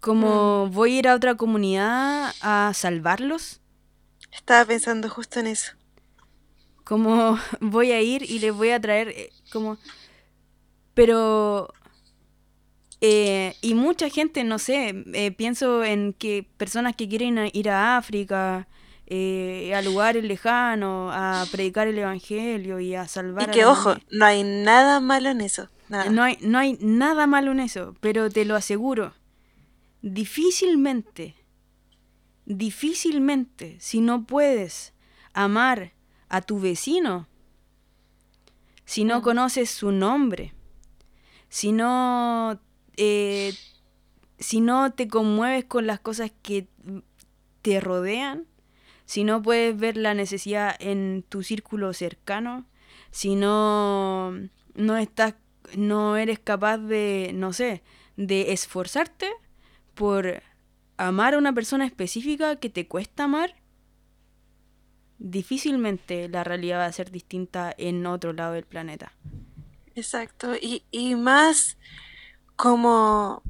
como 0.00 0.66
mm. 0.66 0.72
voy 0.72 0.96
a 0.96 0.98
ir 0.98 1.08
a 1.08 1.14
otra 1.14 1.36
comunidad 1.36 2.34
a 2.42 2.70
salvarlos 2.74 3.62
estaba 4.34 4.64
pensando 4.64 5.08
justo 5.08 5.40
en 5.40 5.46
eso. 5.46 5.72
Como 6.84 7.38
voy 7.60 7.92
a 7.92 8.02
ir 8.02 8.22
y 8.28 8.38
les 8.38 8.54
voy 8.54 8.70
a 8.70 8.80
traer 8.80 9.08
eh, 9.08 9.30
como... 9.52 9.78
Pero... 10.94 11.72
Eh, 13.00 13.54
y 13.60 13.74
mucha 13.74 14.08
gente, 14.08 14.44
no 14.44 14.58
sé, 14.58 15.04
eh, 15.12 15.30
pienso 15.30 15.84
en 15.84 16.14
que 16.14 16.48
personas 16.56 16.96
que 16.96 17.06
quieren 17.06 17.50
ir 17.52 17.68
a 17.68 17.98
África, 17.98 18.66
a 19.10 19.82
lugares 19.82 20.24
lejanos, 20.24 21.12
a 21.14 21.44
predicar 21.52 21.86
el 21.86 21.98
Evangelio 21.98 22.80
y 22.80 22.94
a 22.94 23.06
salvar 23.06 23.50
y 23.50 23.52
que, 23.52 23.66
ojo, 23.66 23.96
no 24.10 24.24
hay 24.24 24.42
nada 24.42 25.00
malo 25.00 25.28
en 25.28 25.42
eso. 25.42 25.68
No, 25.88 26.22
hay, 26.22 26.38
no 26.40 26.58
hay 26.58 26.78
nada 26.80 27.26
malo 27.26 27.52
en 27.52 27.60
eso, 27.60 27.94
pero 28.00 28.30
te 28.30 28.46
lo 28.46 28.56
aseguro, 28.56 29.12
difícilmente 30.00 31.34
difícilmente, 32.46 33.76
si 33.80 34.00
no 34.00 34.24
puedes 34.24 34.92
amar 35.32 35.92
a 36.28 36.40
tu 36.40 36.60
vecino, 36.60 37.26
si 38.84 39.04
no 39.04 39.22
conoces 39.22 39.70
su 39.70 39.92
nombre, 39.92 40.52
si 41.48 41.72
no 41.72 42.60
eh, 42.96 43.54
si 44.38 44.60
no 44.60 44.92
te 44.92 45.08
conmueves 45.08 45.64
con 45.64 45.86
las 45.86 46.00
cosas 46.00 46.32
que 46.42 46.66
te 47.62 47.80
rodean, 47.80 48.46
si 49.06 49.24
no 49.24 49.42
puedes 49.42 49.76
ver 49.78 49.96
la 49.96 50.14
necesidad 50.14 50.76
en 50.80 51.24
tu 51.28 51.42
círculo 51.42 51.92
cercano, 51.92 52.66
si 53.10 53.36
no, 53.36 54.32
no 54.74 54.96
estás, 54.96 55.34
no 55.76 56.16
eres 56.16 56.38
capaz 56.38 56.78
de, 56.78 57.32
no 57.34 57.52
sé, 57.52 57.82
de 58.16 58.52
esforzarte 58.52 59.30
por 59.94 60.42
amar 60.96 61.34
a 61.34 61.38
una 61.38 61.52
persona 61.52 61.86
específica 61.86 62.56
que 62.56 62.70
te 62.70 62.86
cuesta 62.86 63.24
amar, 63.24 63.54
difícilmente 65.18 66.28
la 66.28 66.44
realidad 66.44 66.80
va 66.80 66.86
a 66.86 66.92
ser 66.92 67.10
distinta 67.10 67.74
en 67.76 68.06
otro 68.06 68.32
lado 68.32 68.52
del 68.52 68.64
planeta. 68.64 69.12
Exacto, 69.94 70.54
y, 70.54 70.84
y 70.90 71.14
más 71.14 71.78
como 72.56 73.42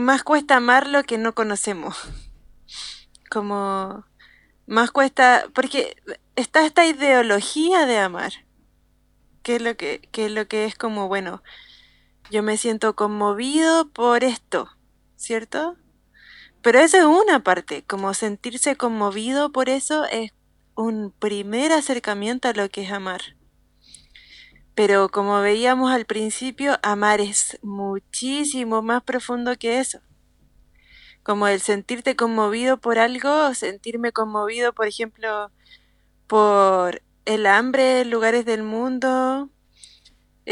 más 0.00 0.22
cuesta 0.22 0.56
amar 0.56 0.88
lo 0.88 1.04
que 1.04 1.18
no 1.18 1.34
conocemos. 1.34 1.96
Como 3.30 4.04
más 4.66 4.90
cuesta, 4.90 5.44
porque 5.54 5.96
está 6.34 6.66
esta 6.66 6.86
ideología 6.86 7.86
de 7.86 7.98
amar, 7.98 8.32
que 9.42 9.56
es 9.56 9.62
lo 9.62 9.76
que, 9.76 10.00
que 10.10 10.26
es 10.26 10.32
lo 10.32 10.48
que 10.48 10.64
es 10.64 10.74
como, 10.74 11.06
bueno, 11.06 11.42
yo 12.30 12.42
me 12.42 12.56
siento 12.56 12.96
conmovido 12.96 13.88
por 13.90 14.24
esto, 14.24 14.68
¿cierto? 15.20 15.76
Pero 16.62 16.80
eso 16.80 16.96
es 16.96 17.04
una 17.04 17.44
parte, 17.44 17.84
como 17.86 18.14
sentirse 18.14 18.76
conmovido 18.76 19.52
por 19.52 19.68
eso 19.68 20.06
es 20.06 20.32
un 20.74 21.12
primer 21.12 21.72
acercamiento 21.72 22.48
a 22.48 22.54
lo 22.54 22.70
que 22.70 22.82
es 22.82 22.90
amar. 22.90 23.20
Pero 24.74 25.10
como 25.10 25.40
veíamos 25.40 25.92
al 25.92 26.06
principio, 26.06 26.78
amar 26.82 27.20
es 27.20 27.58
muchísimo 27.62 28.80
más 28.80 29.02
profundo 29.02 29.58
que 29.58 29.78
eso. 29.78 30.00
Como 31.22 31.48
el 31.48 31.60
sentirte 31.60 32.16
conmovido 32.16 32.78
por 32.78 32.98
algo, 32.98 33.52
sentirme 33.54 34.12
conmovido, 34.12 34.72
por 34.72 34.86
ejemplo, 34.86 35.50
por 36.26 37.02
el 37.26 37.46
hambre 37.46 38.00
en 38.00 38.10
lugares 38.10 38.46
del 38.46 38.62
mundo. 38.62 39.50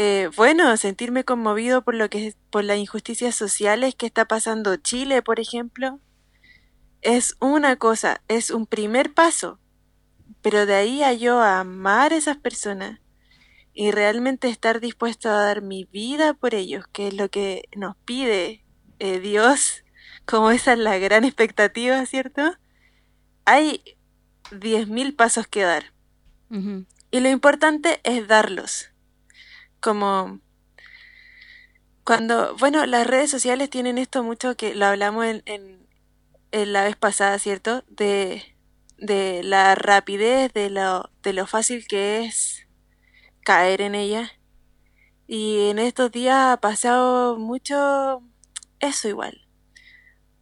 Eh, 0.01 0.29
bueno, 0.37 0.77
sentirme 0.77 1.25
conmovido 1.25 1.83
por 1.83 1.93
lo 1.93 2.09
que 2.09 2.33
por 2.51 2.63
las 2.63 2.77
injusticias 2.77 3.35
sociales 3.35 3.95
que 3.95 4.05
está 4.05 4.23
pasando 4.23 4.77
Chile, 4.77 5.21
por 5.21 5.41
ejemplo, 5.41 5.99
es 7.01 7.35
una 7.41 7.75
cosa, 7.75 8.21
es 8.29 8.49
un 8.49 8.65
primer 8.65 9.13
paso. 9.13 9.59
Pero 10.41 10.65
de 10.65 10.75
ahí 10.75 11.03
a 11.03 11.11
yo 11.11 11.41
amar 11.41 12.13
a 12.13 12.15
esas 12.15 12.37
personas 12.37 13.01
y 13.73 13.91
realmente 13.91 14.47
estar 14.47 14.79
dispuesto 14.79 15.27
a 15.27 15.43
dar 15.43 15.61
mi 15.61 15.83
vida 15.83 16.33
por 16.33 16.55
ellos, 16.55 16.85
que 16.93 17.09
es 17.09 17.13
lo 17.13 17.27
que 17.27 17.63
nos 17.75 17.97
pide 18.05 18.63
eh, 18.99 19.19
Dios, 19.19 19.83
como 20.25 20.51
esa 20.51 20.71
es 20.71 20.79
la 20.79 20.97
gran 20.97 21.25
expectativa, 21.25 22.05
¿cierto? 22.05 22.53
Hay 23.43 23.83
diez 24.49 24.87
mil 24.87 25.13
pasos 25.13 25.45
que 25.45 25.63
dar. 25.63 25.91
Y 27.11 27.19
lo 27.19 27.27
importante 27.27 27.99
es 28.05 28.29
darlos. 28.29 28.93
Como 29.79 30.41
cuando, 32.03 32.55
bueno, 32.57 32.85
las 32.87 33.05
redes 33.05 33.29
sociales 33.29 33.69
tienen 33.69 33.99
esto 33.99 34.23
mucho 34.23 34.57
que 34.57 34.73
lo 34.73 34.87
hablamos 34.87 35.25
en, 35.25 35.43
en, 35.45 36.73
la 36.73 36.83
vez 36.83 36.95
pasada, 36.95 37.37
¿cierto? 37.37 37.83
De, 37.87 38.55
de 38.97 39.43
la 39.43 39.75
rapidez, 39.75 40.51
de 40.53 40.71
lo, 40.71 41.11
de 41.21 41.33
lo 41.33 41.45
fácil 41.45 41.85
que 41.87 42.25
es 42.25 42.67
caer 43.41 43.81
en 43.81 43.93
ella. 43.93 44.31
Y 45.27 45.69
en 45.69 45.77
estos 45.77 46.11
días 46.11 46.35
ha 46.47 46.57
pasado 46.57 47.37
mucho 47.37 48.23
eso 48.79 49.07
igual. 49.07 49.47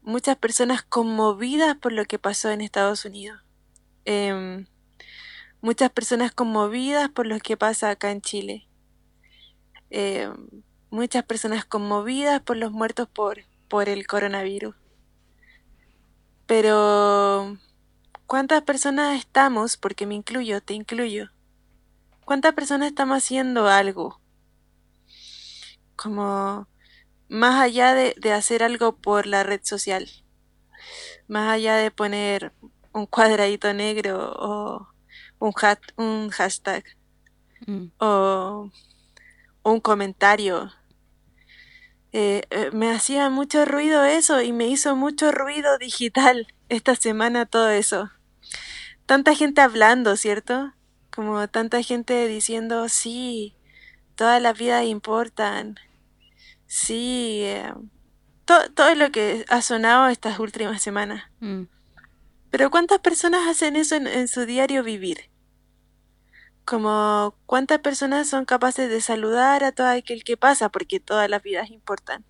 Muchas 0.01 0.37
personas 0.37 0.83
conmovidas 0.83 1.75
por 1.75 1.91
lo 1.91 2.05
que 2.05 2.17
pasó 2.17 2.49
en 2.49 2.61
Estados 2.61 3.03
Unidos. 3.03 3.41
Em, 4.05 4.67
muchas 5.59 5.89
personas 5.89 6.31
conmovidas 6.31 7.09
por 7.09 7.27
lo 7.27 7.39
que 7.39 7.57
pasa 7.57 7.89
acá 7.89 8.11
en 8.11 8.21
Chile. 8.21 8.66
Em, 9.89 10.63
muchas 10.89 11.23
personas 11.23 11.65
conmovidas 11.65 12.41
por 12.41 12.57
los 12.57 12.71
muertos 12.71 13.07
por, 13.07 13.39
por 13.67 13.89
el 13.89 14.07
coronavirus. 14.07 14.75
Pero, 16.45 17.57
¿cuántas 18.25 18.61
personas 18.63 19.19
estamos? 19.19 19.77
Porque 19.77 20.05
me 20.05 20.15
incluyo, 20.15 20.61
te 20.61 20.73
incluyo 20.73 21.29
¿Cuántas 22.27 22.55
personas 22.55 22.89
estamos 22.89 23.19
haciendo 23.19 23.69
algo? 23.69 24.19
Como 25.95 26.67
más 27.29 27.61
allá 27.61 27.93
de, 27.93 28.33
hacer 28.33 28.63
algo 28.63 28.97
por 28.97 29.27
la 29.27 29.43
red 29.43 29.61
social, 29.63 30.09
más 31.29 31.49
allá 31.49 31.77
de 31.77 31.89
poner 31.89 32.51
un 32.91 33.05
cuadradito 33.05 33.73
negro 33.73 34.33
o 34.37 34.89
un, 35.39 35.53
hat, 35.61 35.79
un 35.95 36.29
hashtag 36.29 36.83
mm. 37.65 37.91
o 37.99 38.71
un 39.71 39.79
comentario. 39.79 40.71
Eh, 42.13 42.43
eh, 42.49 42.71
me 42.71 42.91
hacía 42.91 43.29
mucho 43.29 43.65
ruido 43.65 44.03
eso 44.05 44.41
y 44.41 44.51
me 44.53 44.67
hizo 44.67 44.95
mucho 44.95 45.31
ruido 45.31 45.77
digital 45.77 46.47
esta 46.69 46.95
semana 46.95 47.45
todo 47.45 47.69
eso. 47.69 48.11
Tanta 49.05 49.35
gente 49.35 49.61
hablando, 49.61 50.15
¿cierto? 50.17 50.73
como 51.17 51.47
tanta 51.47 51.81
gente 51.81 52.27
diciendo, 52.27 52.89
sí, 52.89 53.55
todas 54.13 54.39
las 54.39 54.55
vidas 54.55 54.85
importan, 54.85 55.79
sí, 56.67 57.39
eh, 57.41 57.73
todo 58.45 58.93
lo 58.93 59.11
que 59.11 59.43
ha 59.49 59.63
sonado 59.63 60.09
estas 60.09 60.37
últimas 60.37 60.79
semanas. 60.79 61.23
Mm. 61.39 61.63
Pero 62.51 62.69
¿cuántas 62.69 62.99
personas 62.99 63.47
hacen 63.47 63.75
eso 63.75 63.95
en, 63.95 64.27
su 64.27 64.45
diario 64.45 64.83
vivir? 64.83 65.31
Como 66.67 67.33
cuántas 67.45 67.79
personas 67.79 68.27
son 68.27 68.43
capaces 68.43 68.89
de 68.89 68.99
saludar 68.99 69.63
a 69.63 69.71
todo 69.71 69.87
aquel 69.87 70.25
que 70.25 70.35
pasa 70.35 70.67
porque 70.67 70.99
todas 70.99 71.29
las 71.29 71.41
vidas 71.41 71.69
importan. 71.69 72.25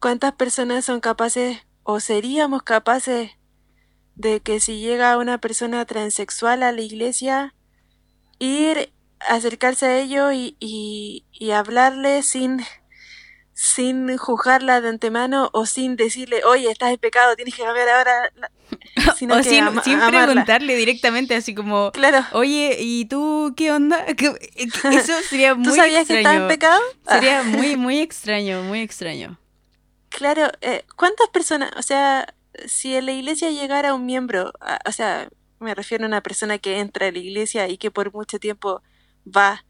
¿Cuántas 0.00 0.32
personas 0.32 0.84
son 0.84 0.98
capaces 0.98 1.58
o 1.84 2.00
seríamos 2.00 2.64
capaces 2.64 3.30
de 4.16 4.40
que 4.40 4.58
si 4.58 4.80
llega 4.80 5.16
una 5.16 5.38
persona 5.38 5.84
transexual 5.84 6.64
a 6.64 6.72
la 6.72 6.80
iglesia, 6.80 7.54
ir, 8.40 8.92
acercarse 9.20 9.86
a 9.86 9.98
ellos 10.00 10.32
y, 10.34 10.56
y, 10.58 11.50
hablarle 11.52 12.24
sin, 12.24 12.62
sin 13.54 14.16
juzgarla 14.16 14.80
de 14.80 14.88
antemano 14.88 15.48
o 15.52 15.64
sin 15.64 15.94
decirle, 15.94 16.44
oye, 16.44 16.70
estás 16.70 16.90
en 16.90 16.98
pecado, 16.98 17.36
tienes 17.36 17.54
que 17.54 17.62
cambiar 17.62 17.88
ahora. 17.88 18.32
o 19.30 19.42
sin, 19.42 20.00
preguntarle 20.08 20.76
directamente, 20.76 21.36
así 21.36 21.54
como, 21.54 21.92
claro. 21.92 22.26
oye, 22.32 22.76
¿y 22.80 23.04
tú 23.04 23.54
qué 23.56 23.70
onda? 23.70 24.04
Eso 24.56 25.12
sería 25.28 25.54
muy 25.54 25.64
¿Tú 25.64 25.74
sabías 25.74 26.06
que 26.06 26.18
estás 26.18 26.36
en 26.36 26.48
pecado? 26.48 26.80
Sería 27.08 27.44
muy, 27.44 27.76
muy 27.76 28.00
extraño, 28.00 28.62
muy 28.64 28.80
extraño. 28.80 29.38
Claro, 30.08 30.50
eh, 30.60 30.84
¿cuántas 30.96 31.28
personas, 31.28 31.70
o 31.76 31.82
sea, 31.82 32.34
si 32.66 32.96
en 32.96 33.06
la 33.06 33.12
iglesia 33.12 33.50
llegara 33.50 33.94
un 33.94 34.04
miembro, 34.04 34.52
o 34.84 34.92
sea, 34.92 35.28
me 35.60 35.74
refiero 35.74 36.04
a 36.04 36.08
una 36.08 36.22
persona 36.22 36.58
que 36.58 36.78
entra 36.80 37.06
a 37.06 37.12
la 37.12 37.18
iglesia 37.18 37.68
y 37.68 37.78
que 37.78 37.90
por 37.90 38.12
mucho 38.12 38.38
tiempo 38.38 38.82
va 39.24 39.64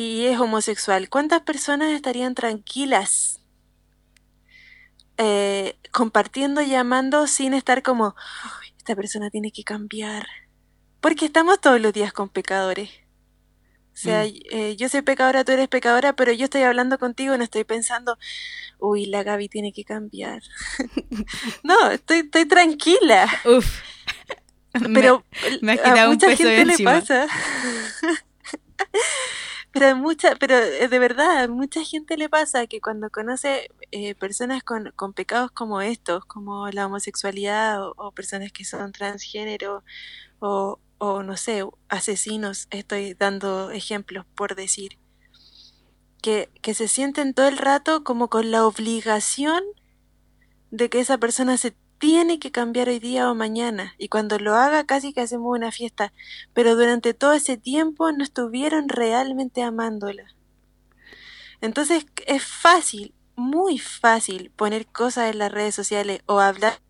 y 0.00 0.26
es 0.26 0.40
homosexual, 0.40 1.10
¿cuántas 1.10 1.42
personas 1.42 1.92
estarían 1.92 2.34
tranquilas 2.34 3.42
eh, 5.18 5.76
compartiendo, 5.92 6.62
llamando 6.62 7.26
sin 7.26 7.52
estar 7.52 7.82
como, 7.82 8.14
esta 8.78 8.96
persona 8.96 9.28
tiene 9.28 9.52
que 9.52 9.62
cambiar? 9.62 10.26
Porque 11.02 11.26
estamos 11.26 11.60
todos 11.60 11.82
los 11.82 11.92
días 11.92 12.14
con 12.14 12.30
pecadores. 12.30 12.88
O 13.92 13.96
sea, 13.96 14.24
mm. 14.24 14.32
eh, 14.50 14.76
yo 14.76 14.88
soy 14.88 15.02
pecadora, 15.02 15.44
tú 15.44 15.52
eres 15.52 15.68
pecadora, 15.68 16.14
pero 16.14 16.32
yo 16.32 16.44
estoy 16.44 16.62
hablando 16.62 16.98
contigo, 16.98 17.36
no 17.36 17.44
estoy 17.44 17.64
pensando, 17.64 18.16
uy, 18.78 19.04
la 19.04 19.22
Gaby 19.22 19.50
tiene 19.50 19.74
que 19.74 19.84
cambiar. 19.84 20.40
no, 21.62 21.90
estoy, 21.90 22.20
estoy 22.20 22.46
tranquila. 22.46 23.28
Uf. 23.44 23.82
Pero 24.94 25.26
a 25.96 26.08
mucha 26.08 26.34
gente 26.34 26.64
le 26.64 26.78
pasa. 26.78 27.26
pero 29.72 29.96
mucha, 29.96 30.36
pero 30.36 30.56
eh, 30.56 30.88
de 30.88 30.98
verdad, 30.98 31.48
mucha 31.48 31.84
gente 31.84 32.16
le 32.16 32.28
pasa 32.28 32.66
que 32.66 32.80
cuando 32.80 33.10
conoce 33.10 33.70
eh, 33.92 34.14
personas 34.14 34.62
con, 34.62 34.92
con, 34.96 35.12
pecados 35.12 35.50
como 35.52 35.80
estos, 35.80 36.24
como 36.24 36.68
la 36.70 36.86
homosexualidad 36.86 37.82
o, 37.96 38.12
personas 38.12 38.52
que 38.52 38.64
son 38.64 38.92
transgénero 38.92 39.84
o, 40.40 40.80
o 40.98 41.22
no 41.22 41.36
sé, 41.36 41.64
asesinos, 41.88 42.68
estoy 42.70 43.14
dando 43.14 43.70
ejemplos 43.70 44.26
por 44.34 44.54
decir, 44.56 44.98
que, 46.22 46.50
que 46.62 46.74
se 46.74 46.88
sienten 46.88 47.34
todo 47.34 47.48
el 47.48 47.58
rato 47.58 48.04
como 48.04 48.28
con 48.28 48.50
la 48.50 48.66
obligación 48.66 49.62
de 50.70 50.88
que 50.90 51.00
esa 51.00 51.18
persona 51.18 51.56
se 51.56 51.74
tiene 52.00 52.38
que 52.38 52.50
cambiar 52.50 52.88
hoy 52.88 52.98
día 52.98 53.30
o 53.30 53.34
mañana, 53.34 53.94
y 53.98 54.08
cuando 54.08 54.38
lo 54.38 54.54
haga 54.54 54.84
casi 54.84 55.12
que 55.12 55.20
hacemos 55.20 55.54
una 55.56 55.70
fiesta, 55.70 56.12
pero 56.54 56.74
durante 56.74 57.12
todo 57.14 57.34
ese 57.34 57.58
tiempo 57.58 58.10
no 58.10 58.24
estuvieron 58.24 58.88
realmente 58.88 59.62
amándola. 59.62 60.24
Entonces 61.60 62.06
es 62.26 62.42
fácil, 62.42 63.14
muy 63.36 63.78
fácil 63.78 64.50
poner 64.56 64.86
cosas 64.86 65.30
en 65.30 65.38
las 65.38 65.52
redes 65.52 65.74
sociales 65.74 66.22
o 66.24 66.40
hablar 66.40 66.80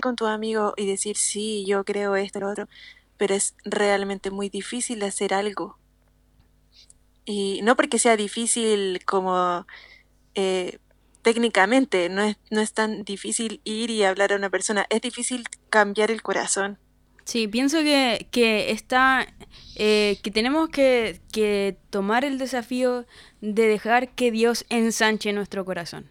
con 0.00 0.16
tu 0.16 0.24
amigo 0.24 0.72
y 0.78 0.86
decir, 0.86 1.18
sí, 1.18 1.66
yo 1.66 1.84
creo 1.84 2.16
esto, 2.16 2.40
lo 2.40 2.50
otro, 2.50 2.68
pero 3.18 3.34
es 3.34 3.54
realmente 3.64 4.30
muy 4.30 4.48
difícil 4.48 5.02
hacer 5.02 5.34
algo. 5.34 5.78
Y 7.26 7.60
no 7.62 7.76
porque 7.76 7.98
sea 7.98 8.16
difícil 8.16 9.04
como 9.04 9.66
eh, 10.34 10.78
técnicamente, 11.22 12.08
no 12.08 12.22
es, 12.22 12.36
no 12.50 12.60
es 12.60 12.72
tan 12.72 13.04
difícil 13.04 13.60
ir 13.64 13.90
y 13.90 14.04
hablar 14.04 14.32
a 14.32 14.36
una 14.36 14.50
persona, 14.50 14.86
es 14.90 15.00
difícil 15.00 15.44
cambiar 15.70 16.10
el 16.10 16.22
corazón. 16.22 16.78
Sí, 17.28 17.46
pienso 17.46 17.80
que, 17.80 18.26
que 18.30 18.70
está, 18.70 19.26
eh, 19.76 20.18
que 20.22 20.30
tenemos 20.30 20.70
que, 20.70 21.20
que, 21.30 21.76
tomar 21.90 22.24
el 22.24 22.38
desafío 22.38 23.04
de 23.42 23.66
dejar 23.66 24.14
que 24.14 24.30
Dios 24.30 24.64
ensanche 24.70 25.34
nuestro 25.34 25.66
corazón. 25.66 26.06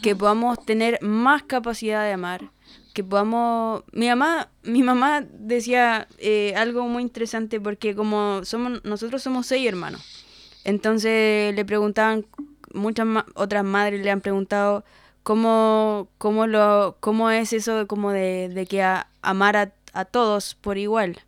Que 0.00 0.16
podamos 0.16 0.64
tener 0.64 1.02
más 1.02 1.42
capacidad 1.42 2.04
de 2.04 2.12
amar. 2.12 2.50
Que 2.94 3.04
podamos... 3.04 3.82
Mi 3.92 4.06
mamá, 4.06 4.48
mi 4.62 4.82
mamá 4.82 5.26
decía 5.28 6.08
eh, 6.16 6.54
algo 6.56 6.86
muy 6.88 7.02
interesante 7.02 7.60
porque 7.60 7.94
como 7.94 8.44
somos, 8.44 8.82
nosotros 8.84 9.22
somos 9.22 9.46
seis 9.46 9.68
hermanos. 9.68 10.24
Entonces 10.64 11.54
le 11.54 11.64
preguntaban, 11.66 12.24
muchas 12.72 13.06
otras 13.34 13.64
madres 13.64 14.02
le 14.02 14.10
han 14.10 14.20
preguntado 14.20 14.84
cómo, 15.22 16.08
cómo, 16.18 16.46
lo, 16.46 16.96
cómo 17.00 17.30
es 17.30 17.52
eso 17.52 17.86
como 17.86 18.12
de, 18.12 18.48
de 18.48 18.66
que 18.66 18.82
amar 19.22 19.56
a 19.56 19.72
a 19.92 20.04
todos 20.04 20.54
por 20.54 20.78
igual, 20.78 21.20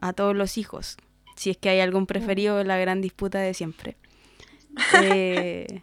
a 0.00 0.12
todos 0.12 0.34
los 0.34 0.58
hijos. 0.58 0.96
Si 1.36 1.50
es 1.50 1.56
que 1.56 1.68
hay 1.68 1.80
algún 1.80 2.06
preferido, 2.06 2.62
la 2.64 2.78
gran 2.78 3.00
disputa 3.00 3.38
de 3.38 3.54
siempre. 3.54 3.96
Eh, 5.02 5.82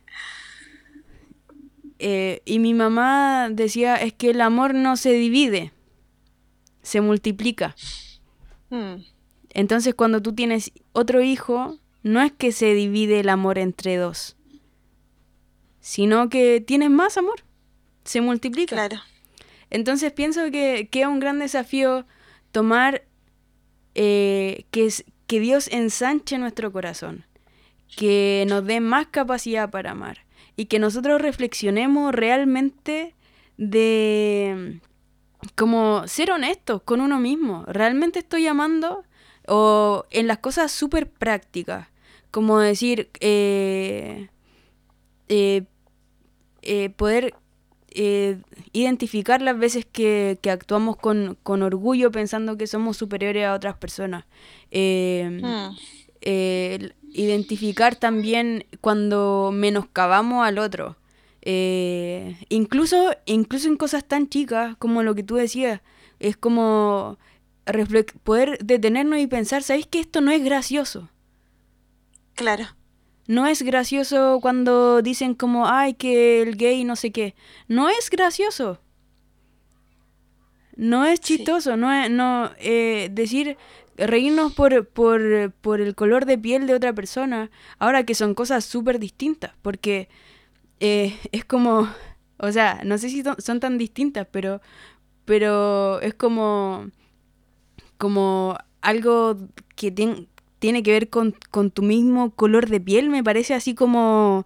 eh, 2.00 2.41
y 2.45 2.60
mi 2.60 2.74
mamá 2.74 3.50
decía, 3.50 3.95
es 3.95 4.14
que 4.14 4.32
el 4.32 4.41
amor 4.41 4.74
no 4.74 4.98
se 4.98 5.14
divide, 5.14 5.72
se 6.82 7.02
multiplica. 7.02 7.76
Hmm. 8.70 9.04
Entonces 9.50 9.95
cuando 9.95 10.22
tú 10.22 10.34
tienes 10.34 10.72
otro 10.91 11.22
hijo, 11.22 11.78
no 12.04 12.22
es 12.22 12.32
que 12.32 12.52
se 12.52 12.74
divide 12.74 13.20
el 13.20 13.30
amor 13.30 13.58
entre 13.58 13.98
dos, 13.98 14.37
sino 15.88 16.28
que 16.28 16.60
tienes 16.60 16.90
más 16.90 17.16
amor, 17.16 17.46
se 18.04 18.20
multiplica. 18.20 18.76
Claro. 18.76 18.98
Entonces 19.70 20.12
pienso 20.12 20.52
que, 20.52 20.90
que 20.92 21.04
es 21.04 21.08
un 21.08 21.22
gran 21.22 21.40
desafío 21.40 22.06
tomar 22.52 23.06
eh, 23.96 24.66
que, 24.70 24.94
que 25.28 25.40
Dios 25.40 25.70
ensanche 25.72 26.38
nuestro 26.40 26.74
corazón, 26.74 27.26
que 27.96 28.44
nos 28.50 28.66
dé 28.66 28.82
más 28.82 29.08
capacidad 29.08 29.70
para 29.70 29.92
amar 29.92 30.26
y 30.58 30.66
que 30.66 30.78
nosotros 30.78 31.22
reflexionemos 31.22 32.14
realmente 32.14 33.16
de 33.56 34.82
como 35.56 36.06
ser 36.06 36.32
honestos 36.32 36.82
con 36.84 37.00
uno 37.00 37.18
mismo. 37.18 37.64
¿Realmente 37.66 38.20
estoy 38.20 38.46
amando? 38.46 39.06
O 39.48 40.04
en 40.12 40.28
las 40.28 40.40
cosas 40.40 40.70
súper 40.74 41.10
prácticas, 41.10 41.88
como 42.30 42.60
decir, 42.60 43.10
eh, 43.22 44.28
eh, 45.30 45.64
poder 46.95 47.34
eh, 47.99 48.41
identificar 48.74 49.41
las 49.41 49.57
veces 49.57 49.84
que, 49.84 50.38
actuamos 50.51 50.97
con, 50.97 51.38
orgullo 51.45 52.11
pensando 52.11 52.55
que 52.55 52.68
somos 52.68 52.95
superiores 52.95 53.45
a 53.45 53.55
otras 53.55 53.78
personas. 53.78 54.26
Eh, 54.70 55.39
hmm. 55.41 55.76
eh, 56.22 56.93
identificar 57.11 57.95
también 57.95 58.65
cuando 58.82 59.51
menoscabamos 59.51 60.45
al 60.45 60.59
otro. 60.59 60.97
incluso, 62.49 63.15
incluso 63.26 63.68
en 63.68 63.78
cosas 63.78 64.03
tan 64.03 64.30
chicas 64.30 64.76
como 64.78 65.01
lo 65.01 65.15
que 65.15 65.24
tú 65.24 65.36
decías, 65.36 65.82
es 66.20 66.38
como 66.38 67.18
poder 68.24 68.59
detenernos 68.63 69.20
y 69.20 69.28
pensar, 69.28 69.63
¿sabéis 69.63 69.88
que 69.88 69.99
esto 70.01 70.22
no 70.22 70.32
es 70.32 70.43
gracioso? 70.43 71.09
Claro 72.36 72.68
no 73.28 73.46
es 73.46 73.62
gracioso 73.62 74.40
cuando 74.42 75.02
dicen 75.02 75.36
como, 75.36 75.68
ay, 75.68 75.94
que 75.94 76.42
el 76.42 76.56
gay 76.56 76.86
no 76.86 76.96
sé 76.96 77.12
qué. 77.12 77.36
No 77.68 77.90
es 77.90 78.10
gracioso. 78.10 78.80
No 80.78 81.06
es 81.06 81.20
chistoso, 81.20 81.76
no 81.76 81.92
es, 81.92 82.10
no, 82.10 82.52
eh, 82.60 83.10
decir, 83.12 83.58
reírnos 83.98 84.54
por, 84.54 84.88
por, 84.88 85.52
por, 85.52 85.82
el 85.82 85.96
color 85.96 86.26
de 86.26 86.38
piel 86.38 86.68
de 86.68 86.76
otra 86.76 86.94
persona, 86.94 87.50
ahora 87.80 88.04
que 88.04 88.14
son 88.14 88.36
cosas 88.36 88.64
súper 88.64 89.00
distintas, 89.00 89.54
porque 89.64 90.08
eh, 90.80 91.18
es 91.32 91.44
como, 91.46 91.90
o 92.38 92.52
sea, 92.52 92.82
no 92.86 93.00
sé 93.00 93.10
si 93.10 93.24
son 93.40 93.60
tan 93.60 93.80
distintas, 93.80 94.28
pero, 94.32 94.62
pero 95.26 96.00
es 96.02 96.14
como, 96.14 96.92
como 97.98 98.56
algo 98.82 99.36
que 99.76 99.90
tiene 99.92 100.28
tiene 100.60 100.84
que 100.84 100.91
ver 100.91 101.10
con, 101.10 101.34
tu 101.72 101.82
mismo 101.84 102.32
color 102.32 102.70
de 102.70 102.80
piel, 102.80 103.10
me 103.10 103.24
parece 103.24 103.53
así 103.53 103.76
como, 103.76 104.45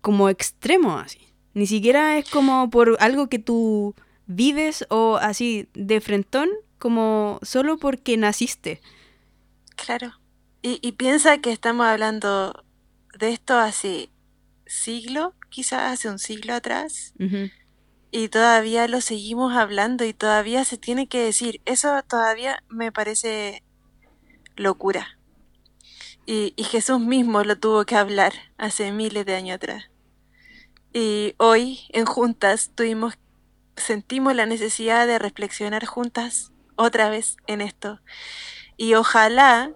como 0.00 0.28
extremo, 0.28 0.98
así. 0.98 1.20
Ni 1.54 1.66
siquiera 1.66 2.18
es 2.18 2.28
como 2.30 2.70
por 2.70 2.96
algo 3.00 3.28
que 3.28 3.38
tú 3.38 3.94
vives 4.26 4.86
o 4.90 5.16
así 5.16 5.68
de 5.74 6.00
frentón, 6.00 6.48
como 6.78 7.40
solo 7.42 7.78
porque 7.78 8.16
naciste. 8.16 8.80
Claro. 9.76 10.12
Y, 10.62 10.78
y 10.82 10.92
piensa 10.92 11.38
que 11.38 11.52
estamos 11.52 11.86
hablando 11.86 12.64
de 13.18 13.30
esto 13.30 13.56
hace 13.58 14.10
siglo, 14.66 15.34
quizás 15.48 15.92
hace 15.92 16.08
un 16.08 16.18
siglo 16.18 16.54
atrás. 16.54 17.14
Y 18.10 18.28
todavía 18.28 18.88
lo 18.88 19.00
seguimos 19.00 19.54
hablando 19.54 20.04
y 20.04 20.14
todavía 20.14 20.64
se 20.64 20.78
tiene 20.78 21.08
que 21.08 21.22
decir. 21.22 21.60
Eso 21.64 22.02
todavía 22.08 22.62
me 22.68 22.92
parece 22.92 23.62
locura. 24.56 25.17
Y, 26.30 26.52
Jesús 26.62 27.00
mismo 27.00 27.42
lo 27.42 27.58
tuvo 27.58 27.86
que 27.86 27.96
hablar 27.96 28.34
hace 28.58 28.92
miles 28.92 29.24
de 29.24 29.34
años 29.34 29.54
atrás. 29.54 29.88
Y 30.92 31.34
hoy 31.38 31.80
en 31.88 32.04
juntas 32.04 32.70
tuvimos, 32.74 33.14
sentimos 33.76 34.34
la 34.34 34.44
necesidad 34.44 35.06
de 35.06 35.18
reflexionar 35.18 35.86
juntas 35.86 36.52
otra 36.76 37.08
vez 37.08 37.38
en 37.46 37.62
esto. 37.62 38.02
Y 38.76 38.92
ojalá 38.92 39.70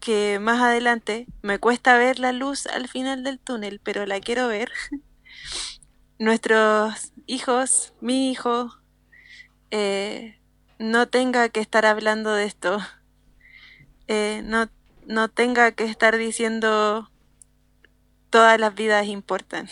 que 0.00 0.38
más 0.38 0.62
adelante 0.62 1.26
me 1.42 1.58
cuesta 1.58 1.98
ver 1.98 2.20
la 2.20 2.30
luz 2.30 2.68
al 2.68 2.86
final 2.86 3.24
del 3.24 3.40
túnel, 3.40 3.80
pero 3.82 4.06
la 4.06 4.20
quiero 4.20 4.46
ver. 4.46 4.70
Nuestros 6.20 7.12
hijos, 7.26 7.92
mi 8.00 8.30
hijo, 8.30 8.70
eh, 9.72 10.38
no 10.78 11.08
tenga 11.08 11.48
que 11.48 11.58
estar 11.58 11.86
hablando 11.86 12.32
de 12.32 12.44
esto. 12.44 12.78
Eh, 14.06 14.40
no 14.44 14.68
no 15.06 15.28
tenga 15.28 15.72
que 15.72 15.84
estar 15.84 16.16
diciendo 16.16 17.10
todas 18.30 18.58
las 18.58 18.74
vidas 18.74 19.06
importan, 19.06 19.68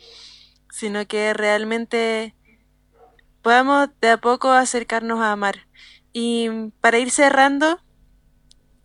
sino 0.70 1.06
que 1.06 1.32
realmente 1.32 2.34
podamos 3.42 3.88
de 4.00 4.10
a 4.10 4.16
poco 4.16 4.50
acercarnos 4.50 5.20
a 5.20 5.32
amar. 5.32 5.66
Y 6.12 6.48
para 6.80 6.98
ir 6.98 7.10
cerrando, 7.10 7.80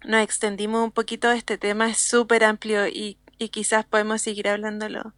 nos 0.04 0.22
extendimos 0.22 0.84
un 0.84 0.92
poquito, 0.92 1.32
este 1.32 1.58
tema 1.58 1.90
es 1.90 1.98
súper 1.98 2.44
amplio 2.44 2.88
y, 2.88 3.18
quizás 3.52 3.86
podemos 3.86 4.22
seguir 4.22 4.48
hablándolo 4.48 5.16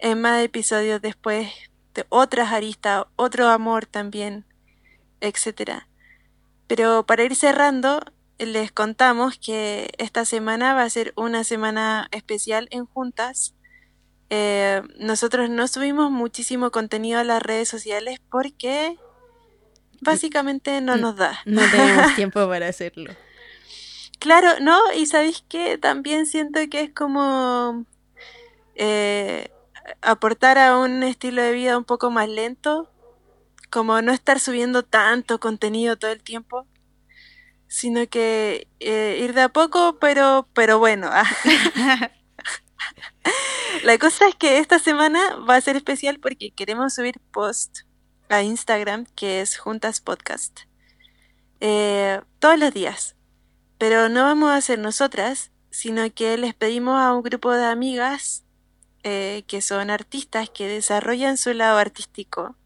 en 0.00 0.20
más 0.20 0.42
episodios 0.42 1.00
después 1.00 1.48
de 1.94 2.04
otras 2.08 2.52
aristas, 2.52 3.04
otro 3.14 3.48
amor 3.48 3.86
también, 3.86 4.44
etcétera. 5.20 5.88
Pero 6.66 7.06
para 7.06 7.22
ir 7.22 7.36
cerrando, 7.36 8.00
les 8.38 8.70
contamos 8.70 9.38
que 9.38 9.92
esta 9.98 10.24
semana 10.24 10.74
va 10.74 10.82
a 10.82 10.90
ser 10.90 11.12
una 11.16 11.44
semana 11.44 12.08
especial 12.12 12.68
en 12.70 12.86
juntas. 12.86 13.54
Eh, 14.28 14.82
nosotros 14.98 15.48
no 15.48 15.68
subimos 15.68 16.10
muchísimo 16.10 16.70
contenido 16.70 17.20
a 17.20 17.24
las 17.24 17.42
redes 17.42 17.68
sociales 17.68 18.20
porque 18.30 18.98
básicamente 20.00 20.80
no 20.80 20.96
nos 20.96 21.16
da. 21.16 21.40
No 21.46 21.62
tenemos 21.70 22.14
tiempo 22.16 22.46
para 22.48 22.68
hacerlo. 22.68 23.14
Claro, 24.18 24.60
no, 24.60 24.78
y 24.94 25.06
sabéis 25.06 25.44
que 25.48 25.78
también 25.78 26.26
siento 26.26 26.60
que 26.70 26.80
es 26.80 26.90
como 26.92 27.84
eh, 28.74 29.50
aportar 30.00 30.58
a 30.58 30.78
un 30.78 31.02
estilo 31.02 31.42
de 31.42 31.52
vida 31.52 31.78
un 31.78 31.84
poco 31.84 32.10
más 32.10 32.28
lento, 32.28 32.90
como 33.70 34.00
no 34.02 34.12
estar 34.12 34.40
subiendo 34.40 34.82
tanto 34.82 35.38
contenido 35.38 35.96
todo 35.96 36.10
el 36.10 36.22
tiempo 36.22 36.66
sino 37.68 38.06
que 38.08 38.68
eh, 38.80 39.18
ir 39.22 39.34
de 39.34 39.42
a 39.42 39.48
poco, 39.48 39.98
pero, 39.98 40.48
pero 40.52 40.78
bueno. 40.78 41.10
La 43.82 43.98
cosa 43.98 44.28
es 44.28 44.34
que 44.34 44.58
esta 44.58 44.78
semana 44.78 45.36
va 45.48 45.56
a 45.56 45.60
ser 45.60 45.76
especial 45.76 46.18
porque 46.20 46.50
queremos 46.50 46.94
subir 46.94 47.20
post 47.32 47.80
a 48.28 48.42
Instagram 48.42 49.06
que 49.14 49.40
es 49.40 49.58
Juntas 49.58 50.00
Podcast 50.00 50.60
eh, 51.60 52.20
todos 52.38 52.58
los 52.58 52.72
días. 52.72 53.16
Pero 53.78 54.08
no 54.08 54.22
vamos 54.22 54.50
a 54.50 54.60
ser 54.60 54.78
nosotras, 54.78 55.50
sino 55.70 56.10
que 56.12 56.38
les 56.38 56.54
pedimos 56.54 57.00
a 57.00 57.12
un 57.14 57.22
grupo 57.22 57.52
de 57.52 57.66
amigas 57.66 58.44
eh, 59.02 59.44
que 59.46 59.60
son 59.60 59.90
artistas 59.90 60.50
que 60.50 60.66
desarrollan 60.66 61.36
su 61.36 61.52
lado 61.52 61.78
artístico, 61.78 62.56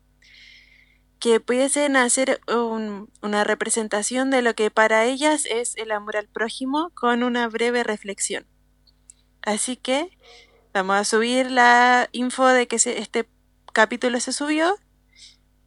que 1.20 1.38
pudiesen 1.38 1.96
hacer 1.96 2.40
una 2.48 3.44
representación 3.44 4.30
de 4.30 4.40
lo 4.40 4.54
que 4.54 4.70
para 4.70 5.04
ellas 5.04 5.46
es 5.48 5.76
el 5.76 5.92
amor 5.92 6.16
al 6.16 6.28
prójimo 6.28 6.90
con 6.94 7.22
una 7.22 7.46
breve 7.46 7.84
reflexión. 7.84 8.46
Así 9.42 9.76
que 9.76 10.16
vamos 10.72 10.96
a 10.96 11.04
subir 11.04 11.50
la 11.50 12.08
info 12.12 12.46
de 12.48 12.66
que 12.66 12.76
este 12.76 13.28
capítulo 13.72 14.18
se 14.18 14.32
subió, 14.32 14.76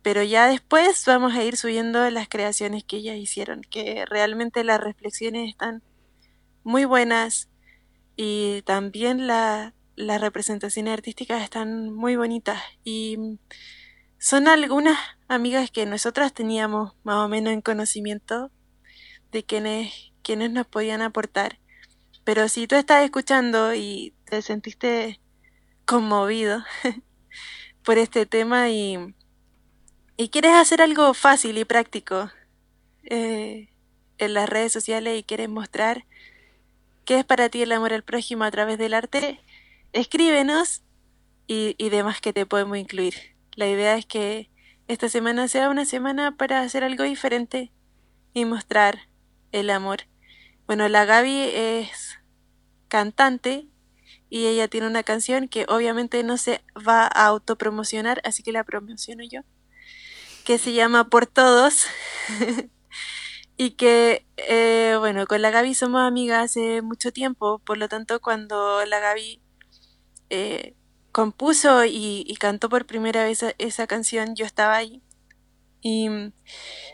pero 0.01 0.24
ya 0.24 0.47
después 0.47 1.04
vamos 1.06 1.34
a 1.34 1.43
ir 1.43 1.56
subiendo 1.56 2.10
las 2.10 2.28
creaciones 2.28 2.84
que 2.84 2.97
ellas 2.97 3.18
hicieron, 3.18 3.62
que 3.62 4.06
realmente 4.08 4.64
las 4.64 4.82
reflexiones 4.82 5.49
están 5.49 5.84
muy 6.64 6.86
buenas 6.86 7.47
y 8.16 8.64
también 8.64 9.28
la, 9.28 9.76
las 9.95 10.20
representaciones 10.20 10.93
artísticas 10.93 11.43
están 11.43 11.93
muy 11.93 12.16
bonitas 12.16 12.60
y 12.84 13.38
son 14.24 14.47
algunas 14.47 14.97
amigas 15.28 15.69
que 15.69 15.86
nosotras 15.86 16.34
teníamos 16.34 16.93
más 17.03 17.17
o 17.17 17.28
menos 17.28 17.51
en 17.51 17.59
conocimiento 17.59 18.51
de 19.34 19.43
quienes, 19.43 20.13
quienes 20.21 20.49
nos 20.49 20.65
podían 20.65 21.01
aportar. 21.01 21.59
Pero 22.24 22.47
si 22.47 22.65
tú 22.65 22.76
estás 22.76 23.03
escuchando 23.03 23.76
y 23.76 24.13
te 24.24 24.41
sentiste 24.41 25.19
conmovido 25.84 26.63
por 27.84 27.97
este 27.97 28.26
tema 28.26 28.69
y, 28.69 29.13
y, 30.15 30.30
quieres 30.30 30.53
hacer 30.53 30.82
algo 30.82 31.13
fácil 31.13 31.57
y 31.57 31.65
práctico 31.65 32.32
eh, 33.03 33.67
en 34.19 34.34
las 34.34 34.47
redes 34.47 34.71
sociales 34.71 35.19
y 35.19 35.24
quieres 35.24 35.49
mostrar 35.49 36.05
qué 37.03 37.19
es 37.19 37.26
para 37.26 37.49
ti 37.49 37.63
el 37.63 37.74
amor 37.74 37.91
al 37.91 38.03
prójimo 38.03 38.45
a 38.45 38.51
través 38.51 38.78
del 38.78 38.93
arte, 38.93 39.41
escríbenos 39.91 40.82
y, 41.45 41.76
y 41.78 41.89
demás 41.89 42.21
que 42.21 42.32
te 42.32 42.45
podemos 42.45 42.78
incluir. 42.78 43.32
La 43.56 43.68
idea 43.68 43.95
es 43.97 44.06
que 44.06 44.49
esta 44.88 45.10
semana 45.10 45.47
sea 45.47 45.70
una 45.70 45.86
semana 45.86 46.36
para 46.36 46.62
hacer 46.62 46.84
algo 46.84 47.04
diferente 47.04 47.72
y 48.34 48.45
mostrar 48.45 49.10
el 49.51 49.70
amor. 49.70 50.08
Bueno, 50.66 50.88
la 50.89 51.06
Gaby 51.06 51.51
es 51.54 52.20
cantante 52.88 53.68
y 54.30 54.47
ella 54.47 54.68
tiene 54.68 54.88
una 54.88 55.04
canción 55.04 55.47
que 55.47 55.66
obviamente 55.70 56.24
no 56.24 56.38
se 56.38 56.64
va 56.76 57.04
a 57.06 57.28
autopromocionar, 57.28 58.22
así 58.24 58.43
que 58.43 58.51
la 58.51 58.64
promociono 58.64 59.24
yo, 59.24 59.41
que 60.43 60.58
se 60.58 60.74
llama 60.74 61.10
Por 61.10 61.28
Todos. 61.28 61.86
y 63.58 63.72
que, 63.72 64.26
eh, 64.38 64.95
bueno, 64.97 65.28
con 65.28 65.41
la 65.41 65.51
Gaby 65.51 65.76
somos 65.76 66.01
amigas 66.01 66.43
hace 66.51 66.82
mucho 66.82 67.12
tiempo, 67.12 67.60
por 67.60 67.78
lo 67.78 67.88
tanto 67.88 68.20
cuando 68.22 68.84
la 68.86 68.99
Gaby 68.99 69.41
eh, 70.30 70.74
compuso 71.14 71.86
y, 71.86 72.36
cantó 72.39 72.68
por 72.68 72.86
primera 72.86 73.24
vez 73.24 73.45
esa 73.59 73.88
canción, 73.88 74.36
yo 74.36 74.45
estaba 74.45 74.76
ahí. 74.76 75.01
Y 75.80 76.09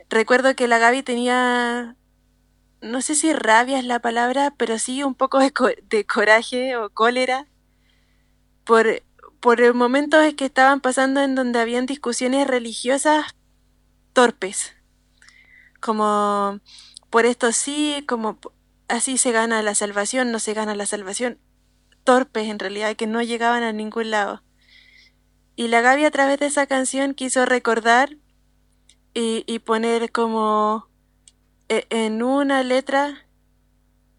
recuerdo 0.09 0.55
que 0.55 0.67
la 0.67 0.77
Gaby 0.77 1.01
tenía, 1.03 1.95
no 2.81 3.01
sé 3.01 3.15
si 3.15 3.33
rabia 3.33 3.79
es 3.79 3.85
la 3.85 3.99
palabra, 3.99 4.53
pero 4.57 4.77
sí 4.77 5.03
un 5.03 5.15
poco 5.15 5.39
de, 5.39 6.05
coraje 6.05 6.75
o 6.75 6.91
cólera 6.91 7.47
por, 8.65 9.03
por 9.39 9.73
momentos 9.73 10.33
que 10.35 10.45
estaban 10.45 10.81
pasando 10.81 11.21
en 11.21 11.33
donde 11.33 11.59
habían 11.59 11.85
discusiones 11.85 12.47
religiosas 12.47 13.35
torpes. 14.13 14.75
Como 15.79 16.59
por 17.09 17.25
esto 17.25 17.53
sí, 17.53 18.03
como 18.07 18.37
así 18.89 19.17
se 19.17 19.31
gana 19.31 19.61
la 19.63 19.75
salvación, 19.75 20.31
no 20.31 20.39
se 20.39 20.53
gana 20.53 20.75
la 20.75 20.85
salvación 20.85 21.39
torpes 22.03 22.47
en 22.47 22.59
realidad, 22.59 22.95
que 22.95 23.07
no 23.07 23.21
llegaban 23.21 23.63
a 23.63 23.73
ningún 23.73 24.11
lado. 24.11 24.43
Y 25.55 25.67
la 25.67 25.81
Gaby 25.81 26.05
a 26.05 26.11
través 26.11 26.39
de 26.39 26.45
esa 26.45 26.67
canción 26.67 27.13
quiso 27.13 27.45
recordar 27.45 28.17
y, 29.13 29.59
poner 29.59 30.11
como 30.11 30.87
e, 31.67 31.85
en 31.89 32.23
una 32.23 32.63
letra 32.63 33.27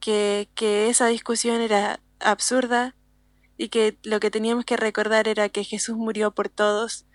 que, 0.01 0.51
que 0.55 0.91
esa 0.91 1.07
discusión 1.07 1.63
era 1.63 2.01
absurda 2.19 2.95
y 3.57 3.69
que 3.69 3.99
lo 4.03 4.21
que 4.21 4.31
teníamos 4.31 4.65
que 4.65 4.77
recordar 4.77 5.29
era 5.29 5.49
que 5.49 5.65
Jesús 5.65 5.97
murió 5.97 6.33
por 6.33 6.49
todos 6.49 7.07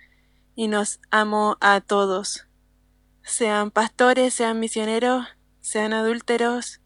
y 0.55 0.67
nos 0.67 0.99
amó 1.11 1.57
a 1.59 1.81
todos, 1.81 2.47
sean 3.23 3.71
pastores, 3.71 4.33
sean 4.33 4.59
misioneros, 4.59 5.27
sean 5.61 5.93
adúlteros, 5.93 6.79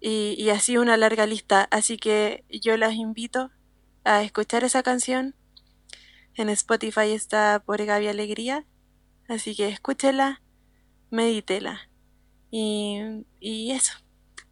y, 0.00 0.48
así 0.50 0.76
una 0.76 0.96
larga 0.96 1.26
lista. 1.26 1.68
Así 1.70 1.96
que 1.96 2.44
yo 2.48 2.76
las 2.76 2.94
invito 2.94 3.50
a 4.04 4.22
escuchar 4.22 4.64
esa 4.64 4.82
canción. 4.82 5.34
En 6.34 6.48
Spotify 6.48 7.12
está 7.12 7.62
por 7.64 7.84
Gaby 7.84 8.08
Alegría. 8.08 8.64
Así 9.28 9.54
que 9.54 9.68
escúchela, 9.68 10.40
medítela. 11.10 11.88
Y, 12.50 13.00
y 13.40 13.72
eso. 13.72 13.92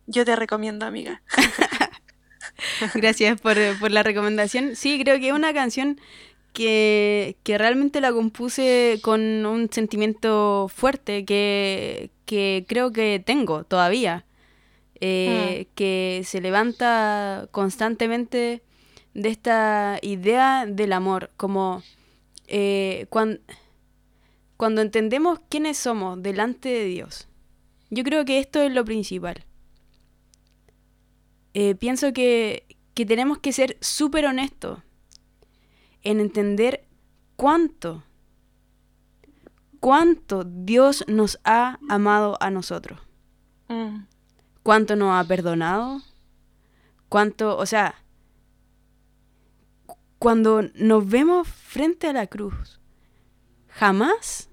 Yo 0.06 0.24
te 0.24 0.36
recomiendo, 0.36 0.84
amiga. 0.86 1.22
Gracias 2.94 3.40
por, 3.40 3.56
por, 3.78 3.90
la 3.90 4.02
recomendación. 4.02 4.76
Sí, 4.76 5.00
creo 5.02 5.18
que 5.18 5.28
es 5.28 5.34
una 5.34 5.54
canción 5.54 6.00
que, 6.52 7.36
que, 7.42 7.58
realmente 7.58 8.00
la 8.00 8.12
compuse 8.12 9.00
con 9.02 9.20
un 9.46 9.70
sentimiento 9.72 10.68
fuerte 10.68 11.24
que, 11.24 12.10
que 12.24 12.64
creo 12.68 12.92
que 12.92 13.22
tengo 13.24 13.64
todavía. 13.64 14.25
Eh, 15.00 15.66
mm. 15.68 15.74
que 15.74 16.22
se 16.24 16.40
levanta 16.40 17.48
constantemente 17.50 18.62
de 19.12 19.28
esta 19.28 19.98
idea 20.00 20.64
del 20.66 20.92
amor, 20.94 21.30
como 21.36 21.82
eh, 22.46 23.06
cuando, 23.10 23.40
cuando 24.56 24.80
entendemos 24.80 25.40
quiénes 25.50 25.76
somos 25.76 26.22
delante 26.22 26.70
de 26.70 26.84
Dios. 26.86 27.28
Yo 27.90 28.04
creo 28.04 28.24
que 28.24 28.38
esto 28.38 28.62
es 28.62 28.72
lo 28.72 28.84
principal. 28.84 29.44
Eh, 31.52 31.74
pienso 31.74 32.12
que, 32.12 32.64
que 32.94 33.04
tenemos 33.04 33.38
que 33.38 33.52
ser 33.52 33.76
súper 33.80 34.24
honestos 34.24 34.80
en 36.02 36.20
entender 36.20 36.86
cuánto, 37.36 38.02
cuánto 39.80 40.44
Dios 40.44 41.04
nos 41.06 41.38
ha 41.44 41.78
amado 41.88 42.38
a 42.40 42.50
nosotros. 42.50 43.00
Mm 43.68 44.15
cuánto 44.66 44.96
nos 44.96 45.14
ha 45.14 45.28
perdonado, 45.28 46.02
cuánto, 47.08 47.56
o 47.56 47.66
sea, 47.66 48.02
cuando 50.18 50.62
nos 50.74 51.08
vemos 51.08 51.46
frente 51.46 52.08
a 52.08 52.12
la 52.12 52.26
cruz, 52.26 52.80
jamás 53.68 54.50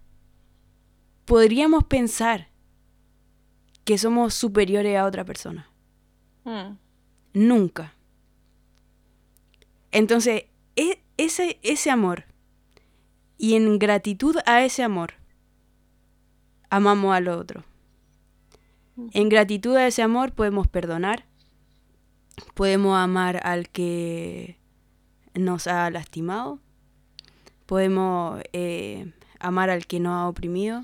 podríamos 1.25 1.85
pensar 1.85 2.49
que 3.85 3.97
somos 3.97 4.35
superiores 4.35 4.95
a 4.95 5.05
otra 5.05 5.25
persona. 5.25 5.67
Hmm. 6.43 6.77
Nunca. 7.33 7.95
Entonces, 9.91 10.43
e, 10.75 11.01
ese, 11.17 11.59
ese 11.63 11.89
amor, 11.89 12.25
y 13.39 13.55
en 13.55 13.79
gratitud 13.79 14.35
a 14.45 14.63
ese 14.63 14.83
amor, 14.83 15.15
amamos 16.69 17.15
al 17.15 17.29
otro. 17.29 17.63
En 19.11 19.29
gratitud 19.29 19.75
a 19.75 19.87
ese 19.87 20.01
amor 20.03 20.33
podemos 20.33 20.67
perdonar, 20.67 21.25
podemos 22.53 22.97
amar 22.97 23.39
al 23.43 23.69
que 23.69 24.57
nos 25.33 25.67
ha 25.67 25.89
lastimado, 25.89 26.59
podemos 27.65 28.41
eh, 28.53 29.11
amar 29.39 29.69
al 29.69 29.87
que 29.87 29.99
nos 29.99 30.13
ha 30.13 30.27
oprimido. 30.27 30.83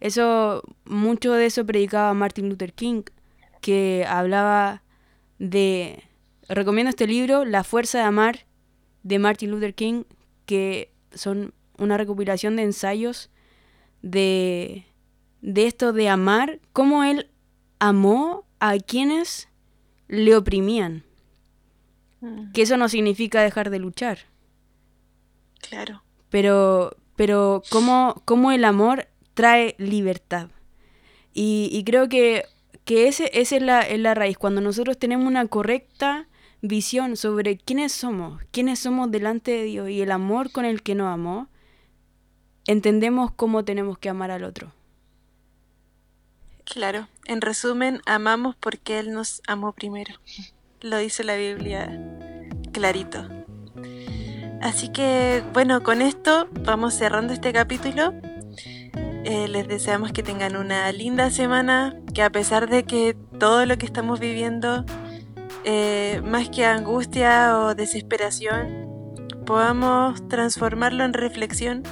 Eso, 0.00 0.62
mucho 0.84 1.32
de 1.34 1.46
eso 1.46 1.64
predicaba 1.64 2.12
Martin 2.14 2.48
Luther 2.48 2.72
King, 2.72 3.02
que 3.60 4.04
hablaba 4.08 4.82
de, 5.38 6.02
recomiendo 6.48 6.90
este 6.90 7.06
libro, 7.06 7.44
La 7.44 7.62
fuerza 7.62 7.98
de 7.98 8.04
amar, 8.04 8.46
de 9.04 9.20
Martin 9.20 9.52
Luther 9.52 9.74
King, 9.74 10.02
que 10.46 10.92
son 11.14 11.54
una 11.78 11.96
recopilación 11.96 12.56
de 12.56 12.64
ensayos 12.64 13.30
de 14.02 14.84
de 15.42 15.66
esto 15.66 15.92
de 15.92 16.08
amar, 16.08 16.60
cómo 16.72 17.04
él 17.04 17.28
amó 17.78 18.46
a 18.60 18.78
quienes 18.78 19.48
le 20.08 20.36
oprimían. 20.36 21.04
Mm. 22.20 22.52
Que 22.52 22.62
eso 22.62 22.76
no 22.76 22.88
significa 22.88 23.42
dejar 23.42 23.70
de 23.70 23.80
luchar. 23.80 24.18
Claro. 25.60 26.02
Pero, 26.30 26.96
pero 27.16 27.62
cómo, 27.70 28.22
cómo 28.24 28.52
el 28.52 28.64
amor 28.64 29.08
trae 29.34 29.74
libertad. 29.78 30.48
Y, 31.34 31.82
creo 31.86 32.10
que, 32.10 32.44
que 32.84 33.08
ese, 33.08 33.30
esa 33.32 33.56
es 33.56 33.62
la, 33.62 33.80
es 33.80 33.98
la 33.98 34.14
raíz. 34.14 34.36
Cuando 34.36 34.60
nosotros 34.60 34.98
tenemos 34.98 35.26
una 35.26 35.46
correcta 35.46 36.28
visión 36.60 37.16
sobre 37.16 37.56
quiénes 37.56 37.92
somos, 37.92 38.42
quiénes 38.50 38.78
somos 38.78 39.10
delante 39.10 39.50
de 39.50 39.64
Dios 39.64 39.88
y 39.88 40.02
el 40.02 40.12
amor 40.12 40.52
con 40.52 40.66
el 40.66 40.82
que 40.82 40.94
nos 40.94 41.08
amó, 41.08 41.48
entendemos 42.66 43.32
cómo 43.32 43.64
tenemos 43.64 43.98
que 43.98 44.10
amar 44.10 44.30
al 44.30 44.44
otro. 44.44 44.72
Claro, 46.72 47.06
en 47.26 47.42
resumen, 47.42 48.00
amamos 48.06 48.56
porque 48.56 48.98
Él 48.98 49.12
nos 49.12 49.42
amó 49.46 49.72
primero. 49.72 50.14
Lo 50.80 50.96
dice 50.96 51.22
la 51.22 51.36
Biblia 51.36 52.00
clarito. 52.72 53.28
Así 54.62 54.88
que 54.88 55.44
bueno, 55.52 55.82
con 55.82 56.00
esto 56.00 56.48
vamos 56.64 56.94
cerrando 56.94 57.34
este 57.34 57.52
capítulo. 57.52 58.14
Eh, 58.96 59.48
les 59.48 59.68
deseamos 59.68 60.12
que 60.12 60.22
tengan 60.22 60.56
una 60.56 60.90
linda 60.92 61.30
semana, 61.30 61.94
que 62.14 62.22
a 62.22 62.30
pesar 62.30 62.70
de 62.70 62.84
que 62.84 63.18
todo 63.38 63.66
lo 63.66 63.76
que 63.76 63.84
estamos 63.84 64.18
viviendo, 64.18 64.86
eh, 65.64 66.22
más 66.24 66.48
que 66.48 66.64
angustia 66.64 67.58
o 67.58 67.74
desesperación, 67.74 68.88
podamos 69.44 70.26
transformarlo 70.26 71.04
en 71.04 71.12
reflexión, 71.12 71.82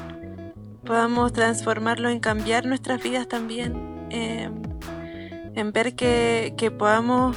podamos 0.87 1.35
transformarlo 1.35 2.09
en 2.09 2.19
cambiar 2.19 2.65
nuestras 2.65 3.03
vidas 3.03 3.29
también, 3.29 4.09
eh, 4.11 4.49
en 5.55 5.73
ver 5.73 5.95
que, 5.95 6.55
que 6.57 6.71
podamos 6.71 7.37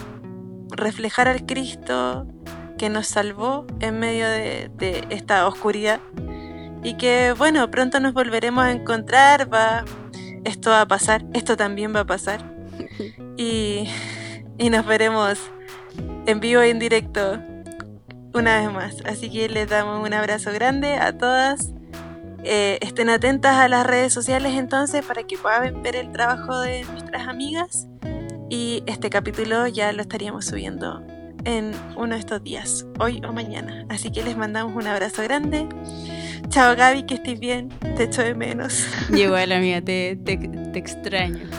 reflejar 0.69 1.27
al 1.27 1.45
Cristo 1.45 2.27
que 2.77 2.89
nos 2.89 3.07
salvó 3.07 3.65
en 3.79 3.99
medio 3.99 4.27
de, 4.27 4.71
de, 4.75 5.05
esta 5.09 5.47
oscuridad 5.47 5.99
y 6.83 6.95
que 6.95 7.33
bueno, 7.37 7.69
pronto 7.71 7.99
nos 7.99 8.13
volveremos 8.13 8.63
a 8.63 8.71
encontrar, 8.71 9.51
va, 9.53 9.85
esto 10.43 10.71
va 10.71 10.81
a 10.81 10.87
pasar, 10.87 11.25
esto 11.33 11.55
también 11.55 11.95
va 11.95 12.01
a 12.01 12.05
pasar 12.05 12.55
y, 13.37 13.87
y 14.57 14.69
nos 14.69 14.85
veremos 14.85 15.39
en 16.25 16.39
vivo 16.39 16.63
y 16.63 16.69
en 16.69 16.79
directo 16.79 17.39
una 18.33 18.61
vez 18.61 18.71
más. 18.71 18.95
Así 19.05 19.29
que 19.29 19.47
les 19.49 19.69
damos 19.69 20.05
un 20.05 20.13
abrazo 20.13 20.51
grande 20.51 20.95
a 20.95 21.17
todas. 21.17 21.71
Eh, 22.45 22.77
estén 22.81 23.09
atentas 23.09 23.55
a 23.55 23.67
las 23.67 23.85
redes 23.85 24.13
sociales 24.13 24.53
entonces 24.57 25.05
para 25.05 25.23
que 25.23 25.37
puedan 25.37 25.81
ver 25.81 25.95
el 25.95 26.11
trabajo 26.11 26.59
de 26.59 26.83
nuestras 26.85 27.27
amigas. 27.27 27.87
Y 28.49 28.83
este 28.85 29.09
capítulo 29.09 29.67
ya 29.67 29.91
lo 29.93 30.01
estaríamos 30.01 30.45
subiendo 30.45 31.01
en 31.45 31.71
uno 31.95 32.13
de 32.13 32.19
estos 32.19 32.43
días, 32.43 32.85
hoy 32.99 33.21
o 33.27 33.33
mañana. 33.33 33.85
Así 33.89 34.11
que 34.11 34.23
les 34.23 34.37
mandamos 34.37 34.75
un 34.75 34.87
abrazo 34.87 35.23
grande. 35.23 35.67
Chao 36.49 36.75
Gaby, 36.75 37.03
que 37.03 37.15
estés 37.15 37.39
bien. 37.39 37.69
Te 37.95 38.03
echo 38.03 38.21
de 38.21 38.35
menos. 38.35 38.85
Igual, 39.13 39.51
amiga, 39.51 39.81
te, 39.81 40.17
te, 40.23 40.37
te 40.37 40.79
extraño. 40.79 41.49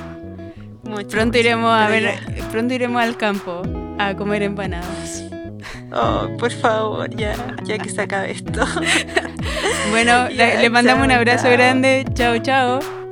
Mucho, 0.85 1.09
pronto 1.09 1.39
iremos 1.39 1.73
a 1.73 1.89
ver, 1.89 2.03
ya. 2.03 2.49
pronto 2.51 2.75
iremos 2.75 3.03
al 3.03 3.17
campo 3.17 3.63
a 3.99 4.15
comer 4.15 4.43
empanadas. 4.43 5.25
Oh, 5.93 6.29
por 6.39 6.53
favor, 6.53 7.09
ya, 7.17 7.35
ya 7.65 7.79
que 7.79 7.89
se 7.89 8.03
acabe 8.03 8.33
esto. 8.33 8.61
bueno, 9.91 10.29
ya, 10.31 10.55
le, 10.57 10.63
le 10.63 10.71
mandamos 10.71 11.03
chao, 11.03 11.07
un 11.07 11.13
abrazo 11.13 11.45
chao. 11.45 11.53
grande. 11.53 12.05
Chao, 12.15 12.39
chao. 12.39 13.04